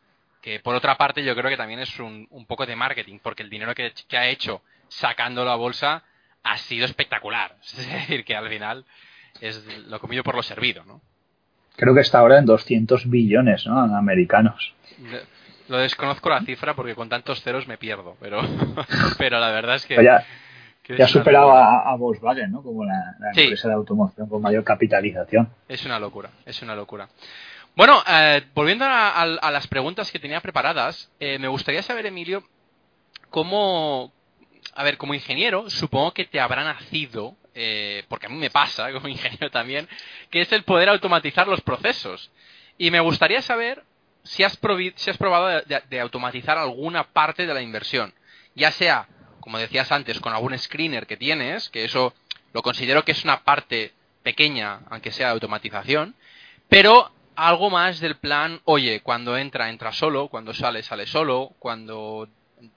que 0.40 0.61
por 0.61 0.74
otra 0.74 0.96
parte 0.96 1.24
yo 1.24 1.35
creo 1.35 1.50
que 1.50 1.57
también 1.57 1.81
es 1.81 1.98
un, 1.98 2.27
poco 2.46 2.64
de 2.66 2.77
marketing, 2.77 3.18
porque 3.22 3.42
el 3.42 3.50
dinero 3.50 3.74
que, 3.74 3.92
que 4.09 4.16
ha 4.16 4.29
hecho 4.29 4.62
sacándolo 4.88 5.50
a 5.50 5.57
bolsa 5.57 6.05
ha 6.42 6.59
sido 6.59 6.85
espectacular. 6.87 7.57
Es 7.62 7.77
decir, 7.77 8.24
que 8.24 8.37
al 8.37 8.48
final 8.48 8.85
es 9.40 9.64
lo 9.87 10.01
comido 10.01 10.23
por 10.23 10.35
lo 10.35 10.42
servido, 10.42 10.85
¿no? 10.85 11.01
Creo 11.77 11.94
que 11.94 12.01
está 12.01 12.20
ahora 12.20 12.38
en 12.38 12.47
200 12.47 13.11
billones, 13.11 13.66
¿no? 13.66 13.79
Americanos. 13.97 14.75
Lo 15.68 15.79
desconozco 15.79 16.29
la 16.29 16.42
cifra 16.42 16.75
porque 16.75 16.94
con 16.94 17.09
tantos 17.09 17.42
ceros 17.42 17.66
me 17.66 17.79
pierdo, 17.79 18.16
pero, 18.20 18.40
pero 19.18 19.40
la 19.40 19.51
verdad 19.51 19.77
es 19.77 19.87
que... 19.87 20.03
Ya, 20.03 20.25
ya 20.88 21.09
superaba 21.09 21.90
a, 21.90 21.97
Volkswagen, 21.97 22.53
¿no? 22.53 22.62
Como 22.62 22.85
la, 22.85 23.16
empresa 23.35 23.68
de 23.68 23.75
automoción 23.75 24.29
con 24.29 24.42
mayor 24.42 24.62
capitalización. 24.62 25.49
Es 25.68 25.85
una 25.85 25.99
locura, 25.99 26.31
es 26.44 26.61
una 26.62 26.77
locura. 26.77 27.09
Bueno, 27.75 28.03
eh, 28.09 28.42
volviendo 28.55 28.85
a, 28.87 29.51
las 29.51 29.66
preguntas 29.66 30.12
que 30.12 30.18
tenía 30.18 30.40
preparadas, 30.40 31.11
eh, 31.18 31.38
me 31.38 31.49
gustaría 31.49 31.83
saber, 31.83 32.07
Emilio, 32.07 32.44
cómo, 33.31 34.12
a 34.74 34.83
ver, 34.85 34.96
como 34.96 35.14
ingeniero, 35.14 35.68
supongo 35.70 36.12
que 36.12 36.24
te 36.24 36.40
habrá 36.40 36.64
nacido 36.64 37.37
eh, 37.55 38.05
porque 38.09 38.27
a 38.27 38.29
mí 38.29 38.37
me 38.37 38.50
pasa 38.50 38.92
como 38.92 39.09
ingeniero 39.09 39.50
también, 39.50 39.88
que 40.31 40.42
es 40.42 40.53
el 40.53 40.64
poder 40.64 40.88
automatizar 40.88 41.46
los 41.46 41.61
procesos. 41.61 42.31
Y 42.79 42.90
me 42.90 43.00
gustaría 43.00 43.40
saber 43.42 43.85
si 44.24 44.42
has, 44.42 44.59
si 44.96 45.11
has 45.11 45.18
probado 45.18 45.62
de, 45.62 46.00
automatizar 46.00 46.59
alguna 46.59 47.05
parte 47.05 47.46
de 47.46 47.55
la 47.55 47.62
inversión, 47.62 48.12
ya 48.55 48.70
sea, 48.70 49.07
como 49.40 49.59
decías 49.59 49.92
antes, 49.92 50.18
con 50.20 50.33
algún 50.33 50.59
screener 50.59 51.07
que 51.07 51.16
tienes, 51.16 51.68
que 51.68 51.85
eso 51.85 52.14
lo 52.53 52.62
considero 52.62 53.05
que 53.05 53.12
es 53.12 53.24
una 53.24 53.44
parte 53.44 53.92
pequeña, 54.22 54.81
aunque 54.90 55.12
sea 55.12 55.29
de 55.29 55.33
automatización, 55.35 56.14
pero 56.68 57.12
algo 57.37 57.68
más 57.68 58.00
del 58.00 58.16
plan, 58.16 58.61
oye, 58.64 59.00
cuando 59.00 59.37
entra, 59.37 59.68
entra 59.68 59.92
solo, 59.92 60.29
cuando 60.29 60.55
sale, 60.55 60.83
sale 60.83 61.07
solo, 61.07 61.53
cuando 61.59 62.29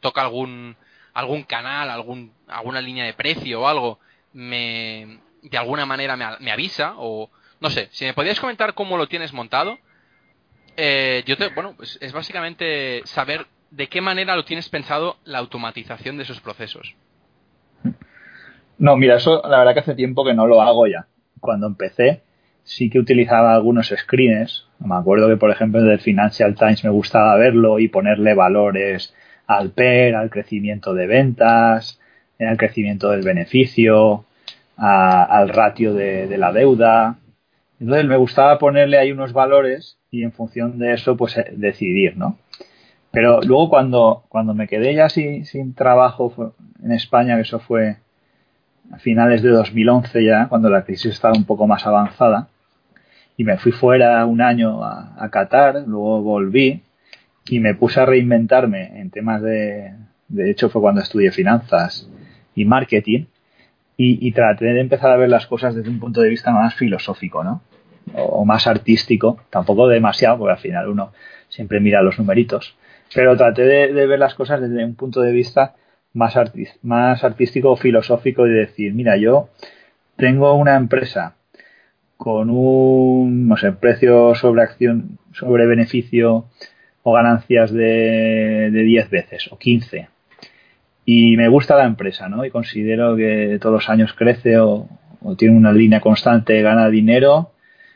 toca 0.02 0.22
algún, 0.22 0.76
algún 1.18 1.42
canal, 1.44 1.90
algún, 1.90 2.32
alguna 2.48 2.80
línea 2.80 3.04
de 3.04 3.14
precio 3.14 3.62
o 3.62 3.68
algo, 3.68 3.98
me 4.34 5.18
de 5.42 5.58
alguna 5.58 5.84
manera 5.84 6.16
me, 6.16 6.52
avisa 6.52 6.94
o 6.98 7.32
no 7.60 7.72
sé, 7.72 7.88
si 7.90 8.06
me 8.06 8.14
podías 8.14 8.40
comentar 8.40 8.76
cómo 8.76 8.98
lo 8.98 9.08
tienes 9.08 9.34
montado, 9.34 9.80
eh, 10.76 11.24
yo 11.26 11.36
te, 11.36 11.48
bueno, 11.48 11.74
pues 11.76 11.98
es 12.02 12.14
básicamente 12.14 13.02
saber 13.06 13.48
de 13.72 13.88
qué 13.88 14.00
manera 14.00 14.36
lo 14.36 14.46
tienes 14.46 14.70
pensado 14.70 15.18
la 15.26 15.40
automatización 15.40 16.18
de 16.18 16.24
esos 16.24 16.40
procesos. 16.40 16.96
No, 18.78 18.96
mira, 18.96 19.16
eso 19.16 19.42
la 19.44 19.58
verdad 19.58 19.74
que 19.74 19.80
hace 19.80 19.96
tiempo 19.96 20.24
que 20.24 20.36
no 20.36 20.46
lo 20.46 20.62
hago 20.62 20.86
ya. 20.86 21.08
Cuando 21.40 21.66
empecé 21.66 22.22
sí 22.64 22.92
que 22.92 23.00
utilizaba 23.00 23.56
algunos 23.56 23.88
screens. 23.88 24.68
Me 24.78 24.96
acuerdo 24.96 25.28
que, 25.30 25.38
por 25.38 25.50
ejemplo, 25.50 25.82
del 25.82 26.00
Financial 26.00 26.54
Times 26.54 26.84
me 26.84 26.92
gustaba 26.92 27.36
verlo 27.38 27.80
y 27.80 27.88
ponerle 27.88 28.36
valores 28.36 29.16
al 29.48 29.72
PER, 29.72 30.16
al 30.16 30.30
crecimiento 30.30 30.94
de 30.94 31.08
ventas, 31.08 32.00
al 32.40 32.58
crecimiento 32.58 33.10
del 33.10 33.24
beneficio, 33.24 34.26
al 34.76 35.50
ratio 35.50 35.94
de, 35.94 36.38
la 36.38 36.52
deuda. 36.52 37.18
Entonces 37.80 38.06
me 38.06 38.18
gustaba 38.18 38.60
ponerle 38.60 38.98
ahí 38.98 39.12
unos 39.12 39.34
valores 39.34 39.98
y 40.12 40.24
en 40.24 40.32
función 40.32 40.78
de 40.78 40.94
eso 40.94 41.16
pues 41.16 41.38
eh, 41.38 41.52
decidir, 41.56 42.18
¿no? 42.18 42.38
Pero 43.12 43.42
luego 43.42 43.70
cuando, 43.70 44.24
cuando 44.30 44.54
me 44.54 44.68
quedé 44.68 44.94
ya 44.94 45.10
sin, 45.10 45.46
sin 45.46 45.74
trabajo 45.74 46.54
en 46.84 46.92
España, 46.92 47.36
que 47.36 47.44
eso 47.44 47.60
fue 47.60 47.98
a 48.92 49.00
finales 49.00 49.42
de 49.42 49.50
2011 49.50 50.24
ya, 50.24 50.48
cuando 50.48 50.70
la 50.70 50.84
crisis 50.84 51.14
estaba 51.14 51.36
un 51.36 51.46
poco 51.46 51.68
más 51.68 51.86
avanzada, 51.86 52.48
y 53.38 53.44
me 53.44 53.58
fui 53.58 53.72
fuera 53.72 54.26
un 54.26 54.42
año 54.42 54.84
a, 54.84 55.14
a 55.18 55.30
Qatar, 55.30 55.84
luego 55.88 56.22
volví 56.22 56.82
y 57.50 57.60
me 57.60 57.76
puse 57.76 58.00
a 58.00 58.06
reinventarme 58.06 59.00
en 59.00 59.10
temas 59.10 59.42
de, 59.42 59.94
de 60.28 60.52
hecho 60.52 60.70
fue 60.70 60.82
cuando 60.82 61.02
estudié 61.02 61.32
finanzas 61.32 62.10
y 62.56 62.66
marketing, 62.66 63.26
y, 64.00 64.32
traté 64.32 64.66
de 64.66 64.80
empezar 64.80 65.12
a 65.12 65.18
ver 65.18 65.30
las 65.30 65.48
cosas 65.48 65.74
desde 65.74 65.90
un 65.90 66.00
punto 66.00 66.22
de 66.22 66.30
vista 66.30 66.52
más 66.52 66.76
filosófico, 66.76 67.44
¿no? 67.44 67.64
O, 68.14 68.46
más 68.46 68.68
artístico, 68.68 69.40
tampoco 69.50 69.88
demasiado, 69.88 70.38
porque 70.38 70.52
al 70.52 70.60
final 70.60 70.90
uno 70.90 71.14
siempre 71.50 71.80
mira 71.80 72.04
los 72.04 72.20
numeritos, 72.20 72.76
pero 73.14 73.36
traté 73.36 73.64
de, 73.64 74.06
ver 74.06 74.20
las 74.20 74.36
cosas 74.36 74.62
desde 74.62 74.86
un 74.86 74.94
punto 74.94 75.22
de 75.22 75.32
vista 75.32 75.74
más, 76.14 76.36
más 76.84 77.24
artístico 77.24 77.72
o 77.72 77.76
filosófico 77.76 78.44
de 78.44 78.54
decir, 78.54 78.94
mira, 78.94 79.18
yo 79.18 79.50
tengo 80.16 80.54
una 80.54 80.76
empresa 80.76 81.36
con 82.18 82.52
un, 82.52 83.48
no 83.48 83.58
sé, 83.58 83.72
precio 83.72 84.36
sobre 84.36 84.62
acción, 84.62 85.18
sobre 85.34 85.66
beneficio 85.66 86.46
o 87.10 87.14
ganancias 87.14 87.72
de, 87.72 88.70
de 88.70 88.84
10 88.84 89.10
veces 89.10 89.48
o 89.50 89.58
15 89.58 90.10
y 91.06 91.38
me 91.38 91.48
gusta 91.48 91.78
la 91.78 91.86
empresa, 91.86 92.28
¿no? 92.28 92.44
Y 92.44 92.52
considero 92.52 93.16
que 93.16 93.60
todos 93.62 93.76
los 93.76 93.90
años 93.90 94.12
crece 94.12 94.60
o, 94.60 94.90
tiene 95.38 95.56
una 95.56 95.72
línea 95.72 96.02
constante, 96.02 96.62
gana 96.62 96.90
dinero, 96.90 97.54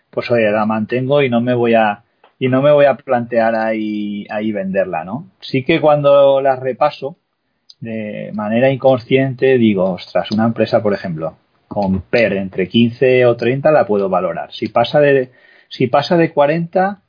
pues 0.09 0.31
oye, 0.31 0.49
la 0.49 0.65
mantengo 0.65 1.21
y 1.21 1.29
no 1.29 1.41
me 1.41 1.53
voy 1.53 1.73
a 1.73 2.03
y 2.39 2.47
no 2.47 2.61
me 2.61 2.71
voy 2.71 2.85
a 2.85 2.95
plantear 2.95 3.53
ahí, 3.53 4.25
ahí 4.29 4.53
venderla, 4.53 5.03
¿no? 5.03 5.27
Sí 5.41 5.65
que 5.65 5.81
cuando 5.81 6.39
la 6.39 6.55
repaso 6.55 7.17
de 7.81 8.31
manera 8.33 8.71
inconsciente 8.71 9.57
digo, 9.57 9.91
ostras, 9.91 10.31
una 10.31 10.45
empresa, 10.45 10.81
por 10.81 10.93
ejemplo, 10.93 11.35
con 11.67 11.99
PER 12.01 12.33
entre 12.37 12.69
15 12.69 13.25
o 13.25 13.35
30 13.35 13.71
la 13.71 13.85
puedo 13.85 14.07
valorar. 14.07 14.53
Si 14.53 14.69
pasa 14.69 15.01
de 15.01 15.31
si 15.67 15.87
pasa 15.87 16.15
de 16.15 16.31
40 16.31 17.01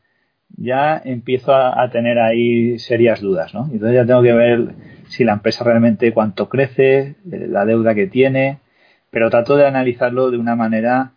ya 0.56 1.00
empiezo 1.04 1.54
a, 1.54 1.88
tener 1.90 2.18
ahí 2.18 2.78
serias 2.78 3.20
dudas, 3.20 3.54
¿no? 3.54 3.68
Entonces 3.72 3.94
ya 3.94 4.06
tengo 4.06 4.22
que 4.22 4.32
ver 4.32 4.74
si 5.08 5.24
la 5.24 5.34
empresa 5.34 5.64
realmente 5.64 6.12
cuánto 6.12 6.48
crece, 6.48 7.16
eh, 7.30 7.46
la 7.48 7.64
deuda 7.64 7.94
que 7.94 8.06
tiene, 8.06 8.58
pero 9.10 9.30
trato 9.30 9.56
de 9.56 9.66
analizarlo 9.66 10.30
de 10.30 10.38
una 10.38 10.56
manera 10.56 11.12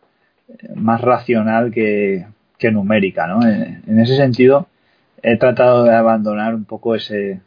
eh, 0.48 0.70
más 0.76 1.02
racional 1.02 1.72
que, 1.72 2.28
numérica. 2.72 3.28
¿no? 3.28 3.48
En, 3.48 4.00
ese 4.00 4.18
sentido, 4.18 4.68
he 5.22 5.38
tratado 5.38 5.84
de 5.84 5.94
abandonar 5.94 6.56
un 6.56 6.66
poco 6.66 6.96
ese, 6.96 7.42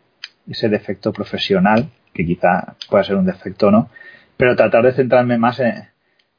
ese 0.48 0.68
defecto 0.68 1.12
profesional, 1.12 1.88
que 2.14 2.24
quizá 2.24 2.76
pueda 2.88 3.02
ser 3.02 3.16
un 3.16 3.26
defecto 3.26 3.72
no, 3.72 3.90
pero 4.36 4.54
tratar 4.54 4.84
de 4.84 4.92
centrarme 4.92 5.36
más 5.36 5.58
en, 5.58 5.74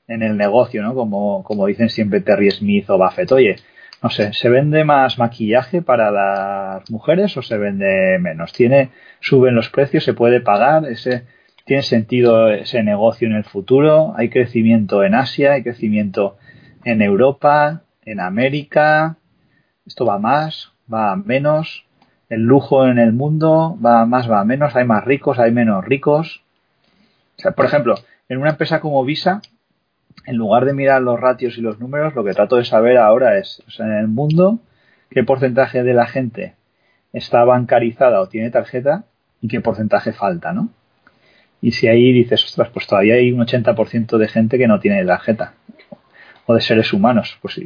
en 0.07 0.23
el 0.23 0.37
negocio, 0.37 0.81
¿no? 0.81 0.95
Como, 0.95 1.43
como 1.43 1.67
dicen 1.67 1.89
siempre 1.89 2.21
Terry 2.21 2.51
Smith 2.51 2.89
o 2.89 2.97
Buffett. 2.97 3.31
Oye, 3.33 3.57
no 4.01 4.09
sé, 4.09 4.33
¿se 4.33 4.49
vende 4.49 4.83
más 4.83 5.17
maquillaje 5.17 5.81
para 5.81 6.11
las 6.11 6.89
mujeres 6.89 7.35
o 7.37 7.41
se 7.41 7.57
vende 7.57 8.17
menos? 8.19 8.53
¿Tiene, 8.53 8.91
suben 9.19 9.55
los 9.55 9.69
precios, 9.69 10.03
se 10.03 10.13
puede 10.13 10.39
pagar, 10.39 10.85
ese, 10.85 11.25
tiene 11.65 11.83
sentido 11.83 12.49
ese 12.49 12.81
negocio 12.83 13.27
en 13.27 13.35
el 13.35 13.43
futuro, 13.43 14.13
hay 14.15 14.29
crecimiento 14.29 15.03
en 15.03 15.15
Asia, 15.15 15.53
hay 15.53 15.63
crecimiento 15.63 16.37
en 16.85 17.01
Europa, 17.01 17.83
en 18.05 18.19
América, 18.21 19.17
esto 19.85 20.05
va 20.05 20.17
más, 20.17 20.71
va 20.91 21.15
menos, 21.15 21.85
el 22.29 22.41
lujo 22.41 22.87
en 22.87 22.99
el 22.99 23.11
mundo 23.11 23.77
va 23.83 24.05
más, 24.05 24.31
va 24.31 24.43
menos, 24.45 24.75
hay 24.75 24.85
más 24.85 25.03
ricos, 25.03 25.39
hay 25.39 25.51
menos 25.51 25.83
ricos. 25.83 26.41
O 27.37 27.41
sea, 27.41 27.51
por 27.51 27.65
ejemplo, 27.65 27.95
en 28.29 28.37
una 28.37 28.51
empresa 28.51 28.79
como 28.79 29.03
Visa, 29.03 29.41
en 30.30 30.36
lugar 30.36 30.65
de 30.65 30.73
mirar 30.73 31.01
los 31.01 31.19
ratios 31.19 31.57
y 31.57 31.61
los 31.61 31.80
números, 31.80 32.13
lo 32.13 32.23
que 32.23 32.34
trato 32.34 32.57
de 32.57 32.63
saber 32.63 32.97
ahora 32.97 33.39
es, 33.39 33.63
o 33.67 33.71
sea, 33.71 33.88
en 33.88 33.93
el 33.93 34.07
mundo, 34.07 34.59
qué 35.09 35.23
porcentaje 35.23 35.82
de 35.82 35.95
la 35.95 36.05
gente 36.05 36.53
está 37.13 37.43
bancarizada 37.45 38.21
o 38.21 38.27
tiene 38.27 38.51
tarjeta 38.51 39.05
y 39.41 39.47
qué 39.47 39.59
porcentaje 39.59 40.13
falta, 40.13 40.53
¿no? 40.53 40.69
Y 41.63 41.71
si 41.71 41.88
ahí 41.88 42.13
dices, 42.13 42.45
ostras, 42.45 42.69
pues 42.69 42.86
todavía 42.86 43.15
hay 43.15 43.32
un 43.32 43.39
80% 43.39 44.19
de 44.19 44.27
gente 44.27 44.59
que 44.59 44.67
no 44.67 44.80
tiene 44.80 45.03
tarjeta 45.03 45.55
o 46.45 46.53
de 46.53 46.61
seres 46.61 46.93
humanos, 46.93 47.39
pues, 47.41 47.59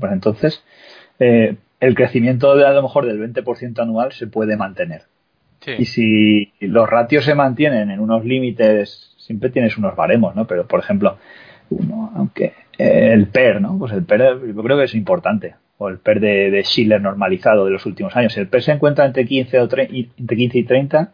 pues 0.00 0.12
entonces 0.12 0.64
eh, 1.20 1.54
el 1.78 1.94
crecimiento 1.94 2.56
de 2.56 2.66
a 2.66 2.72
lo 2.72 2.82
mejor 2.82 3.06
del 3.06 3.32
20% 3.32 3.80
anual 3.80 4.10
se 4.10 4.26
puede 4.26 4.56
mantener. 4.56 5.02
Y 5.78 5.84
si 5.84 6.52
los 6.60 6.88
ratios 6.88 7.24
se 7.24 7.34
mantienen 7.34 7.90
en 7.90 8.00
unos 8.00 8.24
límites, 8.24 9.14
siempre 9.18 9.50
tienes 9.50 9.76
unos 9.76 9.94
baremos, 9.94 10.34
¿no? 10.34 10.46
Pero, 10.46 10.66
por 10.66 10.80
ejemplo, 10.80 11.18
uno, 11.70 12.12
aunque 12.14 12.54
eh, 12.78 13.10
el 13.12 13.28
PER, 13.28 13.60
¿no? 13.60 13.78
Pues 13.78 13.92
el 13.92 14.04
PER 14.04 14.40
yo 14.54 14.62
creo 14.62 14.78
que 14.78 14.84
es 14.84 14.94
importante, 14.94 15.54
o 15.78 15.88
el 15.88 15.98
PER 15.98 16.20
de, 16.20 16.50
de 16.50 16.62
Schiller 16.64 17.00
normalizado 17.00 17.64
de 17.64 17.70
los 17.70 17.86
últimos 17.86 18.14
años. 18.16 18.32
Si 18.32 18.40
el 18.40 18.48
PER 18.48 18.62
se 18.62 18.72
encuentra 18.72 19.06
entre 19.06 19.24
15, 19.24 19.60
o 19.60 19.62
entre 19.64 19.88
15 20.36 20.58
y 20.58 20.64
30, 20.64 21.12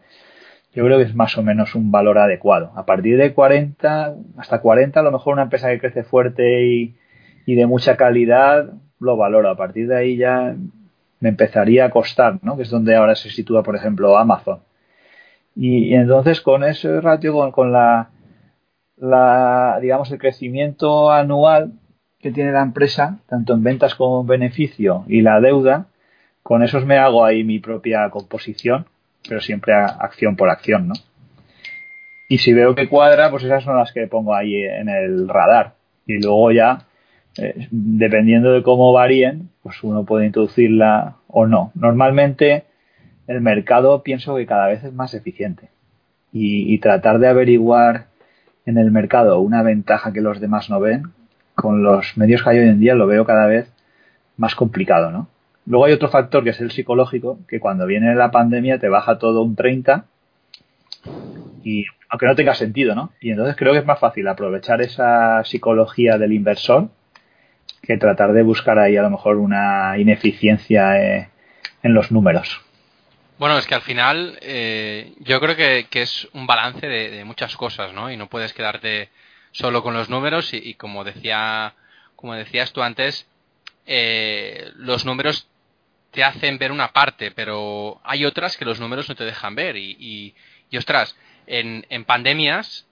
yo 0.73 0.83
creo 0.83 0.97
que 0.97 1.05
es 1.05 1.15
más 1.15 1.37
o 1.37 1.43
menos 1.43 1.73
un 1.75 1.91
valor 1.91 2.17
adecuado. 2.17 2.71
A 2.75 2.85
partir 2.85 3.17
de 3.17 3.33
40, 3.33 4.15
hasta 4.37 4.59
40, 4.59 4.99
a 4.99 5.03
lo 5.03 5.11
mejor 5.11 5.33
una 5.33 5.43
empresa 5.43 5.69
que 5.69 5.79
crece 5.79 6.03
fuerte 6.03 6.65
y, 6.65 6.95
y 7.45 7.55
de 7.55 7.65
mucha 7.65 7.95
calidad, 7.95 8.73
lo 8.99 9.17
valoro. 9.17 9.49
A 9.49 9.55
partir 9.55 9.87
de 9.87 9.97
ahí 9.97 10.17
ya 10.17 10.55
me 11.19 11.29
empezaría 11.29 11.85
a 11.85 11.89
costar, 11.89 12.39
¿no? 12.41 12.57
Que 12.57 12.63
es 12.63 12.69
donde 12.69 12.95
ahora 12.95 13.15
se 13.15 13.29
sitúa, 13.29 13.63
por 13.63 13.75
ejemplo, 13.75 14.17
Amazon. 14.17 14.59
Y, 15.55 15.93
entonces 15.93 16.41
con 16.41 16.63
ese 16.63 16.99
ratio, 16.99 17.33
con, 17.33 17.51
con 17.51 17.71
la 17.71 18.09
la, 18.97 19.77
digamos, 19.81 20.11
el 20.11 20.19
crecimiento 20.19 21.11
anual 21.11 21.73
que 22.19 22.31
tiene 22.31 22.51
la 22.51 22.63
empresa, 22.63 23.19
tanto 23.27 23.53
en 23.53 23.63
ventas 23.63 23.95
como 23.95 24.21
en 24.21 24.27
beneficio 24.27 25.03
y 25.07 25.21
la 25.21 25.39
deuda, 25.39 25.87
con 26.41 26.63
esos 26.63 26.85
me 26.85 26.97
hago 26.97 27.25
ahí 27.25 27.43
mi 27.43 27.59
propia 27.59 28.09
composición, 28.09 28.85
pero 29.27 29.41
siempre 29.41 29.73
acción 29.73 30.35
por 30.35 30.49
acción, 30.49 30.87
¿no? 30.87 30.93
Y 32.29 32.39
si 32.39 32.53
veo 32.53 32.73
que 32.73 32.89
cuadra, 32.89 33.29
pues 33.29 33.43
esas 33.43 33.63
son 33.63 33.77
las 33.77 33.91
que 33.91 34.07
pongo 34.07 34.33
ahí 34.33 34.55
en 34.55 34.89
el 34.89 35.27
radar. 35.27 35.73
Y 36.07 36.19
luego 36.19 36.51
ya, 36.51 36.87
eh, 37.37 37.67
dependiendo 37.69 38.51
de 38.51 38.63
cómo 38.63 38.91
varíen, 38.93 39.49
pues 39.61 39.83
uno 39.83 40.05
puede 40.05 40.25
introducirla 40.25 41.17
o 41.27 41.45
no. 41.45 41.71
Normalmente 41.75 42.63
el 43.27 43.41
mercado 43.41 44.01
pienso 44.01 44.35
que 44.35 44.47
cada 44.47 44.67
vez 44.67 44.83
es 44.83 44.93
más 44.93 45.13
eficiente. 45.13 45.69
y 46.37 46.77
tratar 46.79 47.19
de 47.19 47.29
averiguar 47.29 48.07
en 48.65 48.77
el 48.77 48.91
mercado 48.91 49.39
una 49.39 49.63
ventaja 49.63 50.11
que 50.11 50.21
los 50.21 50.39
demás 50.39 50.69
no 50.69 50.79
ven, 50.79 51.11
con 51.53 51.83
los 51.83 52.17
medios 52.17 52.43
que 52.43 52.49
hay 52.49 52.59
hoy 52.59 52.69
en 52.69 52.79
día 52.79 52.95
lo 52.95 53.07
veo 53.07 53.25
cada 53.25 53.47
vez 53.47 53.71
más 54.37 54.55
complicado, 54.55 55.11
¿no? 55.11 55.27
Luego 55.65 55.85
hay 55.85 55.93
otro 55.93 56.09
factor 56.09 56.43
que 56.43 56.51
es 56.51 56.61
el 56.61 56.71
psicológico, 56.71 57.39
que 57.47 57.59
cuando 57.59 57.85
viene 57.87 58.13
la 58.13 58.29
pandemia 58.29 58.77
te 58.79 58.89
baja 58.89 59.17
todo 59.17 59.41
un 59.41 59.55
30 59.55 60.05
y 61.63 61.85
aunque 62.09 62.27
no 62.27 62.35
tenga 62.35 62.53
sentido, 62.53 62.93
¿no? 62.93 63.11
Y 63.19 63.31
entonces 63.31 63.55
creo 63.55 63.73
que 63.73 63.79
es 63.79 63.85
más 63.85 63.99
fácil 63.99 64.27
aprovechar 64.27 64.81
esa 64.81 65.43
psicología 65.43 66.17
del 66.17 66.33
inversor 66.33 66.89
que 67.81 67.97
tratar 67.97 68.33
de 68.33 68.43
buscar 68.43 68.79
ahí 68.79 68.97
a 68.97 69.01
lo 69.01 69.09
mejor 69.09 69.37
una 69.37 69.97
ineficiencia 69.97 71.01
eh, 71.01 71.29
en 71.83 71.93
los 71.93 72.11
números. 72.11 72.64
Bueno, 73.37 73.57
es 73.57 73.67
que 73.67 73.75
al 73.75 73.81
final 73.81 74.39
eh, 74.41 75.13
yo 75.19 75.41
creo 75.41 75.57
que, 75.57 76.01
es 76.01 76.27
un 76.31 76.47
balance 76.47 76.87
de, 76.87 77.23
muchas 77.25 77.57
cosas, 77.57 77.91
¿no? 77.91 78.09
Y 78.09 78.15
no 78.15 78.29
puedes 78.29 78.53
quedarte 78.53 79.09
solo 79.51 79.83
con 79.83 79.93
los 79.93 80.09
números 80.09 80.53
y, 80.53 80.75
como 80.75 81.03
decía, 81.03 81.73
como 82.15 82.33
decías 82.33 82.71
tú 82.71 82.81
antes, 82.81 83.27
eh, 83.85 84.71
los 84.75 85.03
números 85.03 85.49
te 86.11 86.23
hacen 86.23 86.57
ver 86.57 86.71
una 86.71 86.93
parte, 86.93 87.31
pero 87.31 87.99
hay 88.05 88.23
otras 88.23 88.55
que 88.55 88.63
los 88.63 88.79
números 88.79 89.09
no 89.09 89.15
te 89.15 89.25
dejan 89.25 89.53
ver 89.53 89.75
y, 89.75 90.33
y, 90.69 90.77
ostras, 90.77 91.17
en, 91.45 91.85
en 91.89 92.05
pandemias, 92.05 92.87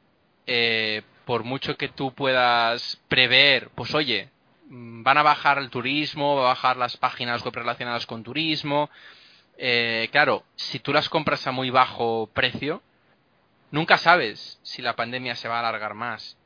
eh, 0.46 1.04
por 1.24 1.46
mucho 1.46 1.78
que 1.78 1.88
tú 1.88 2.14
puedas 2.14 3.02
prever, 3.08 3.70
pues 3.76 3.94
oye, 3.96 4.30
mm, 4.68 5.04
van 5.04 5.18
a 5.20 5.24
bajar 5.24 5.58
el 5.58 5.70
turismo, 5.70 6.36
va 6.36 6.42
a 6.42 6.54
bajar 6.54 6.76
las 6.76 6.98
páginas 6.98 7.46
web 7.46 7.56
relacionadas 7.56 8.06
con 8.06 8.24
turismo, 8.24 8.90
eh, 9.58 10.10
claro, 10.12 10.44
si 10.56 10.80
tú 10.80 10.94
las 10.94 11.10
compras 11.10 11.46
a 11.48 11.52
muy 11.52 11.70
bajo 11.70 12.30
precio, 12.34 12.82
nunca 13.72 13.98
sabes 13.98 14.60
si 14.64 14.82
la 14.82 14.96
pandemia 14.96 15.36
se 15.36 15.48
va 15.48 15.58
a 15.58 15.60
alargar 15.60 15.94
más 15.94 16.38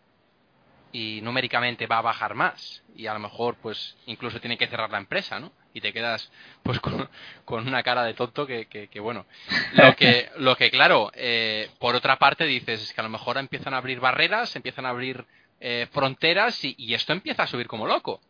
y 0.92 1.20
numéricamente 1.22 1.88
va 1.88 2.00
a 2.00 2.02
bajar 2.02 2.34
más 2.34 2.84
y 2.96 3.08
a 3.08 3.14
lo 3.14 3.20
mejor 3.20 3.56
pues 3.62 3.96
incluso 4.06 4.40
tiene 4.40 4.58
que 4.58 4.68
cerrar 4.68 4.90
la 4.90 4.98
empresa, 4.98 5.40
¿no? 5.40 5.52
Y 5.74 5.82
te 5.82 5.94
quedas 5.94 6.32
pues 6.64 6.80
con, 6.80 7.10
una 7.46 7.84
cara 7.84 8.04
de 8.04 8.14
tonto 8.14 8.48
que, 8.48 8.66
que, 8.68 9.00
bueno. 9.00 9.26
Lo 9.74 9.96
que, 9.96 10.30
lo 10.38 10.56
que 10.56 10.72
claro, 10.72 11.12
eh, 11.14 11.70
por 11.80 11.96
otra 11.96 12.18
parte 12.18 12.46
dices 12.46 12.82
es 12.82 12.94
que 12.94 13.02
a 13.02 13.04
lo 13.04 13.10
mejor 13.10 13.38
empiezan 13.38 13.74
a 13.74 13.78
abrir 13.78 14.00
barreras, 14.00 14.56
empiezan 14.56 14.86
a 14.86 14.90
abrir 14.90 15.26
eh, 15.60 15.88
fronteras 15.92 16.64
y, 16.64 16.76
y, 16.78 16.94
esto 16.94 17.14
empieza 17.14 17.44
a 17.44 17.48
subir 17.48 17.68
como 17.68 17.88
loco. 17.88 18.22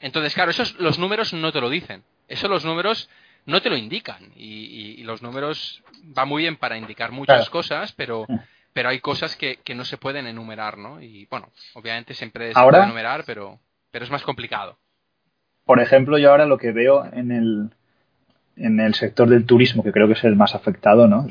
Entonces, 0.00 0.34
claro, 0.34 0.50
esos 0.50 0.74
los 0.74 0.98
números 0.98 1.32
no 1.32 1.52
te 1.52 1.60
lo 1.60 1.70
dicen. 1.70 2.04
Eso 2.28 2.48
los 2.48 2.64
números 2.64 3.08
no 3.46 3.60
te 3.60 3.70
lo 3.70 3.76
indican. 3.76 4.32
Y, 4.36 5.02
los 5.04 5.22
números 5.22 5.82
va 6.16 6.24
muy 6.24 6.42
bien 6.42 6.56
para 6.56 6.78
indicar 6.78 7.12
muchas 7.12 7.50
cosas, 7.50 7.92
pero, 7.92 8.26
pero 8.72 8.88
hay 8.88 9.00
cosas 9.00 9.36
que, 9.36 9.58
que, 9.62 9.74
no 9.74 9.84
se 9.84 9.98
pueden 9.98 10.26
enumerar, 10.26 10.78
¿no? 10.78 11.00
Y 11.00 11.26
bueno, 11.26 11.50
obviamente 11.74 12.14
siempre 12.14 12.54
se 12.54 12.60
puede 12.60 12.84
enumerar, 12.84 13.24
pero, 13.26 13.58
pero 13.90 14.04
es 14.04 14.10
más 14.10 14.22
complicado. 14.22 14.78
Por 15.64 15.80
ejemplo, 15.80 16.16
yo 16.16 16.30
ahora 16.30 16.46
lo 16.46 16.56
que 16.56 16.72
veo 16.72 17.04
en 17.12 17.32
el, 17.32 17.70
en 18.56 18.80
el 18.80 18.94
sector 18.94 19.28
del 19.28 19.44
turismo, 19.44 19.82
que 19.82 19.92
creo 19.92 20.06
que 20.06 20.14
es 20.14 20.24
el 20.24 20.36
más 20.36 20.54
afectado, 20.54 21.06
¿no? 21.06 21.26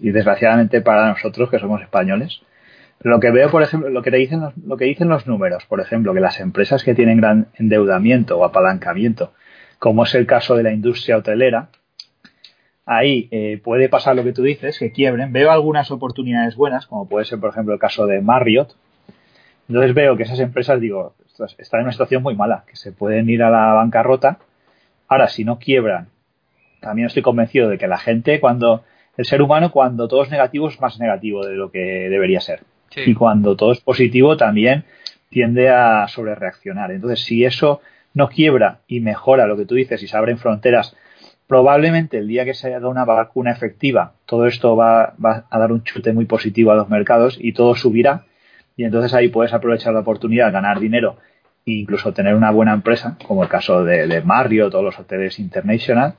Y 0.00 0.10
desgraciadamente 0.10 0.80
para 0.80 1.08
nosotros, 1.08 1.50
que 1.50 1.58
somos 1.58 1.82
españoles, 1.82 2.40
lo 3.00 3.20
que 3.20 3.30
veo, 3.30 3.50
por 3.50 3.62
ejemplo, 3.62 3.90
lo 3.90 4.02
que, 4.02 4.10
te 4.10 4.16
dicen 4.16 4.40
los, 4.40 4.56
lo 4.56 4.76
que 4.76 4.86
dicen 4.86 5.08
los 5.08 5.26
números, 5.26 5.64
por 5.66 5.80
ejemplo, 5.80 6.14
que 6.14 6.20
las 6.20 6.40
empresas 6.40 6.82
que 6.82 6.94
tienen 6.94 7.18
gran 7.18 7.48
endeudamiento 7.54 8.38
o 8.38 8.44
apalancamiento 8.44 9.34
como 9.78 10.04
es 10.04 10.14
el 10.14 10.26
caso 10.26 10.56
de 10.56 10.62
la 10.62 10.72
industria 10.72 11.16
hotelera, 11.16 11.70
ahí 12.84 13.28
eh, 13.30 13.60
puede 13.62 13.88
pasar 13.88 14.16
lo 14.16 14.24
que 14.24 14.32
tú 14.32 14.42
dices, 14.42 14.78
que 14.78 14.92
quiebren. 14.92 15.32
Veo 15.32 15.50
algunas 15.50 15.90
oportunidades 15.90 16.56
buenas, 16.56 16.86
como 16.86 17.08
puede 17.08 17.26
ser, 17.26 17.38
por 17.38 17.50
ejemplo, 17.50 17.74
el 17.74 17.80
caso 17.80 18.06
de 18.06 18.20
Marriott. 18.20 18.74
Entonces 19.68 19.94
veo 19.94 20.16
que 20.16 20.22
esas 20.22 20.40
empresas, 20.40 20.80
digo, 20.80 21.14
están 21.58 21.80
en 21.80 21.84
una 21.84 21.92
situación 21.92 22.22
muy 22.22 22.34
mala, 22.34 22.64
que 22.66 22.76
se 22.76 22.92
pueden 22.92 23.28
ir 23.28 23.42
a 23.42 23.50
la 23.50 23.74
bancarrota. 23.74 24.38
Ahora, 25.06 25.28
si 25.28 25.44
no 25.44 25.58
quiebran, 25.58 26.08
también 26.80 27.06
estoy 27.06 27.22
convencido 27.22 27.68
de 27.68 27.78
que 27.78 27.86
la 27.86 27.98
gente, 27.98 28.40
cuando 28.40 28.84
el 29.16 29.26
ser 29.26 29.42
humano, 29.42 29.70
cuando 29.70 30.08
todo 30.08 30.22
es 30.22 30.30
negativo, 30.30 30.68
es 30.68 30.80
más 30.80 30.98
negativo 30.98 31.44
de 31.44 31.54
lo 31.54 31.70
que 31.70 32.08
debería 32.08 32.40
ser. 32.40 32.62
Y 32.96 33.14
cuando 33.14 33.54
todo 33.54 33.72
es 33.72 33.80
positivo, 33.80 34.36
también 34.36 34.84
tiende 35.28 35.68
a 35.68 36.08
sobrereaccionar. 36.08 36.90
Entonces, 36.90 37.24
si 37.24 37.44
eso 37.44 37.80
no 38.18 38.28
quiebra 38.28 38.80
y 38.88 39.00
mejora 39.00 39.46
lo 39.46 39.56
que 39.56 39.64
tú 39.64 39.76
dices 39.76 40.02
y 40.02 40.08
se 40.08 40.16
abren 40.16 40.38
fronteras, 40.38 40.94
probablemente 41.46 42.18
el 42.18 42.26
día 42.26 42.44
que 42.44 42.52
se 42.52 42.74
haga 42.74 42.88
una 42.88 43.04
vacuna 43.04 43.52
efectiva, 43.52 44.14
todo 44.26 44.46
esto 44.46 44.76
va, 44.76 45.14
a 45.22 45.58
dar 45.58 45.72
un 45.72 45.84
chute 45.84 46.12
muy 46.12 46.26
positivo 46.26 46.72
a 46.72 46.74
los 46.74 46.90
mercados 46.90 47.38
y 47.40 47.52
todo 47.52 47.74
subirá. 47.76 48.24
Y 48.76 48.84
entonces 48.84 49.14
ahí 49.14 49.28
puedes 49.28 49.54
aprovechar 49.54 49.94
la 49.94 50.00
oportunidad, 50.00 50.52
ganar 50.52 50.80
dinero 50.80 51.16
e 51.64 51.72
incluso 51.72 52.12
tener 52.12 52.34
una 52.34 52.50
buena 52.50 52.74
empresa, 52.74 53.16
como 53.26 53.44
el 53.44 53.48
caso 53.48 53.84
de, 53.84 54.06
de 54.08 54.20
Marriott 54.20 54.74
o 54.74 54.82
los 54.82 54.98
hoteles 54.98 55.38
International. 55.38 56.14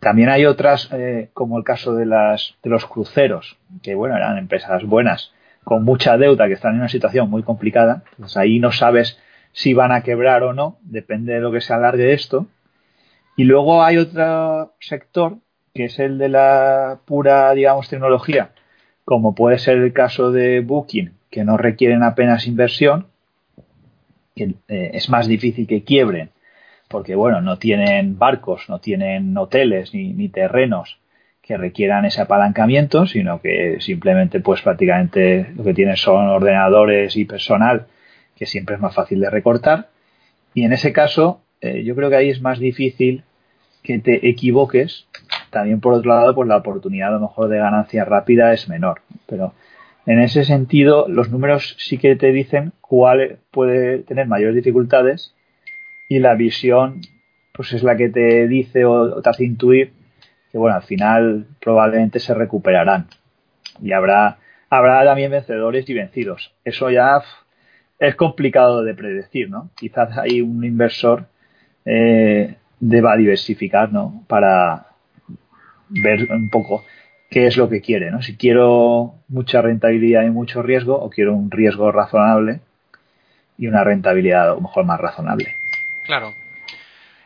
También 0.00 0.28
hay 0.28 0.44
otras, 0.44 0.90
eh, 0.92 1.30
como 1.34 1.56
el 1.56 1.64
caso 1.64 1.94
de, 1.94 2.06
las, 2.06 2.56
de 2.62 2.70
los 2.70 2.86
cruceros, 2.86 3.58
que 3.82 3.94
bueno, 3.94 4.16
eran 4.16 4.38
empresas 4.38 4.82
buenas, 4.84 5.32
con 5.62 5.84
mucha 5.84 6.16
deuda, 6.16 6.48
que 6.48 6.54
están 6.54 6.72
en 6.72 6.80
una 6.80 6.88
situación 6.88 7.30
muy 7.30 7.42
complicada. 7.42 8.02
Entonces 8.12 8.36
ahí 8.36 8.58
no 8.58 8.72
sabes 8.72 9.18
si 9.52 9.74
van 9.74 9.92
a 9.92 10.02
quebrar 10.02 10.42
o 10.42 10.52
no, 10.52 10.78
depende 10.82 11.34
de 11.34 11.40
lo 11.40 11.52
que 11.52 11.60
se 11.60 11.72
alargue 11.72 12.12
esto. 12.12 12.46
Y 13.36 13.44
luego 13.44 13.82
hay 13.82 13.96
otro 13.96 14.74
sector, 14.80 15.38
que 15.74 15.84
es 15.86 15.98
el 15.98 16.18
de 16.18 16.28
la 16.28 17.00
pura, 17.04 17.52
digamos, 17.52 17.88
tecnología, 17.88 18.50
como 19.04 19.34
puede 19.34 19.58
ser 19.58 19.78
el 19.78 19.92
caso 19.92 20.30
de 20.30 20.60
Booking, 20.60 21.12
que 21.30 21.44
no 21.44 21.56
requieren 21.56 22.02
apenas 22.02 22.46
inversión, 22.46 23.06
que 24.34 24.54
eh, 24.68 24.90
es 24.94 25.08
más 25.10 25.26
difícil 25.26 25.66
que 25.66 25.84
quiebren, 25.84 26.30
porque 26.88 27.14
bueno, 27.14 27.40
no 27.40 27.58
tienen 27.58 28.18
barcos, 28.18 28.68
no 28.68 28.80
tienen 28.80 29.36
hoteles 29.36 29.94
ni, 29.94 30.12
ni 30.12 30.28
terrenos 30.28 30.98
que 31.40 31.56
requieran 31.56 32.04
ese 32.04 32.20
apalancamiento, 32.20 33.06
sino 33.06 33.40
que 33.40 33.78
simplemente 33.80 34.40
pues 34.40 34.60
prácticamente 34.62 35.52
lo 35.56 35.64
que 35.64 35.74
tienen 35.74 35.96
son 35.96 36.28
ordenadores 36.28 37.16
y 37.16 37.24
personal 37.24 37.86
que 38.40 38.46
siempre 38.46 38.76
es 38.76 38.80
más 38.80 38.94
fácil 38.94 39.20
de 39.20 39.28
recortar. 39.28 39.90
Y 40.54 40.64
en 40.64 40.72
ese 40.72 40.94
caso, 40.94 41.42
eh, 41.60 41.84
yo 41.84 41.94
creo 41.94 42.08
que 42.08 42.16
ahí 42.16 42.30
es 42.30 42.40
más 42.40 42.58
difícil 42.58 43.22
que 43.82 43.98
te 43.98 44.28
equivoques. 44.28 45.06
También 45.50 45.80
por 45.80 45.92
otro 45.92 46.10
lado, 46.10 46.34
pues 46.34 46.48
la 46.48 46.56
oportunidad 46.56 47.10
a 47.10 47.18
lo 47.18 47.20
mejor 47.20 47.50
de 47.50 47.58
ganancia 47.58 48.06
rápida 48.06 48.54
es 48.54 48.66
menor. 48.66 49.02
Pero 49.26 49.52
en 50.06 50.20
ese 50.20 50.44
sentido, 50.44 51.06
los 51.06 51.30
números 51.30 51.76
sí 51.78 51.98
que 51.98 52.16
te 52.16 52.32
dicen 52.32 52.72
cuál 52.80 53.40
puede 53.50 53.98
tener 53.98 54.26
mayores 54.26 54.56
dificultades 54.56 55.34
y 56.08 56.18
la 56.18 56.34
visión 56.34 57.02
pues 57.52 57.74
es 57.74 57.82
la 57.82 57.96
que 57.96 58.08
te 58.08 58.48
dice 58.48 58.86
o 58.86 59.20
te 59.20 59.28
hace 59.28 59.44
intuir 59.44 59.92
que 60.50 60.58
bueno, 60.58 60.76
al 60.76 60.82
final 60.82 61.46
probablemente 61.60 62.18
se 62.20 62.32
recuperarán 62.34 63.06
y 63.82 63.92
habrá 63.92 64.38
habrá 64.70 65.04
también 65.04 65.30
vencedores 65.30 65.88
y 65.90 65.94
vencidos. 65.94 66.54
Eso 66.64 66.90
ya 66.90 67.22
es 68.00 68.16
complicado 68.16 68.82
de 68.82 68.94
predecir, 68.94 69.50
¿no? 69.50 69.70
Quizás 69.76 70.16
hay 70.16 70.40
un 70.40 70.64
inversor 70.64 71.26
eh, 71.84 72.56
deba 72.80 73.16
diversificar, 73.16 73.92
¿no? 73.92 74.24
Para 74.26 74.86
ver 75.90 76.32
un 76.32 76.48
poco 76.48 76.84
qué 77.28 77.46
es 77.46 77.58
lo 77.58 77.68
que 77.68 77.82
quiere, 77.82 78.10
¿no? 78.10 78.22
Si 78.22 78.36
quiero 78.36 79.16
mucha 79.28 79.60
rentabilidad 79.60 80.24
y 80.24 80.30
mucho 80.30 80.62
riesgo 80.62 80.98
o 80.98 81.10
quiero 81.10 81.34
un 81.34 81.50
riesgo 81.50 81.92
razonable 81.92 82.60
y 83.58 83.66
una 83.66 83.84
rentabilidad 83.84 84.50
a 84.50 84.54
lo 84.54 84.62
mejor 84.62 84.84
más 84.86 84.98
razonable. 84.98 85.54
Claro. 86.06 86.34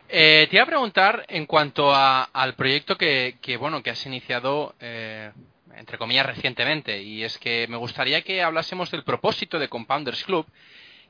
Eh, 0.09 0.47
te 0.49 0.57
iba 0.57 0.63
a 0.63 0.67
preguntar 0.67 1.25
en 1.29 1.45
cuanto 1.45 1.91
al 1.95 2.53
proyecto 2.55 2.97
que, 2.97 3.35
bueno 3.59 3.81
que 3.81 3.89
has 3.89 4.05
iniciado 4.05 4.75
eh, 4.79 5.31
entre 5.77 5.97
comillas, 5.97 6.25
recientemente, 6.25 7.01
y 7.01 7.23
es 7.23 7.37
que 7.37 7.67
me 7.67 7.77
gustaría 7.77 8.21
que 8.21 8.41
hablásemos 8.41 8.91
del 8.91 9.03
propósito 9.03 9.59
de 9.59 9.69
Compounders 9.69 10.23
Club, 10.23 10.45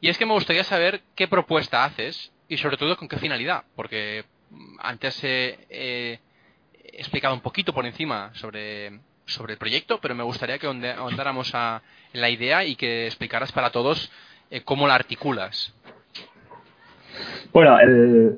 y 0.01 0.09
es 0.09 0.17
que 0.17 0.25
me 0.25 0.33
gustaría 0.33 0.63
saber 0.63 1.01
qué 1.15 1.27
propuesta 1.27 1.83
haces 1.83 2.31
y 2.47 2.57
sobre 2.57 2.77
todo 2.77 2.97
con 2.97 3.07
qué 3.07 3.17
finalidad, 3.17 3.63
porque 3.75 4.25
mm, 4.49 4.77
antes 4.79 5.23
he, 5.23 6.19
explicado 6.97 7.33
un 7.33 7.41
poquito 7.41 7.73
por 7.73 7.85
encima 7.85 8.31
sobre, 8.35 8.99
sobre 9.25 9.53
el 9.53 9.59
proyecto, 9.59 9.99
pero 9.99 10.15
me 10.15 10.23
gustaría 10.23 10.59
que 10.59 10.67
ahondáramos 10.67 11.53
en 11.53 12.21
la 12.21 12.29
idea 12.29 12.63
y 12.63 12.75
que 12.75 13.07
explicaras 13.07 13.51
para 13.51 13.71
todos 13.71 14.09
eh, 14.49 14.61
cómo 14.61 14.87
la 14.87 14.95
articulas. 14.95 15.73
Bueno, 17.53 17.77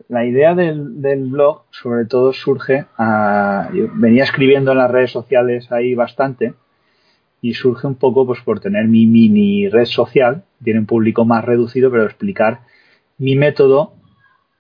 la 0.09 0.25
idea 0.25 0.53
del, 0.53 1.25
blog 1.29 1.63
sobre 1.71 2.05
todo 2.05 2.33
surge, 2.33 2.85
a, 2.97 3.69
yo 3.73 3.87
venía 3.93 4.23
escribiendo 4.23 4.71
en 4.71 4.77
las 4.77 4.91
redes 4.91 5.11
sociales 5.11 5.71
ahí 5.71 5.95
bastante 5.95 6.53
y 7.41 7.53
surge 7.53 7.87
un 7.87 7.95
poco 7.95 8.25
pues 8.25 8.41
por 8.41 8.59
tener 8.59 8.87
mi 8.87 9.07
mini 9.07 9.69
red 9.69 9.85
social, 9.85 10.43
tiene 10.63 10.81
un 10.81 10.85
público 10.85 11.25
más 11.25 11.43
reducido, 11.43 11.89
pero 11.89 12.05
explicar 12.05 12.59
mi 13.17 13.35
método, 13.35 13.93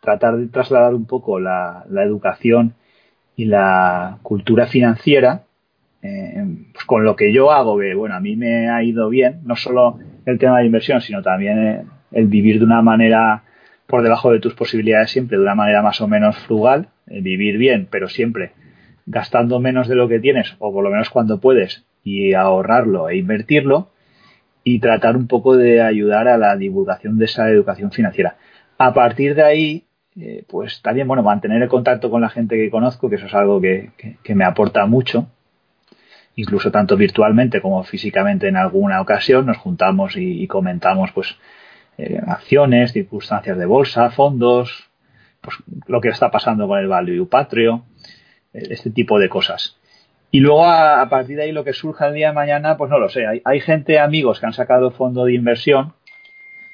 tratar 0.01 0.37
de 0.37 0.47
trasladar 0.47 0.95
un 0.95 1.05
poco 1.05 1.39
la, 1.39 1.85
educación 2.03 2.73
y 3.35 3.45
la 3.45 4.17
cultura 4.23 4.67
financiera 4.67 5.43
eh, 6.01 6.45
pues 6.73 6.85
con 6.85 7.03
lo 7.03 7.15
que 7.15 7.33
yo 7.33 7.51
hago, 7.51 7.77
que 7.77 7.93
bueno, 7.93 8.15
a 8.15 8.19
mí 8.19 8.35
me 8.35 8.69
ha 8.69 8.83
ido 8.83 9.09
bien, 9.09 9.41
no 9.43 9.55
solo 9.55 9.99
el 10.25 10.39
tema 10.39 10.59
de 10.59 10.65
inversión, 10.65 11.01
sino 11.01 11.21
también 11.21 11.59
eh, 11.59 11.83
el 12.11 12.27
vivir 12.27 12.59
de 12.59 12.65
una 12.65 12.81
manera 12.81 13.43
por 13.87 14.03
debajo 14.03 14.31
de 14.31 14.39
tus 14.39 14.53
posibilidades 14.53 15.11
siempre 15.11 15.37
de 15.37 15.43
una 15.43 15.55
manera 15.55 15.81
más 15.81 16.01
o 16.01 16.07
menos 16.07 16.37
frugal, 16.39 16.89
eh, 17.07 17.21
vivir 17.21 17.57
bien, 17.57 17.87
pero 17.89 18.09
siempre 18.09 18.51
gastando 19.05 19.59
menos 19.59 19.87
de 19.87 19.95
lo 19.95 20.09
que 20.09 20.19
tienes, 20.19 20.55
o 20.59 20.71
por 20.71 20.83
lo 20.83 20.91
menos 20.91 21.09
cuando 21.09 21.39
puedes, 21.39 21.85
y 22.03 22.33
ahorrarlo 22.33 23.09
e 23.09 23.17
invertirlo, 23.17 23.89
y 24.63 24.79
tratar 24.79 25.15
un 25.15 25.27
poco 25.27 25.55
de 25.55 25.81
ayudar 25.81 26.27
a 26.27 26.37
la 26.37 26.57
divulgación 26.57 27.17
de 27.17 27.25
esa 27.25 27.49
educación 27.49 27.91
financiera. 27.91 28.35
A 28.77 28.93
partir 28.93 29.33
de 29.33 29.43
ahí, 29.43 29.85
eh, 30.17 30.43
pues 30.47 30.81
también, 30.81 31.07
bueno, 31.07 31.23
mantener 31.23 31.61
el 31.61 31.69
contacto 31.69 32.11
con 32.11 32.21
la 32.21 32.29
gente 32.29 32.57
que 32.57 32.69
conozco, 32.69 33.09
que 33.09 33.15
eso 33.15 33.27
es 33.27 33.33
algo 33.33 33.61
que, 33.61 33.91
me 34.35 34.43
aporta 34.43 34.85
mucho, 34.85 35.27
incluso 36.35 36.69
tanto 36.69 36.97
virtualmente 36.97 37.61
como 37.61 37.81
físicamente 37.85 38.49
en 38.49 38.57
alguna 38.57 38.99
ocasión, 38.99 39.45
nos 39.45 39.57
juntamos 39.57 40.17
y, 40.17 40.43
y 40.43 40.47
comentamos, 40.47 41.11
pues, 41.13 41.37
eh, 41.97 42.19
acciones, 42.25 42.93
circunstancias 42.93 43.57
de 43.57 43.65
bolsa, 43.65 44.11
fondos, 44.11 44.89
pues 45.41 45.57
lo 45.87 46.01
que 46.01 46.09
está 46.09 46.29
pasando 46.31 46.67
con 46.67 46.79
el 46.79 46.87
Value 46.87 47.27
Patrio, 47.27 47.85
eh, 48.53 48.63
este 48.69 48.91
tipo 48.91 49.19
de 49.19 49.29
cosas. 49.29 49.77
Y 50.29 50.41
luego 50.41 50.65
a, 50.65 51.07
partir 51.09 51.37
de 51.37 51.43
ahí 51.43 51.51
lo 51.51 51.63
que 51.63 51.73
surja 51.73 52.07
el 52.07 52.13
día 52.13 52.27
de 52.27 52.33
mañana, 52.33 52.77
pues 52.77 52.91
no 52.91 52.99
lo 52.99 53.09
sé. 53.09 53.25
Hay, 53.25 53.41
hay, 53.45 53.61
gente, 53.61 53.99
amigos 53.99 54.39
que 54.39 54.45
han 54.45 54.53
sacado 54.53 54.91
fondo 54.91 55.25
de 55.25 55.33
inversión. 55.33 55.93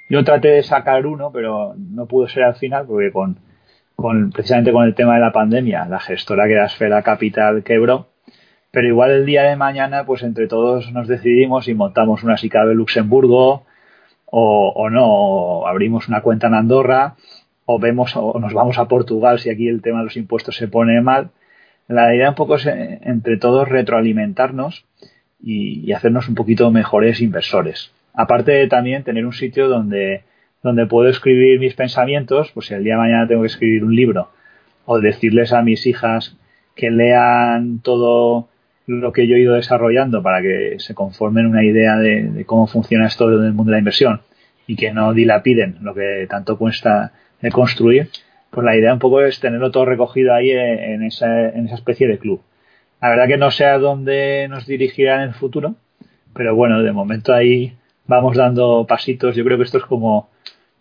Yo 0.10 0.24
traté 0.24 0.50
de 0.50 0.64
sacar 0.64 1.06
uno, 1.06 1.32
pero 1.32 1.76
no 1.78 2.08
pudo 2.08 2.28
ser 2.28 2.44
al 2.44 2.56
final 2.56 2.86
porque 2.88 3.12
con, 3.12 3.40
con 3.96 4.32
precisamente 4.32 4.72
con 4.72 4.86
el 4.86 4.96
tema 4.96 5.16
de 5.16 5.22
la 5.22 5.32
pandemia, 5.32 5.86
la 5.86 6.00
gestora 6.00 6.46
que 6.48 6.54
era 6.54 6.66
Esfera 6.66 7.02
Capital 7.04 7.64
quebró. 7.64 8.08
Pero 8.72 8.88
igual 8.88 9.12
el 9.12 9.26
día 9.26 9.44
de 9.44 9.56
mañana, 9.56 10.06
pues 10.06 10.24
entre 10.24 10.48
todos 10.48 10.92
nos 10.92 11.08
decidimos 11.08 11.68
y 11.68 11.76
montamos 11.76 12.24
una 12.24 12.38
SICAB 12.38 12.72
en 12.72 12.78
Luxemburgo, 12.78 13.66
o, 14.36 14.90
no, 14.90 15.68
abrimos 15.68 16.08
una 16.08 16.22
cuenta 16.22 16.48
en 16.48 16.56
Andorra, 16.56 17.18
o 17.66 17.78
vemos, 17.78 18.16
o 18.16 18.40
nos 18.40 18.52
vamos 18.54 18.80
a 18.80 18.88
Portugal 18.88 19.40
si 19.40 19.52
aquí 19.52 19.68
el 19.68 19.84
tema 19.84 20.00
de 20.00 20.06
los 20.06 20.18
impuestos 20.18 20.56
se 20.56 20.68
pone 20.68 21.00
mal. 21.02 21.30
La 21.88 22.16
idea 22.16 22.30
un 22.30 22.36
poco 22.36 22.56
es 22.56 22.66
eh, 22.66 23.00
entre 23.04 23.38
todos 23.38 23.70
retroalimentarnos 23.70 24.86
y, 25.40 25.92
hacernos 25.92 26.30
un 26.30 26.34
poquito 26.34 26.72
mejores 26.72 27.22
inversores. 27.22 27.92
Aparte 28.16 28.54
de 28.54 28.68
también 28.68 29.04
tener 29.04 29.24
un 29.24 29.34
sitio 29.34 29.68
donde, 29.68 30.24
donde 30.64 30.88
puedo 30.88 31.10
escribir 31.10 31.60
mis 31.60 31.76
pensamientos, 31.76 32.52
pues 32.54 32.66
si 32.66 32.74
el 32.74 32.84
día 32.84 32.94
de 32.94 33.02
mañana 33.02 33.28
tengo 33.28 33.42
que 33.42 33.48
escribir 33.48 33.84
un 33.84 33.96
libro, 33.96 34.30
o 34.86 35.00
decirles 35.00 35.54
a 35.54 35.62
mis 35.62 35.86
hijas 35.86 36.36
que 36.76 36.90
lean 36.90 37.82
todo 37.84 38.48
lo 38.86 39.14
que 39.14 39.28
yo 39.28 39.36
he 39.36 39.40
ido 39.40 39.54
desarrollando 39.54 40.22
para 40.22 40.42
que 40.42 40.76
se 40.80 40.94
conformen 40.94 41.46
una 41.46 41.64
idea 41.64 41.98
de, 41.98 42.44
cómo 42.46 42.68
funciona 42.68 43.08
esto 43.08 43.30
del 43.30 43.54
mundo 43.54 43.72
de 43.72 43.76
la 43.76 43.80
inversión 43.80 44.22
y 44.68 44.76
que 44.76 44.92
no 44.92 45.14
dilapiden 45.14 45.78
lo 45.82 45.94
que 45.94 46.28
tanto 46.30 46.58
cuesta 46.58 47.14
de 47.42 47.52
construir, 47.52 48.10
pues 48.50 48.66
la 48.66 48.76
idea 48.78 48.94
un 48.94 49.00
poco 49.00 49.22
es 49.22 49.40
tenerlo 49.40 49.72
todo 49.72 49.86
recogido 49.86 50.34
ahí 50.34 50.52
en 50.52 51.04
esa, 51.04 51.50
en 51.50 51.66
esa 51.66 51.76
especie 51.76 52.08
de 52.08 52.18
club. 52.18 52.42
La 53.02 53.10
verdad 53.10 53.28
que 53.28 53.38
no 53.38 53.52
sé 53.52 53.66
a 53.66 53.78
dónde 53.78 54.48
nos 54.50 54.66
dirigirá 54.66 55.16
en 55.16 55.30
el 55.30 55.34
futuro, 55.34 55.76
pero 56.34 56.56
bueno, 56.56 56.82
de 56.82 56.92
momento 56.92 57.34
ahí 57.34 57.74
vamos 58.06 58.38
dando 58.38 58.86
pasitos. 58.88 59.36
Yo 59.36 59.44
creo 59.44 59.58
que 59.58 59.66
esto 59.66 59.78
es 59.78 59.86
como, 59.86 60.30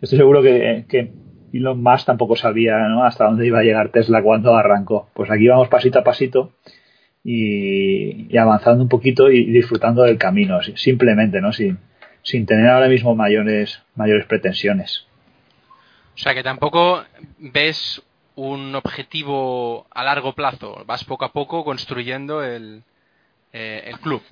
estoy 0.00 0.18
seguro 0.18 0.42
que, 0.42 1.10
Elon 1.52 1.82
Musk 1.82 2.06
tampoco 2.06 2.36
sabía 2.36 2.76
hasta 3.04 3.24
dónde 3.24 3.46
iba 3.46 3.58
a 3.58 3.62
llegar 3.62 3.90
Tesla 3.90 4.22
cuando 4.22 4.54
arrancó. 4.54 5.08
Pues 5.12 5.30
aquí 5.30 5.48
vamos 5.48 5.68
pasito 5.68 5.98
a 5.98 6.04
pasito 6.04 6.52
y, 7.24 8.36
avanzando 8.36 8.82
un 8.82 8.88
poquito 8.88 9.30
y 9.30 9.44
disfrutando 9.46 10.02
del 10.02 10.18
camino, 10.18 10.60
simplemente, 10.74 11.40
¿no? 11.40 11.52
Sin, 11.52 11.78
sin 12.22 12.46
tener 12.46 12.68
ahora 12.68 12.88
mismo 12.88 13.14
mayores, 13.14 13.82
mayores 13.94 14.26
pretensiones. 14.26 15.06
O 16.14 16.18
sea 16.18 16.34
que 16.34 16.42
tampoco 16.42 17.04
ves 17.38 18.02
un 18.34 18.74
objetivo 18.74 19.86
a 19.90 20.04
largo 20.04 20.34
plazo, 20.34 20.84
vas 20.86 21.04
poco 21.04 21.24
a 21.24 21.32
poco 21.32 21.64
construyendo 21.64 22.42
el, 22.42 22.82
eh, 23.52 23.84
el 23.86 23.98
club. 23.98 24.22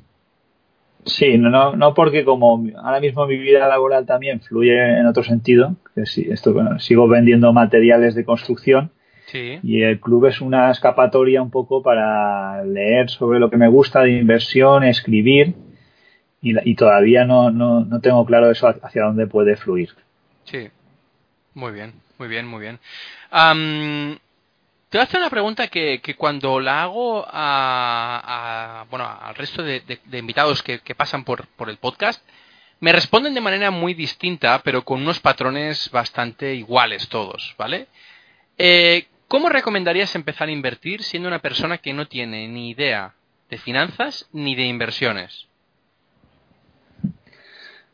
Sí, 1.04 1.38
no, 1.38 1.74
no 1.76 1.94
porque 1.94 2.24
como 2.24 2.62
ahora 2.76 3.00
mismo 3.00 3.26
mi 3.26 3.38
vida 3.38 3.66
laboral 3.68 4.04
también 4.04 4.40
fluye 4.40 4.98
en 4.98 5.06
otro 5.06 5.22
sentido, 5.22 5.76
que 5.94 6.04
sí, 6.04 6.26
esto, 6.30 6.54
sigo 6.78 7.08
vendiendo 7.08 7.52
materiales 7.54 8.14
de 8.14 8.24
construcción 8.24 8.90
y 9.32 9.82
el 9.82 10.00
club 10.00 10.26
es 10.26 10.40
una 10.40 10.70
escapatoria 10.70 11.42
un 11.42 11.50
poco 11.50 11.82
para 11.82 12.64
leer 12.64 13.10
sobre 13.10 13.38
lo 13.38 13.50
que 13.50 13.56
me 13.56 13.68
gusta 13.68 14.02
de 14.02 14.18
inversión, 14.18 14.84
escribir 14.84 15.54
y, 16.40 16.70
y 16.70 16.74
todavía 16.74 17.24
no, 17.24 17.50
no, 17.50 17.84
no 17.84 18.00
tengo 18.00 18.24
claro 18.24 18.50
eso 18.50 18.68
hacia 18.68 19.04
dónde 19.04 19.26
puede 19.26 19.56
fluir. 19.56 19.90
Sí, 20.44 20.68
muy 21.54 21.72
bien, 21.72 21.92
muy 22.18 22.28
bien, 22.28 22.46
muy 22.46 22.60
bien. 22.60 22.78
te 23.30 24.98
voy 24.98 25.00
a 25.00 25.02
hacer 25.02 25.20
una 25.20 25.30
pregunta 25.30 25.68
que, 25.68 26.00
que 26.00 26.14
cuando 26.14 26.60
la 26.60 26.82
hago 26.82 27.24
a, 27.28 28.86
bueno, 28.90 29.06
al 29.06 29.34
resto 29.34 29.62
de, 29.62 29.82
invitados 30.12 30.62
que, 30.62 30.94
pasan 30.94 31.24
por, 31.24 31.46
por, 31.48 31.70
el 31.70 31.76
podcast, 31.76 32.22
me 32.80 32.92
responden 32.92 33.34
de 33.34 33.40
manera 33.40 33.70
muy 33.70 33.94
distinta, 33.94 34.60
pero 34.64 34.84
con 34.84 35.02
unos 35.02 35.20
patrones 35.20 35.90
bastante 35.90 36.54
iguales 36.54 37.08
todos, 37.08 37.54
¿vale? 37.58 37.88
Eh, 38.56 39.06
¿Cómo 39.30 39.48
recomendarías 39.48 40.16
empezar 40.16 40.48
a 40.48 40.50
invertir 40.50 41.04
siendo 41.04 41.28
una 41.28 41.38
persona 41.38 41.78
que 41.78 41.92
no 41.92 42.08
tiene 42.08 42.48
ni 42.48 42.70
idea 42.70 43.14
de 43.48 43.58
finanzas 43.58 44.28
ni 44.32 44.56
de 44.56 44.64
inversiones? 44.64 45.46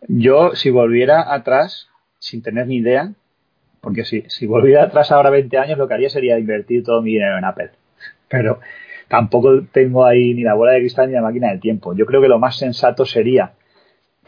Yo, 0.09 0.55
si 0.55 0.71
volviera 0.71 1.35
atrás, 1.35 1.91
sin 2.21 2.41
tener 2.43 2.67
ni 2.67 2.77
idea, 2.77 3.13
porque 3.83 4.07
si, 4.07 4.23
si 4.29 4.47
volviera 4.47 4.85
atrás 4.85 5.13
ahora 5.13 5.29
20 5.29 5.59
años, 5.59 5.77
lo 5.77 5.87
que 5.87 5.93
haría 5.93 6.09
sería 6.09 6.39
invertir 6.39 6.83
todo 6.83 7.03
mi 7.03 7.13
dinero 7.13 7.37
en 7.37 7.45
Apple. 7.45 7.71
Pero 8.29 8.61
tampoco 9.09 9.63
tengo 9.71 10.07
ahí 10.07 10.33
ni 10.33 10.43
la 10.43 10.55
bola 10.55 10.73
de 10.73 10.79
cristal 10.79 11.09
ni 11.09 11.17
la 11.17 11.21
máquina 11.21 11.51
del 11.51 11.61
tiempo. 11.61 11.95
Yo 11.95 12.07
creo 12.07 12.23
que 12.23 12.29
lo 12.29 12.39
más 12.39 12.57
sensato 12.57 13.05
sería 13.05 13.53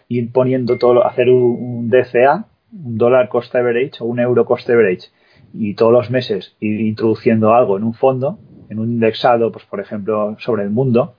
ir 0.08 0.30
poniendo 0.30 0.76
todo, 0.76 1.06
hacer 1.06 1.30
un, 1.30 1.88
DCA, 1.88 2.44
un 2.70 2.98
dólar 2.98 3.30
cost 3.30 3.54
average 3.54 3.92
o 4.00 4.04
un 4.04 4.20
euro 4.20 4.44
cost 4.44 4.68
average, 4.68 5.08
y 5.54 5.74
todos 5.74 5.92
los 5.92 6.10
meses 6.10 6.56
ir 6.60 6.80
introduciendo 6.80 7.54
algo 7.54 7.76
en 7.76 7.84
un 7.84 7.94
fondo, 7.94 8.38
en 8.68 8.78
un 8.78 8.90
indexado, 8.92 9.50
pues 9.52 9.64
por 9.64 9.80
ejemplo, 9.80 10.36
sobre 10.38 10.62
el 10.62 10.70
mundo 10.70 11.14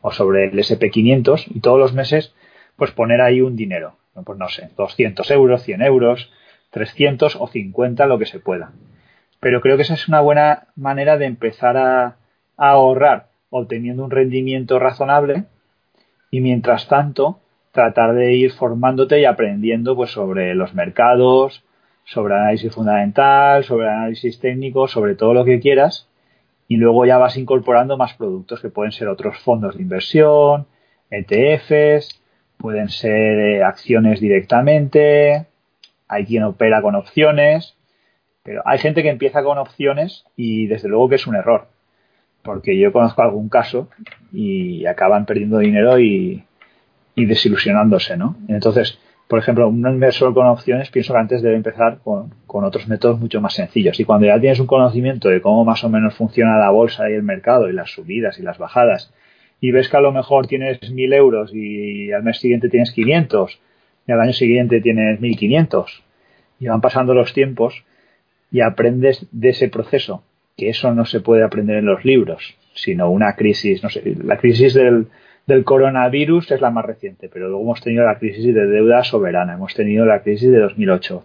o 0.00 0.12
sobre 0.12 0.44
el 0.44 0.58
SP500, 0.58 1.44
y 1.46 1.60
todos 1.60 1.78
los 1.78 1.94
meses, 1.94 2.34
pues 2.76 2.90
poner 2.90 3.20
ahí 3.20 3.40
un 3.40 3.56
dinero. 3.56 3.96
Pues 4.24 4.38
no 4.38 4.48
sé, 4.48 4.70
200 4.76 5.28
euros, 5.30 5.62
100 5.62 5.82
euros, 5.82 6.30
300 6.70 7.36
o 7.36 7.46
50, 7.48 8.06
lo 8.06 8.18
que 8.18 8.26
se 8.26 8.38
pueda. 8.38 8.72
Pero 9.40 9.60
creo 9.60 9.76
que 9.76 9.82
esa 9.82 9.94
es 9.94 10.08
una 10.08 10.20
buena 10.20 10.68
manera 10.76 11.18
de 11.18 11.26
empezar 11.26 11.76
a, 11.76 12.16
ahorrar 12.56 13.30
obteniendo 13.50 14.04
un 14.04 14.10
rendimiento 14.10 14.78
razonable 14.78 15.44
y 16.30 16.40
mientras 16.40 16.86
tanto 16.86 17.40
tratar 17.72 18.14
de 18.14 18.34
ir 18.34 18.52
formándote 18.52 19.20
y 19.20 19.24
aprendiendo 19.24 19.96
pues 19.96 20.12
sobre 20.12 20.54
los 20.54 20.72
mercados, 20.74 21.64
sobre 22.04 22.34
análisis 22.34 22.74
fundamental, 22.74 23.64
sobre 23.64 23.88
análisis 23.88 24.38
técnico, 24.38 24.88
sobre 24.88 25.14
todo 25.14 25.34
lo 25.34 25.44
que 25.44 25.60
quieras 25.60 26.08
y 26.68 26.76
luego 26.76 27.04
ya 27.06 27.18
vas 27.18 27.36
incorporando 27.36 27.96
más 27.96 28.14
productos 28.14 28.60
que 28.60 28.68
pueden 28.68 28.92
ser 28.92 29.08
otros 29.08 29.38
fondos 29.38 29.76
de 29.76 29.82
inversión, 29.82 30.66
ETFs, 31.10 32.20
pueden 32.56 32.88
ser 32.88 33.38
eh, 33.38 33.62
acciones 33.62 34.20
directamente, 34.20 35.46
hay 36.08 36.24
quien 36.24 36.44
opera 36.44 36.80
con 36.80 36.94
opciones, 36.94 37.76
pero 38.42 38.62
hay 38.64 38.78
gente 38.78 39.02
que 39.02 39.10
empieza 39.10 39.42
con 39.42 39.58
opciones 39.58 40.24
y 40.36 40.66
desde 40.66 40.88
luego 40.88 41.08
que 41.08 41.16
es 41.16 41.26
un 41.26 41.36
error, 41.36 41.68
porque 42.42 42.78
yo 42.78 42.92
conozco 42.92 43.22
algún 43.22 43.48
caso 43.48 43.88
y 44.32 44.86
acaban 44.86 45.26
perdiendo 45.26 45.58
dinero 45.58 45.98
y, 45.98 46.44
desilusionándose, 47.16 48.16
¿no? 48.16 48.36
Entonces, 48.48 48.98
por 49.28 49.38
ejemplo, 49.38 49.68
un 49.68 49.86
inversor 49.86 50.34
con 50.34 50.46
opciones 50.46 50.90
pienso 50.90 51.14
que 51.14 51.18
antes 51.18 51.42
debe 51.42 51.56
empezar 51.56 51.98
con, 52.04 52.34
con, 52.46 52.64
otros 52.64 52.86
métodos 52.88 53.18
mucho 53.18 53.40
más 53.40 53.54
sencillos. 53.54 53.98
Y 53.98 54.04
cuando 54.04 54.26
ya 54.26 54.38
tienes 54.38 54.60
un 54.60 54.66
conocimiento 54.66 55.28
de 55.28 55.40
cómo 55.40 55.64
más 55.64 55.82
o 55.82 55.88
menos 55.88 56.14
funciona 56.14 56.58
la 56.58 56.70
bolsa 56.70 57.10
y 57.10 57.14
el 57.14 57.22
mercado 57.22 57.68
y 57.68 57.72
las 57.72 57.90
subidas 57.90 58.38
y 58.38 58.42
las 58.42 58.58
bajadas, 58.58 59.12
y 59.60 59.70
ves 59.70 59.88
que 59.88 59.96
a 59.96 60.00
lo 60.00 60.12
mejor 60.12 60.46
tienes 60.46 60.90
mil 60.90 61.12
euros 61.12 61.50
y 61.54 62.12
al 62.12 62.22
mes 62.22 62.38
siguiente 62.38 62.68
tienes 62.68 62.92
500 62.92 63.58
y 64.06 64.12
al 64.12 64.20
año 64.20 64.32
siguiente 64.34 64.80
tienes 64.80 65.20
1500 65.20 66.02
y 66.60 66.66
van 66.66 66.80
pasando 66.82 67.14
los 67.14 67.32
tiempos 67.32 67.84
y 68.50 68.60
aprendes 68.60 69.26
de 69.32 69.48
ese 69.48 69.68
proceso, 69.68 70.22
que 70.56 70.68
eso 70.68 70.92
no 70.94 71.06
se 71.06 71.20
puede 71.20 71.44
aprender 71.44 71.78
en 71.78 71.86
los 71.86 72.04
libros, 72.04 72.56
sino 72.74 73.10
una 73.10 73.36
crisis, 73.36 73.82
no 73.82 73.88
sé, 73.88 74.02
la 74.22 74.36
crisis 74.36 74.74
del, 74.74 75.06
del 75.46 75.64
coronavirus 75.64 76.50
es 76.52 76.60
la 76.60 76.70
más 76.70 76.84
reciente, 76.84 77.28
pero 77.32 77.48
luego 77.48 77.62
hemos 77.62 77.80
tenido 77.80 78.04
la 78.04 78.18
crisis 78.18 78.54
de 78.54 78.66
deuda 78.66 79.04
soberana, 79.04 79.54
hemos 79.54 79.74
tenido 79.74 80.06
la 80.06 80.22
crisis 80.22 80.50
de 80.50 80.58
2008, 80.58 81.24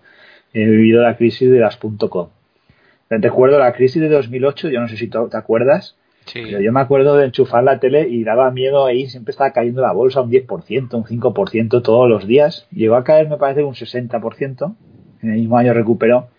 he 0.54 0.66
vivido 0.66 1.02
la 1.02 1.16
crisis 1.16 1.50
de 1.50 1.60
las 1.60 1.78
.com. 1.78 2.30
Te 3.08 3.28
acuerdo 3.28 3.58
la 3.60 3.74
crisis 3.74 4.02
de 4.02 4.10
2008, 4.10 4.70
yo 4.70 4.82
no 4.82 4.88
sé 4.88 4.98
si 4.98 5.08
te 5.08 5.18
acuerdas, 5.34 5.96
pero 6.34 6.60
yo 6.60 6.72
me 6.72 6.80
acuerdo 6.80 7.18
de 7.18 7.26
enchufar 7.26 7.64
la 7.64 7.80
tele 7.80 8.08
y 8.08 8.24
daba 8.24 8.52
miedo 8.52 8.86
ahí, 8.86 9.08
siempre 9.08 9.32
estaba 9.32 9.52
cayendo 9.52 9.82
la 9.82 9.92
bolsa 9.92 10.22
un 10.22 10.32
10%, 10.32 10.94
un 10.94 11.04
5% 11.04 11.82
todos 11.82 12.10
los 12.10 12.28
días. 12.28 12.68
Llegó 12.72 12.96
a 12.96 13.04
caer, 13.04 13.30
me 13.30 13.38
parece, 13.38 13.64
un 13.64 13.74
60%. 13.74 14.76
En 15.22 15.32
el 15.32 15.40
mismo 15.40 15.58
año 15.58 15.74
recuperó. 15.74 16.30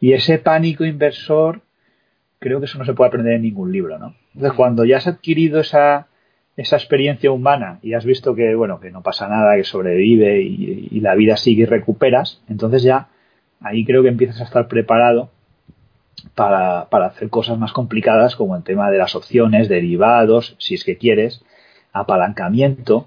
Y 0.00 0.12
ese 0.12 0.38
pánico 0.38 0.84
inversor, 0.84 1.60
creo 2.40 2.58
que 2.58 2.66
eso 2.66 2.78
no 2.78 2.84
se 2.84 2.94
puede 2.94 3.08
aprender 3.08 3.34
en 3.34 3.42
ningún 3.42 3.70
libro, 3.70 3.98
¿no? 3.98 4.14
Entonces, 4.34 4.56
cuando 4.56 4.84
ya 4.84 4.96
has 4.96 5.06
adquirido 5.06 5.60
esa, 5.60 6.08
esa 6.56 6.76
experiencia 6.76 7.30
humana 7.30 7.78
y 7.82 7.94
has 7.94 8.04
visto 8.04 8.34
que, 8.34 8.54
bueno, 8.54 8.80
que 8.80 8.90
no 8.90 9.02
pasa 9.02 9.28
nada, 9.28 9.56
que 9.56 9.64
sobrevive 9.64 10.42
y, 10.42 10.88
y 10.90 11.00
la 11.00 11.14
vida 11.14 11.36
sigue 11.36 11.62
y 11.62 11.66
recuperas, 11.66 12.42
entonces 12.48 12.82
ya 12.82 13.08
ahí 13.60 13.84
creo 13.84 14.02
que 14.02 14.08
empiezas 14.08 14.40
a 14.40 14.44
estar 14.44 14.68
preparado 14.68 15.30
para, 16.34 16.88
para, 16.88 17.06
hacer 17.06 17.28
cosas 17.30 17.58
más 17.58 17.72
complicadas 17.72 18.36
como 18.36 18.56
el 18.56 18.62
tema 18.62 18.90
de 18.90 18.98
las 18.98 19.14
opciones, 19.14 19.68
derivados, 19.68 20.56
si 20.58 20.74
es 20.74 20.84
que 20.84 20.96
quieres, 20.96 21.44
apalancamiento. 21.92 23.06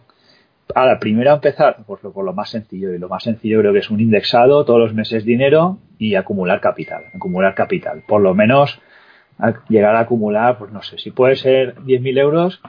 Ahora, 0.74 1.00
primero 1.00 1.34
empezar 1.34 1.84
por 1.86 2.04
lo, 2.04 2.12
por 2.12 2.26
lo 2.26 2.34
más 2.34 2.50
sencillo, 2.50 2.93
y 2.93 2.98
lo 2.98 3.10
más 3.10 3.24
sencillo 3.24 3.60
creo 3.60 3.74
que 3.74 3.80
es 3.80 3.89
un 3.89 4.00
indexado, 4.00 4.66
todos 4.66 4.80
los 4.80 4.93
meses 4.93 5.24
dinero 5.26 5.78
y 5.98 6.16
acumular 6.16 6.60
capital, 6.60 7.06
acumular 7.14 7.56
capital. 7.56 8.04
Por 8.08 8.22
lo 8.22 8.34
menos 8.34 8.80
llegar 9.70 9.96
a 9.96 10.02
acumular, 10.02 10.58
pues 10.58 10.72
no 10.72 10.82
sé, 10.82 10.98
si 10.98 11.12
puede 11.12 11.36
ser 11.36 11.76
10.000 11.78 12.20
euros, 12.20 12.62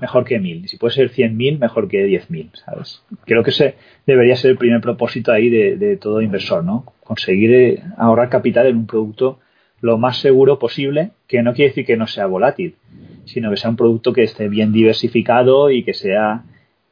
mejor 0.00 0.24
que 0.24 0.40
1.000. 0.40 0.68
Si 0.68 0.76
puede 0.76 0.94
ser 0.94 1.10
100.000, 1.10 1.58
mejor 1.58 1.88
que 1.88 2.06
10.000, 2.06 2.50
¿sabes? 2.64 3.02
Creo 3.24 3.42
que 3.42 3.50
ese 3.50 3.76
debería 4.06 4.36
ser 4.36 4.52
el 4.52 4.58
primer 4.58 4.80
propósito 4.80 5.32
ahí 5.32 5.50
de, 5.50 5.96
todo 5.96 6.20
inversor, 6.20 6.64
¿no? 6.64 6.92
Conseguir 7.04 7.54
eh, 7.54 7.82
ahorrar 7.96 8.28
capital 8.28 8.66
en 8.66 8.76
un 8.76 8.86
producto 8.86 9.40
lo 9.80 9.98
más 9.98 10.18
seguro 10.18 10.58
posible, 10.58 11.10
que 11.26 11.42
no 11.42 11.54
quiere 11.54 11.70
decir 11.70 11.84
que 11.84 11.96
no 11.96 12.06
sea 12.06 12.26
volátil, 12.26 12.76
sino 13.24 13.50
que 13.50 13.56
sea 13.56 13.70
un 13.70 13.76
producto 13.76 14.12
que 14.12 14.22
esté 14.22 14.48
bien 14.48 14.72
diversificado 14.72 15.70
y 15.70 15.82
que 15.82 15.92
sea 15.92 16.44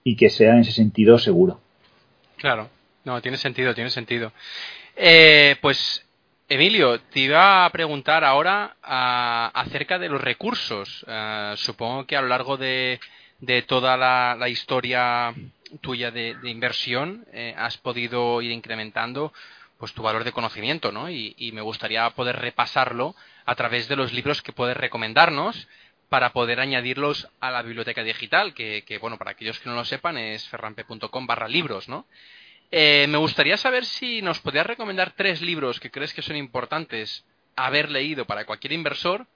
y 0.03 0.17
que 0.17 0.31
sea 0.31 0.55
en 0.55 0.61
ese 0.61 0.73
sentido 0.73 1.19
seguro. 1.19 1.61
Claro, 2.37 2.69
no, 3.05 3.21
tiene 3.21 3.37
sentido, 3.37 3.75
tiene 3.75 3.91
sentido. 3.91 4.33
Eh, 4.97 5.57
pues 5.61 6.05
Emilio, 6.53 6.99
te 7.01 7.21
iba 7.21 7.65
a 7.65 7.71
preguntar 7.71 8.25
ahora 8.25 8.77
acerca 8.83 10.01
de 10.01 10.09
los 10.09 10.21
recursos. 10.21 11.07
Eh, 11.07 11.55
supongo 11.57 12.09
que 12.09 12.17
a 12.17 12.23
lo 12.23 12.27
largo 12.27 12.57
de, 12.57 12.99
de 13.39 13.63
toda 13.63 13.97
la, 13.97 14.49
historia 14.49 15.33
tuya 15.81 16.11
de, 16.11 16.37
inversión 16.43 17.25
eh, 17.33 17.55
has 17.57 17.79
podido 17.79 18.43
ir 18.43 18.51
incrementando 18.51 19.33
pues 19.79 19.93
tu 19.93 20.03
valor 20.03 20.25
de 20.25 20.33
conocimiento, 20.33 20.91
¿no? 20.91 21.09
Y, 21.09 21.53
me 21.55 21.61
gustaría 21.61 22.11
poder 22.11 22.41
repasarlo 22.41 23.15
a 23.47 23.55
través 23.55 23.87
de 23.87 23.95
los 23.95 24.13
libros 24.13 24.43
que 24.43 24.53
puedes 24.53 24.77
recomendarnos 24.77 25.69
para 26.09 26.33
poder 26.33 26.59
añadirlos 26.59 27.29
a 27.39 27.53
la 27.53 27.63
biblioteca 27.63 28.03
digital, 28.03 28.55
que, 28.55 28.99
bueno, 29.01 29.19
para 29.19 29.31
aquellos 29.31 29.61
que 29.61 29.69
no 29.69 29.77
lo 29.77 29.85
sepan 29.85 30.19
es 30.19 30.49
ferrampe.com 30.49 31.29
barra 31.29 31.47
libros, 31.47 31.89
¿no? 31.89 32.07
Eh, 32.73 33.07
me 33.09 33.19
gustaría 33.19 33.57
saber 33.57 33.85
si 33.85 34.23
nos 34.23 34.41
podías 34.41 34.67
recomendar 34.67 35.13
tres 35.17 35.43
libros 35.43 35.81
que 35.81 35.91
crees 35.91 36.15
que 36.15 36.23
son 36.23 36.37
importantes 36.37 37.25
haber 37.57 37.91
leído 37.91 38.27
para 38.27 38.45
cualquier 38.45 38.73
inversor 38.73 39.27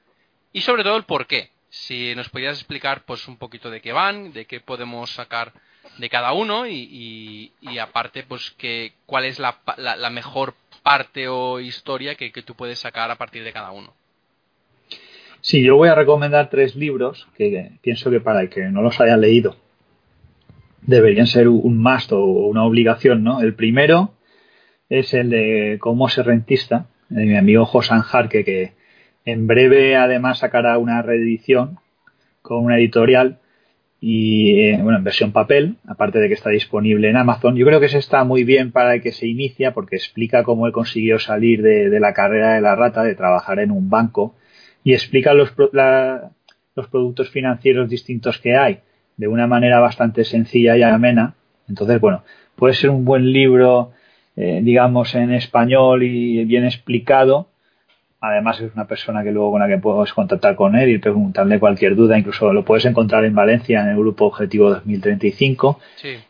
y 0.52 0.60
sobre 0.60 0.84
todo 0.84 0.96
el 0.96 1.04
por 1.04 1.26
qué. 1.26 1.50
Si 1.68 2.14
nos 2.14 2.28
podías 2.28 2.56
explicar 2.58 3.04
pues 3.04 3.26
un 3.26 3.36
poquito 3.36 3.70
de 3.70 3.80
qué 3.80 3.92
van, 3.92 4.32
de 4.32 4.44
qué 4.44 4.60
podemos 4.60 5.10
sacar 5.10 5.52
de 5.98 6.08
cada 6.08 6.32
uno 6.32 6.66
y, 6.68 7.52
aparte 7.80 8.22
pues 8.22 8.52
que 8.52 8.92
cuál 9.06 9.24
es 9.24 9.40
la, 9.40 9.58
la, 9.76 10.10
mejor 10.10 10.54
parte 10.82 11.26
o 11.28 11.58
historia 11.58 12.14
que, 12.14 12.30
que 12.30 12.42
tú 12.42 12.54
puedes 12.54 12.78
sacar 12.78 13.10
a 13.10 13.16
partir 13.16 13.42
de 13.42 13.52
cada 13.52 13.72
uno. 13.72 13.92
Sí, 15.40 15.62
yo 15.62 15.76
voy 15.76 15.88
a 15.88 15.94
recomendar 15.94 16.48
tres 16.48 16.76
libros 16.76 17.26
que 17.36 17.72
pienso 17.82 18.10
que 18.10 18.20
para 18.20 18.40
el 18.40 18.48
que 18.48 18.62
no 18.62 18.80
los 18.80 19.00
haya 19.00 19.16
leído 19.16 19.56
deberían 20.86 21.26
ser 21.26 21.48
un 21.48 21.78
must 21.78 22.12
o 22.12 22.24
una 22.24 22.64
obligación, 22.64 23.24
¿no? 23.24 23.40
El 23.40 23.54
primero 23.54 24.14
es 24.88 25.14
el 25.14 25.30
de 25.30 25.78
Cómo 25.80 26.08
ser 26.08 26.26
rentista, 26.26 26.86
de 27.08 27.24
mi 27.24 27.36
amigo 27.36 27.64
Josan 27.64 28.02
Jarque, 28.02 28.44
que 28.44 28.72
en 29.24 29.46
breve 29.46 29.96
además 29.96 30.38
sacará 30.38 30.78
una 30.78 31.02
reedición 31.02 31.78
con 32.42 32.64
una 32.64 32.78
editorial 32.78 33.38
y 34.00 34.60
eh, 34.60 34.78
bueno, 34.82 34.98
en 34.98 35.04
versión 35.04 35.32
papel, 35.32 35.76
aparte 35.86 36.18
de 36.18 36.28
que 36.28 36.34
está 36.34 36.50
disponible 36.50 37.08
en 37.08 37.16
Amazon. 37.16 37.56
Yo 37.56 37.64
creo 37.64 37.80
que 37.80 37.86
ese 37.86 37.98
está 37.98 38.22
muy 38.24 38.44
bien 38.44 38.70
para 38.70 38.94
el 38.94 39.00
que 39.00 39.12
se 39.12 39.26
inicia 39.26 39.72
porque 39.72 39.96
explica 39.96 40.42
cómo 40.42 40.66
él 40.66 40.72
consiguió 40.72 41.18
salir 41.18 41.62
de, 41.62 41.98
la 42.00 42.12
carrera 42.12 42.54
de 42.54 42.60
la 42.60 42.76
rata, 42.76 43.02
de 43.02 43.14
trabajar 43.14 43.60
en 43.60 43.70
un 43.70 43.88
banco 43.88 44.34
y 44.82 44.92
explica 44.92 45.32
los, 45.32 45.54
los 45.56 46.88
productos 46.88 47.30
financieros 47.30 47.88
distintos 47.88 48.38
que 48.38 48.56
hay 48.56 48.80
de 49.16 49.28
una 49.28 49.46
manera 49.46 49.80
bastante 49.80 50.24
sencilla 50.24 50.76
y 50.76 50.82
amena. 50.82 51.34
Entonces, 51.68 52.00
bueno, 52.00 52.24
puede 52.56 52.74
ser 52.74 52.90
un 52.90 53.04
buen 53.04 53.32
libro, 53.32 53.92
eh, 54.36 54.60
digamos, 54.62 55.14
en 55.14 55.32
español 55.32 56.02
y 56.02 56.44
bien 56.44 56.64
explicado. 56.64 57.48
Además, 58.20 58.58
es 58.60 58.72
una 58.74 58.86
persona 58.86 59.22
que 59.22 59.32
luego 59.32 59.50
con 59.50 59.60
la 59.60 59.68
que 59.68 59.76
puedes 59.76 60.14
contactar 60.14 60.56
con 60.56 60.76
él 60.76 60.88
y 60.88 60.98
preguntarle 60.98 61.60
cualquier 61.60 61.94
duda. 61.94 62.18
Incluso 62.18 62.52
lo 62.54 62.64
puedes 62.64 62.86
encontrar 62.86 63.24
en 63.26 63.34
Valencia 63.34 63.82
en 63.82 63.88
el 63.88 63.98
grupo 63.98 64.24
Objetivo 64.24 64.70
2035. 64.70 65.78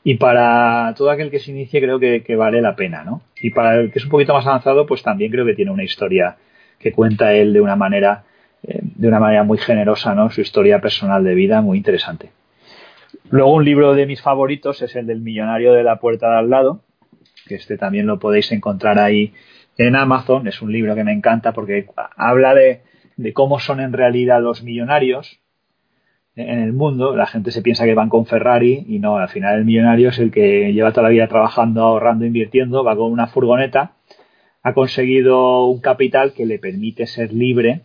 Y 0.03 0.15
para 0.17 0.93
todo 0.97 1.11
aquel 1.11 1.31
que 1.31 1.39
se 1.39 1.53
inicie, 1.53 1.81
creo 1.81 2.01
que, 2.01 2.25
que, 2.25 2.35
vale 2.35 2.61
la 2.61 2.75
pena, 2.75 3.05
¿no? 3.05 3.23
Y 3.41 3.51
para 3.51 3.77
el 3.77 3.93
que 3.93 4.01
es 4.01 4.05
un 4.05 4.11
poquito 4.11 4.35
más 4.35 4.45
avanzado, 4.45 4.87
pues 4.87 5.05
también 5.05 5.31
creo 5.31 5.47
que 5.47 5.55
tiene 5.55 5.71
una 5.71 5.85
historia 5.85 6.37
que 6.81 6.91
cuenta 6.91 7.33
él 7.33 7.53
de 7.53 7.61
una 7.61 7.77
manera 7.77 8.25
eh, 8.67 8.81
de 8.83 9.09
una 9.09 9.21
manera 9.21 9.45
muy 9.45 9.59
generosa, 9.59 10.15
¿no? 10.15 10.31
Su 10.31 10.41
historia 10.41 10.81
personal 10.81 11.23
de 11.23 11.35
vida, 11.35 11.61
muy 11.61 11.77
interesante. 11.77 12.31
Luego 13.31 13.55
un 13.55 13.65
libro 13.65 13.95
de 13.95 14.07
mis 14.07 14.23
favoritos 14.23 14.83
es 14.83 14.95
el 14.97 15.07
del 15.07 15.21
millonario 15.21 15.73
de 15.73 15.83
la 15.83 15.97
puerta 15.97 16.31
de 16.31 16.37
al 16.37 16.51
lado, 16.51 16.83
que 17.47 17.57
este 17.57 17.77
también 17.77 18.07
lo 18.07 18.19
podéis 18.19 18.53
encontrar 18.53 18.99
ahí 18.99 19.33
en 19.77 19.97
Amazon. 19.97 20.47
Es 20.47 20.63
un 20.63 20.73
libro 20.73 20.95
que 20.95 21.05
me 21.05 21.13
encanta 21.13 21.53
porque 21.53 21.87
habla 22.17 22.55
de, 22.55 22.83
de 23.17 23.33
cómo 23.33 23.59
son 23.59 23.81
en 23.81 23.93
realidad 23.93 24.43
los 24.43 24.63
millonarios 24.63 25.41
en 26.37 26.61
el 26.61 26.73
mundo. 26.73 27.17
La 27.17 27.27
gente 27.27 27.51
se 27.51 27.63
piensa 27.63 27.85
que 27.85 27.95
van 27.95 28.09
con 28.09 28.27
Ferrari 28.27 28.85
y 28.89 28.99
no, 28.99 29.17
al 29.17 29.29
final 29.29 29.59
el 29.59 29.65
millonario 29.65 30.11
es 30.11 30.19
el 30.19 30.31
que 30.31 30.73
lleva 30.73 30.93
toda 30.93 31.05
la 31.05 31.11
vida 31.11 31.29
trabajando, 31.29 31.83
ahorrando, 31.83 32.25
invirtiendo, 32.25 32.85
va 32.85 32.97
con 32.97 33.11
una 33.11 33.27
furgoneta, 33.27 33.93
ha 34.63 34.75
conseguido 34.75 35.67
un 35.67 35.81
capital 35.81 36.33
que 36.33 36.47
le 36.47 36.59
permite 36.59 37.07
ser 37.07 37.33
libre 37.33 37.83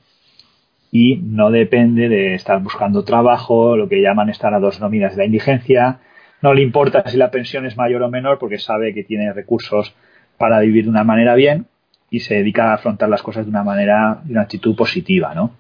y 0.92 1.18
no 1.18 1.52
depende 1.52 2.10
de 2.10 2.34
estar 2.36 2.62
buscando 2.62 3.04
trabajo, 3.04 3.78
lo 3.78 3.88
que 3.88 4.02
llaman 4.02 4.30
estar 4.30 4.54
a 4.54 4.60
dos 4.60 4.80
nóminas 4.80 5.16
de 5.16 5.18
la 5.20 5.26
indigencia. 5.26 6.00
No 6.42 6.54
le 6.54 6.62
importa 6.62 7.04
si 7.08 7.18
la 7.18 7.32
pensión 7.32 7.66
es 7.66 7.78
mayor 7.78 8.02
o 8.02 8.10
menor 8.10 8.40
porque 8.40 8.58
sabe 8.58 8.94
que 8.94 9.04
tiene 9.04 9.32
recursos 9.34 9.94
para 10.38 10.60
vivir 10.62 10.86
de 10.86 10.90
una 10.90 11.04
manera 11.04 11.36
bien 11.36 11.68
y 12.10 12.22
se 12.22 12.36
dedica 12.36 12.72
a 12.72 12.76
afrontar 12.76 13.10
las 13.10 13.22
cosas 13.22 13.46
de 13.46 13.52
una 13.52 13.64
manera, 13.64 14.22
de 14.24 14.32
una 14.32 14.42
actitud 14.42 14.76
positiva, 14.76 15.36
¿no? 15.36 15.56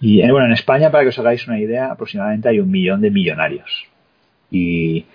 Y 0.00 0.22
eh, 0.22 0.32
bueno, 0.32 0.46
en 0.46 0.52
España, 0.52 0.90
para 0.90 1.04
que 1.04 1.10
os 1.10 1.18
hagáis 1.20 1.46
una 1.46 1.60
idea, 1.60 1.92
aproximadamente 1.92 2.48
hay 2.48 2.58
un 2.58 2.70
millón 2.70 3.00
de 3.00 3.12
millonarios. 3.12 3.86
Y 4.50 5.06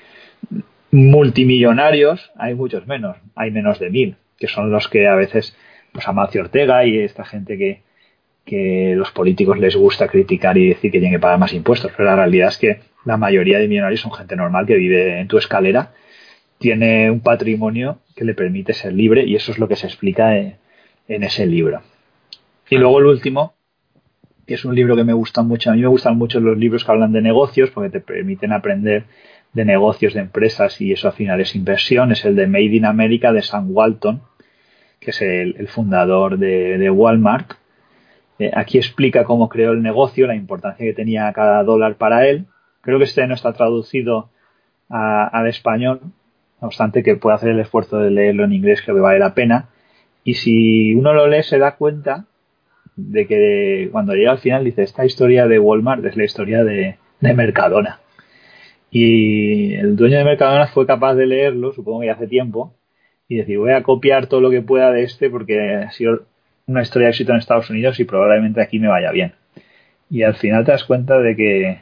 multimillonarios 0.91 2.31
hay 2.37 2.55
muchos 2.55 2.87
menos, 2.87 3.17
hay 3.35 3.51
menos 3.51 3.79
de 3.79 3.89
mil, 3.89 4.15
que 4.39 4.47
son 4.47 4.71
los 4.71 4.87
que 4.87 5.07
a 5.07 5.15
veces, 5.15 5.57
pues 5.91 6.07
Amancio 6.07 6.41
Ortega 6.41 6.85
y 6.85 6.99
esta 6.99 7.25
gente 7.25 7.57
que, 7.57 7.81
que 8.47 8.93
los 8.95 9.11
políticos 9.11 9.59
les 9.59 9.75
gusta 9.75 10.07
criticar 10.07 10.57
y 10.57 10.69
decir 10.69 10.89
que 10.89 10.99
tienen 10.99 11.11
que 11.11 11.19
pagar 11.19 11.37
más 11.37 11.53
impuestos, 11.53 11.91
pero 11.95 12.05
la 12.05 12.15
realidad 12.15 12.47
es 12.47 12.57
que 12.57 12.79
la 13.03 13.17
mayoría 13.17 13.59
de 13.59 13.67
millonarios 13.67 13.99
son 13.99 14.13
gente 14.13 14.37
normal 14.37 14.65
que 14.65 14.75
vive 14.75 15.19
en 15.19 15.27
tu 15.27 15.37
escalera, 15.37 15.91
tiene 16.57 17.11
un 17.11 17.19
patrimonio 17.19 17.99
que 18.15 18.23
le 18.23 18.33
permite 18.33 18.73
ser 18.73 18.93
libre 18.93 19.25
y 19.25 19.35
eso 19.35 19.51
es 19.51 19.59
lo 19.59 19.67
que 19.67 19.75
se 19.75 19.85
explica 19.85 20.37
en, 20.37 20.57
ese 21.07 21.45
libro. 21.45 21.81
Y 22.69 22.77
luego 22.77 22.99
el 22.99 23.07
último, 23.07 23.53
que 24.45 24.53
es 24.53 24.63
un 24.63 24.73
libro 24.73 24.95
que 24.95 25.03
me 25.03 25.13
gusta 25.13 25.41
mucho, 25.43 25.69
a 25.69 25.73
mí 25.73 25.81
me 25.81 25.87
gustan 25.87 26.17
mucho 26.17 26.39
los 26.39 26.57
libros 26.57 26.85
que 26.85 26.91
hablan 26.91 27.11
de 27.11 27.21
negocios 27.21 27.69
porque 27.71 27.89
te 27.89 27.99
permiten 27.99 28.53
aprender 28.53 29.03
de 29.51 29.65
negocios, 29.65 30.13
de 30.13 30.21
empresas 30.21 30.79
y 30.79 30.93
eso 30.93 31.09
al 31.09 31.13
final 31.13 31.41
es 31.41 31.53
inversión, 31.53 32.13
es 32.13 32.23
el 32.23 32.35
de 32.37 32.47
Made 32.47 32.75
in 32.77 32.85
America 32.85 33.33
de 33.33 33.41
Sam 33.41 33.67
Walton, 33.71 34.21
que 35.01 35.11
es 35.11 35.21
el, 35.21 35.67
fundador 35.67 36.37
de 36.37 36.89
Walmart 36.89 37.51
eh, 38.39 38.51
aquí 38.53 38.77
explica 38.77 39.23
cómo 39.23 39.49
creó 39.49 39.71
el 39.71 39.81
negocio, 39.81 40.27
la 40.27 40.35
importancia 40.35 40.85
que 40.85 40.93
tenía 40.93 41.31
cada 41.33 41.63
dólar 41.63 41.95
para 41.95 42.27
él. 42.27 42.45
Creo 42.81 42.97
que 42.99 43.05
este 43.05 43.25
no 43.27 43.33
está 43.33 43.53
traducido 43.53 44.29
al 44.89 45.47
español, 45.47 45.99
no 46.61 46.67
obstante 46.67 47.03
que 47.03 47.17
puede 47.17 47.35
hacer 47.35 47.49
el 47.49 47.59
esfuerzo 47.59 47.97
de 47.97 48.09
leerlo 48.09 48.45
en 48.45 48.53
inglés, 48.53 48.81
creo 48.81 48.95
que 48.95 49.01
vale 49.01 49.19
la 49.19 49.33
pena. 49.33 49.69
Y 50.23 50.35
si 50.35 50.95
uno 50.95 51.13
lo 51.13 51.27
lee 51.27 51.43
se 51.43 51.57
da 51.57 51.75
cuenta 51.75 52.25
de 52.95 53.27
que 53.27 53.89
cuando 53.91 54.13
llega 54.13 54.31
al 54.31 54.39
final 54.39 54.63
dice, 54.63 54.83
esta 54.83 55.05
historia 55.05 55.47
de 55.47 55.59
Walmart 55.59 56.05
es 56.05 56.15
la 56.15 56.23
historia 56.23 56.63
de, 56.63 56.97
de 57.19 57.33
Mercadona. 57.33 57.99
Y 58.89 59.75
el 59.75 59.95
dueño 59.95 60.17
de 60.17 60.23
Mercadona 60.23 60.67
fue 60.67 60.85
capaz 60.85 61.15
de 61.15 61.27
leerlo, 61.27 61.73
supongo 61.73 62.01
que 62.01 62.09
hace 62.09 62.27
tiempo, 62.27 62.73
y 63.27 63.35
decir, 63.35 63.57
voy 63.57 63.71
a 63.71 63.83
copiar 63.83 64.27
todo 64.27 64.41
lo 64.41 64.49
que 64.49 64.61
pueda 64.61 64.91
de 64.91 65.03
este 65.03 65.29
porque 65.29 65.59
ha 65.59 65.91
sido 65.91 66.21
una 66.67 66.81
historia 66.81 67.07
de 67.07 67.11
éxito 67.11 67.31
en 67.31 67.39
Estados 67.39 67.69
Unidos 67.69 67.99
y 67.99 68.03
probablemente 68.03 68.61
aquí 68.61 68.79
me 68.79 68.87
vaya 68.87 69.11
bien. 69.11 69.33
Y 70.09 70.23
al 70.23 70.35
final 70.35 70.65
te 70.65 70.71
das 70.71 70.83
cuenta 70.83 71.17
de 71.19 71.35
que 71.35 71.79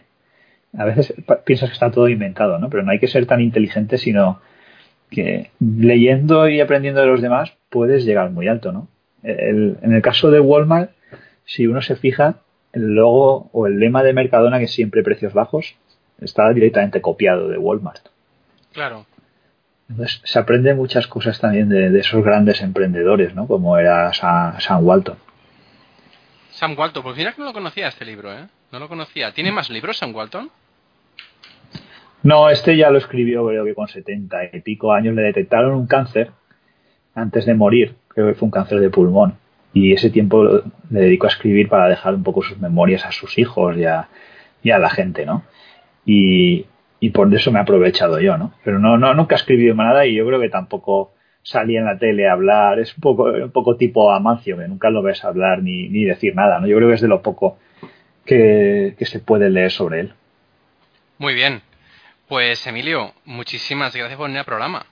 a 0.78 0.86
veces 0.86 1.14
piensas 1.44 1.70
que 1.70 1.74
está 1.74 1.92
todo 1.92 2.08
inventado, 2.08 2.60
¿no? 2.60 2.70
Pero 2.70 2.84
no 2.84 2.92
hay 2.92 3.00
que 3.00 3.08
ser 3.08 3.26
tan 3.26 3.42
inteligente, 3.42 3.98
sino 3.98 4.42
que 5.10 5.52
leyendo 5.60 6.48
y 6.50 6.62
aprendiendo 6.62 7.02
de 7.02 7.08
los 7.08 7.22
demás 7.22 7.54
puedes 7.70 8.06
llegar 8.06 8.32
muy 8.32 8.48
alto, 8.48 8.72
¿no? 8.72 8.88
en 9.28 9.92
el 9.92 10.04
caso 10.04 10.30
de 10.30 10.40
Walmart, 10.40 10.92
si 11.46 11.66
uno 11.66 11.82
se 11.82 11.96
fija, 11.96 12.42
el 12.74 12.94
logo 12.94 13.50
o 13.54 13.66
el 13.66 13.80
lema 13.80 14.04
de 14.04 14.14
Mercadona, 14.14 14.60
que 14.60 14.66
es 14.66 14.72
siempre 14.72 15.02
precios 15.02 15.34
bajos, 15.34 15.76
está 16.22 16.52
directamente 16.54 17.02
copiado 17.02 17.48
de 17.48 17.58
Walmart. 17.58 18.10
Claro. 18.72 19.08
Entonces, 19.90 20.22
se 20.24 20.40
aprende 20.40 20.74
muchas 20.74 21.08
cosas 21.08 21.40
también 21.40 21.70
de, 21.70 22.00
esos 22.00 22.24
grandes 22.24 22.62
emprendedores, 22.62 23.36
¿no? 23.36 23.48
Como 23.48 23.78
era 23.78 24.12
Sam, 24.14 24.80
Walton. 24.82 25.18
Sam 26.52 26.76
Walton, 26.78 27.04
pues 27.04 27.18
mira 27.18 27.34
que 27.34 27.42
no 27.42 27.46
lo 27.46 27.54
conocía 27.54 27.88
este 27.88 28.06
libro, 28.06 28.34
¿eh? 28.34 28.48
No 28.72 28.80
lo 28.80 28.88
conocía. 28.88 29.32
¿Tiene 29.32 29.52
más 29.52 29.70
libros 29.70 29.98
Sam 29.98 30.16
Walton? 30.16 30.50
No, 32.24 32.50
este 32.50 32.76
ya 32.76 32.90
lo 32.90 32.98
escribió 32.98 33.46
creo 33.46 33.64
que 33.64 33.76
con 33.76 33.88
setenta 33.88 34.40
y 34.52 34.62
pico 34.62 34.92
años. 34.92 35.14
Le 35.14 35.22
detectaron 35.22 35.76
un 35.76 35.86
cáncer 35.86 36.32
antes 37.14 37.46
de 37.46 37.54
morir. 37.54 37.96
Creo 38.08 38.28
que 38.28 38.34
fue 38.34 38.48
un 38.48 38.52
cáncer 38.52 38.80
de 38.80 38.90
pulmón. 38.90 39.38
Y 39.74 39.94
ese 39.94 40.10
tiempo 40.10 40.64
le 40.90 41.02
dedicó 41.02 41.28
a 41.28 41.30
escribir 41.30 41.70
para 41.70 41.88
dejar 41.88 42.16
un 42.16 42.24
poco 42.24 42.42
sus 42.42 42.58
memorias 42.58 43.06
a 43.06 43.12
sus 43.12 43.38
hijos 43.38 43.78
y 43.78 43.86
a, 43.86 44.08
y 44.64 44.72
a 44.72 44.80
la 44.80 44.90
gente, 44.90 45.26
¿no? 45.26 45.44
Y, 46.06 46.66
y 47.06 47.12
por 47.12 47.32
eso 47.36 47.52
me 47.52 47.60
he 47.60 47.62
aprovechado 47.62 48.20
yo, 48.20 48.36
¿no? 48.36 48.52
Pero 48.64 48.80
no, 48.80 48.98
no, 48.98 49.14
nunca 49.14 49.36
he 49.36 49.38
escribido 49.38 49.76
nada 49.76 50.08
y 50.08 50.16
yo 50.16 50.26
creo 50.26 50.40
que 50.40 50.50
tampoco 50.50 51.14
salí 51.44 51.78
en 51.78 51.86
la 51.86 52.00
tele 52.00 52.28
a 52.28 52.32
hablar, 52.32 52.80
es 52.80 52.96
un 52.96 53.02
poco, 53.02 53.26
un 53.26 53.52
poco 53.52 53.78
tipo 53.78 54.12
Amancio, 54.12 54.58
que 54.58 54.68
nunca 54.68 54.90
lo 54.90 55.04
ves 55.04 55.24
hablar 55.24 55.62
ni, 55.62 55.88
ni 55.88 56.04
decir 56.04 56.34
nada, 56.36 56.60
¿no? 56.60 56.66
Yo 56.66 56.76
creo 56.78 56.90
que 56.90 56.96
es 56.96 57.02
de 57.02 57.08
lo 57.08 57.22
poco 57.22 57.60
que, 58.26 58.96
se 59.00 59.20
puede 59.20 59.52
leer 59.52 59.72
sobre 59.72 60.00
él. 60.00 60.14
Muy 61.20 61.36
bien. 61.36 61.62
Pues 62.28 62.66
Emilio, 62.66 63.14
muchísimas 63.26 63.96
gracias 63.96 64.18
por 64.18 64.26
venir 64.26 64.40
al 64.40 64.46
programa. 64.46 64.84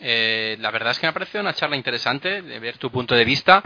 Eh, 0.00 0.56
la 0.58 0.70
verdad 0.70 0.92
es 0.92 0.98
que 0.98 1.04
me 1.04 1.10
ha 1.10 1.12
parecido 1.12 1.42
una 1.42 1.52
charla 1.52 1.76
interesante 1.76 2.40
de 2.40 2.58
ver 2.60 2.78
tu 2.78 2.90
punto 2.90 3.14
de 3.14 3.26
vista, 3.26 3.62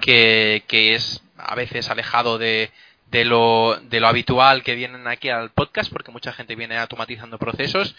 que, 0.00 0.64
que 0.66 0.96
es 0.96 1.22
a 1.36 1.54
veces 1.54 1.88
alejado 1.88 2.36
de, 2.36 2.72
de 3.10 3.24
lo, 3.24 3.78
de 3.82 4.00
lo 4.00 4.08
habitual 4.08 4.62
que 4.62 4.74
vienen 4.74 5.06
aquí 5.06 5.28
al 5.28 5.50
podcast, 5.50 5.90
porque 5.92 6.10
mucha 6.10 6.32
gente 6.32 6.56
viene 6.56 6.76
automatizando 6.76 7.38
procesos. 7.38 7.94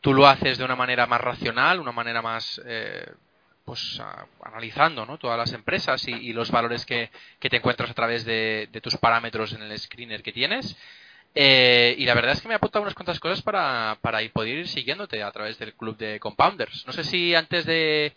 Tú 0.00 0.14
lo 0.14 0.26
haces 0.26 0.58
de 0.58 0.64
una 0.64 0.76
manera 0.76 1.06
más 1.06 1.20
racional, 1.20 1.80
una 1.80 1.92
manera 1.92 2.22
más, 2.22 2.60
eh, 2.64 3.10
pues, 3.64 4.00
analizando 4.42 5.04
¿no? 5.04 5.18
todas 5.18 5.38
las 5.38 5.52
empresas 5.52 6.06
y, 6.06 6.32
los 6.32 6.50
valores 6.50 6.86
que, 6.86 7.10
que, 7.40 7.50
te 7.50 7.56
encuentras 7.56 7.90
a 7.90 7.94
través 7.94 8.24
de, 8.24 8.68
de, 8.70 8.80
tus 8.80 8.96
parámetros 8.96 9.52
en 9.52 9.62
el 9.62 9.78
screener 9.78 10.22
que 10.22 10.32
tienes. 10.32 10.76
Eh, 11.34 11.94
y 11.98 12.06
la 12.06 12.14
verdad 12.14 12.32
es 12.32 12.40
que 12.40 12.48
me 12.48 12.54
ha 12.54 12.56
apuntado 12.56 12.82
unas 12.82 12.94
cuantas 12.94 13.20
cosas 13.20 13.42
para, 13.42 13.98
para 14.00 14.20
poder 14.32 14.58
ir 14.58 14.68
siguiéndote 14.68 15.22
a 15.22 15.30
través 15.32 15.58
del 15.58 15.74
club 15.74 15.96
de 15.96 16.20
Compounders. 16.20 16.86
No 16.86 16.92
sé 16.92 17.04
si 17.04 17.34
antes 17.34 17.66
de, 17.66 18.14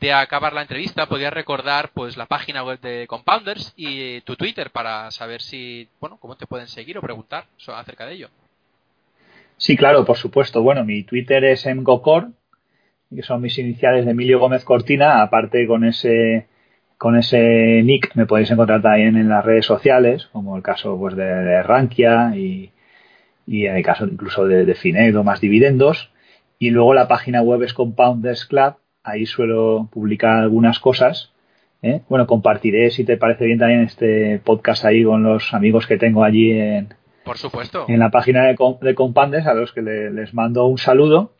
de 0.00 0.12
acabar 0.12 0.52
la 0.52 0.62
entrevista, 0.62 1.06
podías 1.06 1.32
recordar 1.32 1.90
pues 1.92 2.16
la 2.16 2.26
página 2.26 2.64
web 2.64 2.80
de 2.80 3.06
Compounders 3.06 3.72
y 3.76 4.20
tu 4.22 4.36
Twitter 4.36 4.70
para 4.70 5.10
saber 5.10 5.42
si, 5.42 5.88
bueno, 6.00 6.16
cómo 6.18 6.36
te 6.36 6.46
pueden 6.46 6.68
seguir 6.68 6.96
o 6.98 7.02
preguntar 7.02 7.44
acerca 7.68 8.06
de 8.06 8.14
ello. 8.14 8.28
Sí, 9.58 9.76
claro, 9.76 10.04
por 10.06 10.16
supuesto. 10.16 10.62
Bueno, 10.62 10.84
mi 10.84 11.02
Twitter 11.02 11.44
es 11.44 11.66
mgocor 11.66 12.30
que 13.14 13.22
son 13.22 13.42
mis 13.42 13.58
iniciales 13.58 14.04
de 14.04 14.12
Emilio 14.12 14.38
Gómez 14.38 14.64
Cortina, 14.64 15.20
aparte 15.22 15.66
con 15.66 15.84
ese 15.84 16.46
con 16.96 17.16
ese 17.16 17.82
nick 17.82 18.14
me 18.14 18.26
podéis 18.26 18.50
encontrar 18.50 18.82
también 18.82 19.16
en 19.16 19.28
las 19.28 19.44
redes 19.44 19.64
sociales, 19.66 20.28
como 20.32 20.56
el 20.56 20.62
caso 20.62 20.98
pues 20.98 21.16
de, 21.16 21.62
Rankia 21.62 22.36
y, 22.36 22.72
y, 23.46 23.66
en 23.66 23.76
el 23.76 23.82
caso 23.82 24.04
incluso 24.06 24.44
de, 24.46 24.64
de 24.64 24.74
Finedo 24.74 25.24
más 25.24 25.40
dividendos. 25.40 26.12
Y 26.58 26.70
luego 26.70 26.92
la 26.92 27.08
página 27.08 27.40
web 27.42 27.62
es 27.62 27.72
Compounders 27.72 28.44
Club, 28.44 28.74
ahí 29.02 29.26
suelo 29.26 29.88
publicar 29.92 30.38
algunas 30.38 30.78
cosas. 30.78 31.32
¿eh? 31.82 32.02
Bueno, 32.08 32.26
compartiré 32.26 32.90
si 32.90 33.04
te 33.04 33.16
parece 33.16 33.46
bien 33.46 33.58
también 33.58 33.82
este 33.82 34.40
podcast 34.44 34.84
ahí 34.84 35.04
con 35.04 35.22
los 35.22 35.54
amigos 35.54 35.86
que 35.86 35.96
tengo 35.96 36.24
allí 36.24 36.52
en, 36.52 36.94
por 37.24 37.38
supuesto. 37.38 37.84
En 37.88 37.98
la 37.98 38.10
página 38.10 38.44
de, 38.44 38.56
de 38.80 38.94
Compandes, 38.94 39.46
a 39.46 39.54
los 39.54 39.72
que 39.72 39.82
les 39.82 40.34
mando 40.34 40.66
un 40.66 40.78
saludo. 40.78 41.32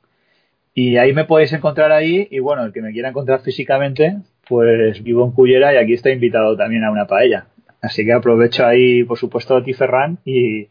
Y 0.74 0.98
ahí 0.98 1.12
me 1.12 1.24
podéis 1.24 1.52
encontrar 1.52 1.92
ahí. 1.92 2.28
Y 2.30 2.38
bueno, 2.38 2.64
el 2.64 2.72
que 2.72 2.82
me 2.82 2.92
quiera 2.92 3.08
encontrar 3.08 3.40
físicamente, 3.40 4.18
pues 4.46 5.02
vivo 5.02 5.24
en 5.24 5.32
Cullera 5.32 5.74
y 5.74 5.78
aquí 5.78 5.94
estoy 5.94 6.12
invitado 6.12 6.56
también 6.56 6.84
a 6.84 6.90
una 6.90 7.06
paella. 7.06 7.46
Así 7.82 8.04
que 8.04 8.12
aprovecho 8.12 8.66
ahí, 8.66 9.04
por 9.04 9.18
supuesto, 9.18 9.56
a 9.56 9.64
ti, 9.64 9.72
Ferran, 9.72 10.18
y, 10.24 10.68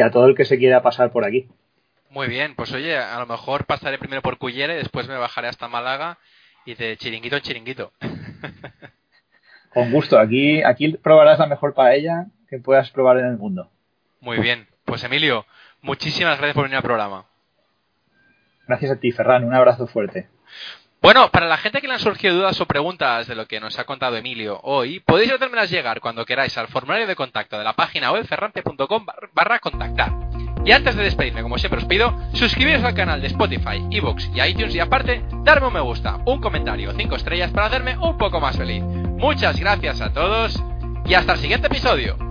a 0.00 0.10
todo 0.10 0.26
el 0.26 0.36
que 0.36 0.44
se 0.44 0.58
quiera 0.58 0.82
pasar 0.82 1.10
por 1.10 1.24
aquí. 1.24 1.48
Muy 2.10 2.28
bien, 2.28 2.54
pues 2.54 2.72
oye, 2.72 2.96
a 2.96 3.18
lo 3.18 3.26
mejor 3.26 3.64
pasaré 3.66 3.98
primero 3.98 4.20
por 4.20 4.36
Cullera 4.36 4.74
y 4.74 4.78
después 4.78 5.08
me 5.08 5.16
bajaré 5.16 5.48
hasta 5.48 5.68
Málaga 5.68 6.18
y 6.64 6.74
de 6.74 6.96
chiringuito 6.96 7.36
en 7.36 7.42
chiringuito. 7.42 7.92
Con 9.72 9.92
gusto, 9.92 10.18
aquí, 10.18 10.62
aquí 10.62 10.96
probarás 10.96 11.38
la 11.38 11.46
mejor 11.46 11.74
paella 11.74 12.26
que 12.48 12.58
puedas 12.58 12.90
probar 12.90 13.18
en 13.18 13.26
el 13.26 13.36
mundo. 13.36 13.70
Muy 14.20 14.38
bien. 14.38 14.66
Pues 14.84 15.04
Emilio, 15.04 15.46
muchísimas 15.82 16.38
gracias 16.38 16.54
por 16.54 16.64
venir 16.64 16.76
al 16.76 16.82
programa. 16.82 17.26
Gracias 18.66 18.90
a 18.90 18.96
ti, 18.96 19.12
Ferran. 19.12 19.44
Un 19.44 19.54
abrazo 19.54 19.86
fuerte. 19.86 20.28
Bueno, 21.00 21.30
para 21.30 21.46
la 21.46 21.56
gente 21.56 21.80
que 21.80 21.86
le 21.86 21.94
han 21.94 22.00
surgido 22.00 22.34
dudas 22.34 22.60
o 22.60 22.66
preguntas 22.66 23.26
de 23.26 23.34
lo 23.34 23.46
que 23.46 23.58
nos 23.60 23.78
ha 23.78 23.84
contado 23.84 24.16
Emilio 24.16 24.60
hoy, 24.64 25.00
podéis 25.00 25.32
hacérmelas 25.32 25.70
llegar 25.70 26.00
cuando 26.00 26.26
queráis 26.26 26.58
al 26.58 26.68
formulario 26.68 27.06
de 27.06 27.16
contacto 27.16 27.56
de 27.56 27.64
la 27.64 27.72
página 27.72 28.12
web 28.12 28.26
ferrante.com 28.26 29.06
barra 29.32 29.60
contactar. 29.60 30.12
Y 30.64 30.72
antes 30.72 30.94
de 30.94 31.04
despedirme, 31.04 31.42
como 31.42 31.58
siempre 31.58 31.80
os 31.80 31.86
pido, 31.86 32.14
suscribiros 32.32 32.84
al 32.84 32.94
canal 32.94 33.20
de 33.20 33.28
Spotify, 33.28 33.82
Evox 33.90 34.30
y 34.34 34.42
iTunes 34.42 34.74
y 34.74 34.80
aparte, 34.80 35.24
darme 35.42 35.68
un 35.68 35.72
me 35.72 35.80
gusta, 35.80 36.18
un 36.26 36.40
comentario, 36.40 36.92
cinco 36.96 37.16
estrellas 37.16 37.50
para 37.50 37.66
hacerme 37.66 37.96
un 37.98 38.18
poco 38.18 38.40
más 38.40 38.56
feliz. 38.56 38.82
Muchas 38.82 39.58
gracias 39.58 40.00
a 40.00 40.12
todos 40.12 40.62
y 41.06 41.14
hasta 41.14 41.32
el 41.32 41.38
siguiente 41.38 41.68
episodio. 41.68 42.29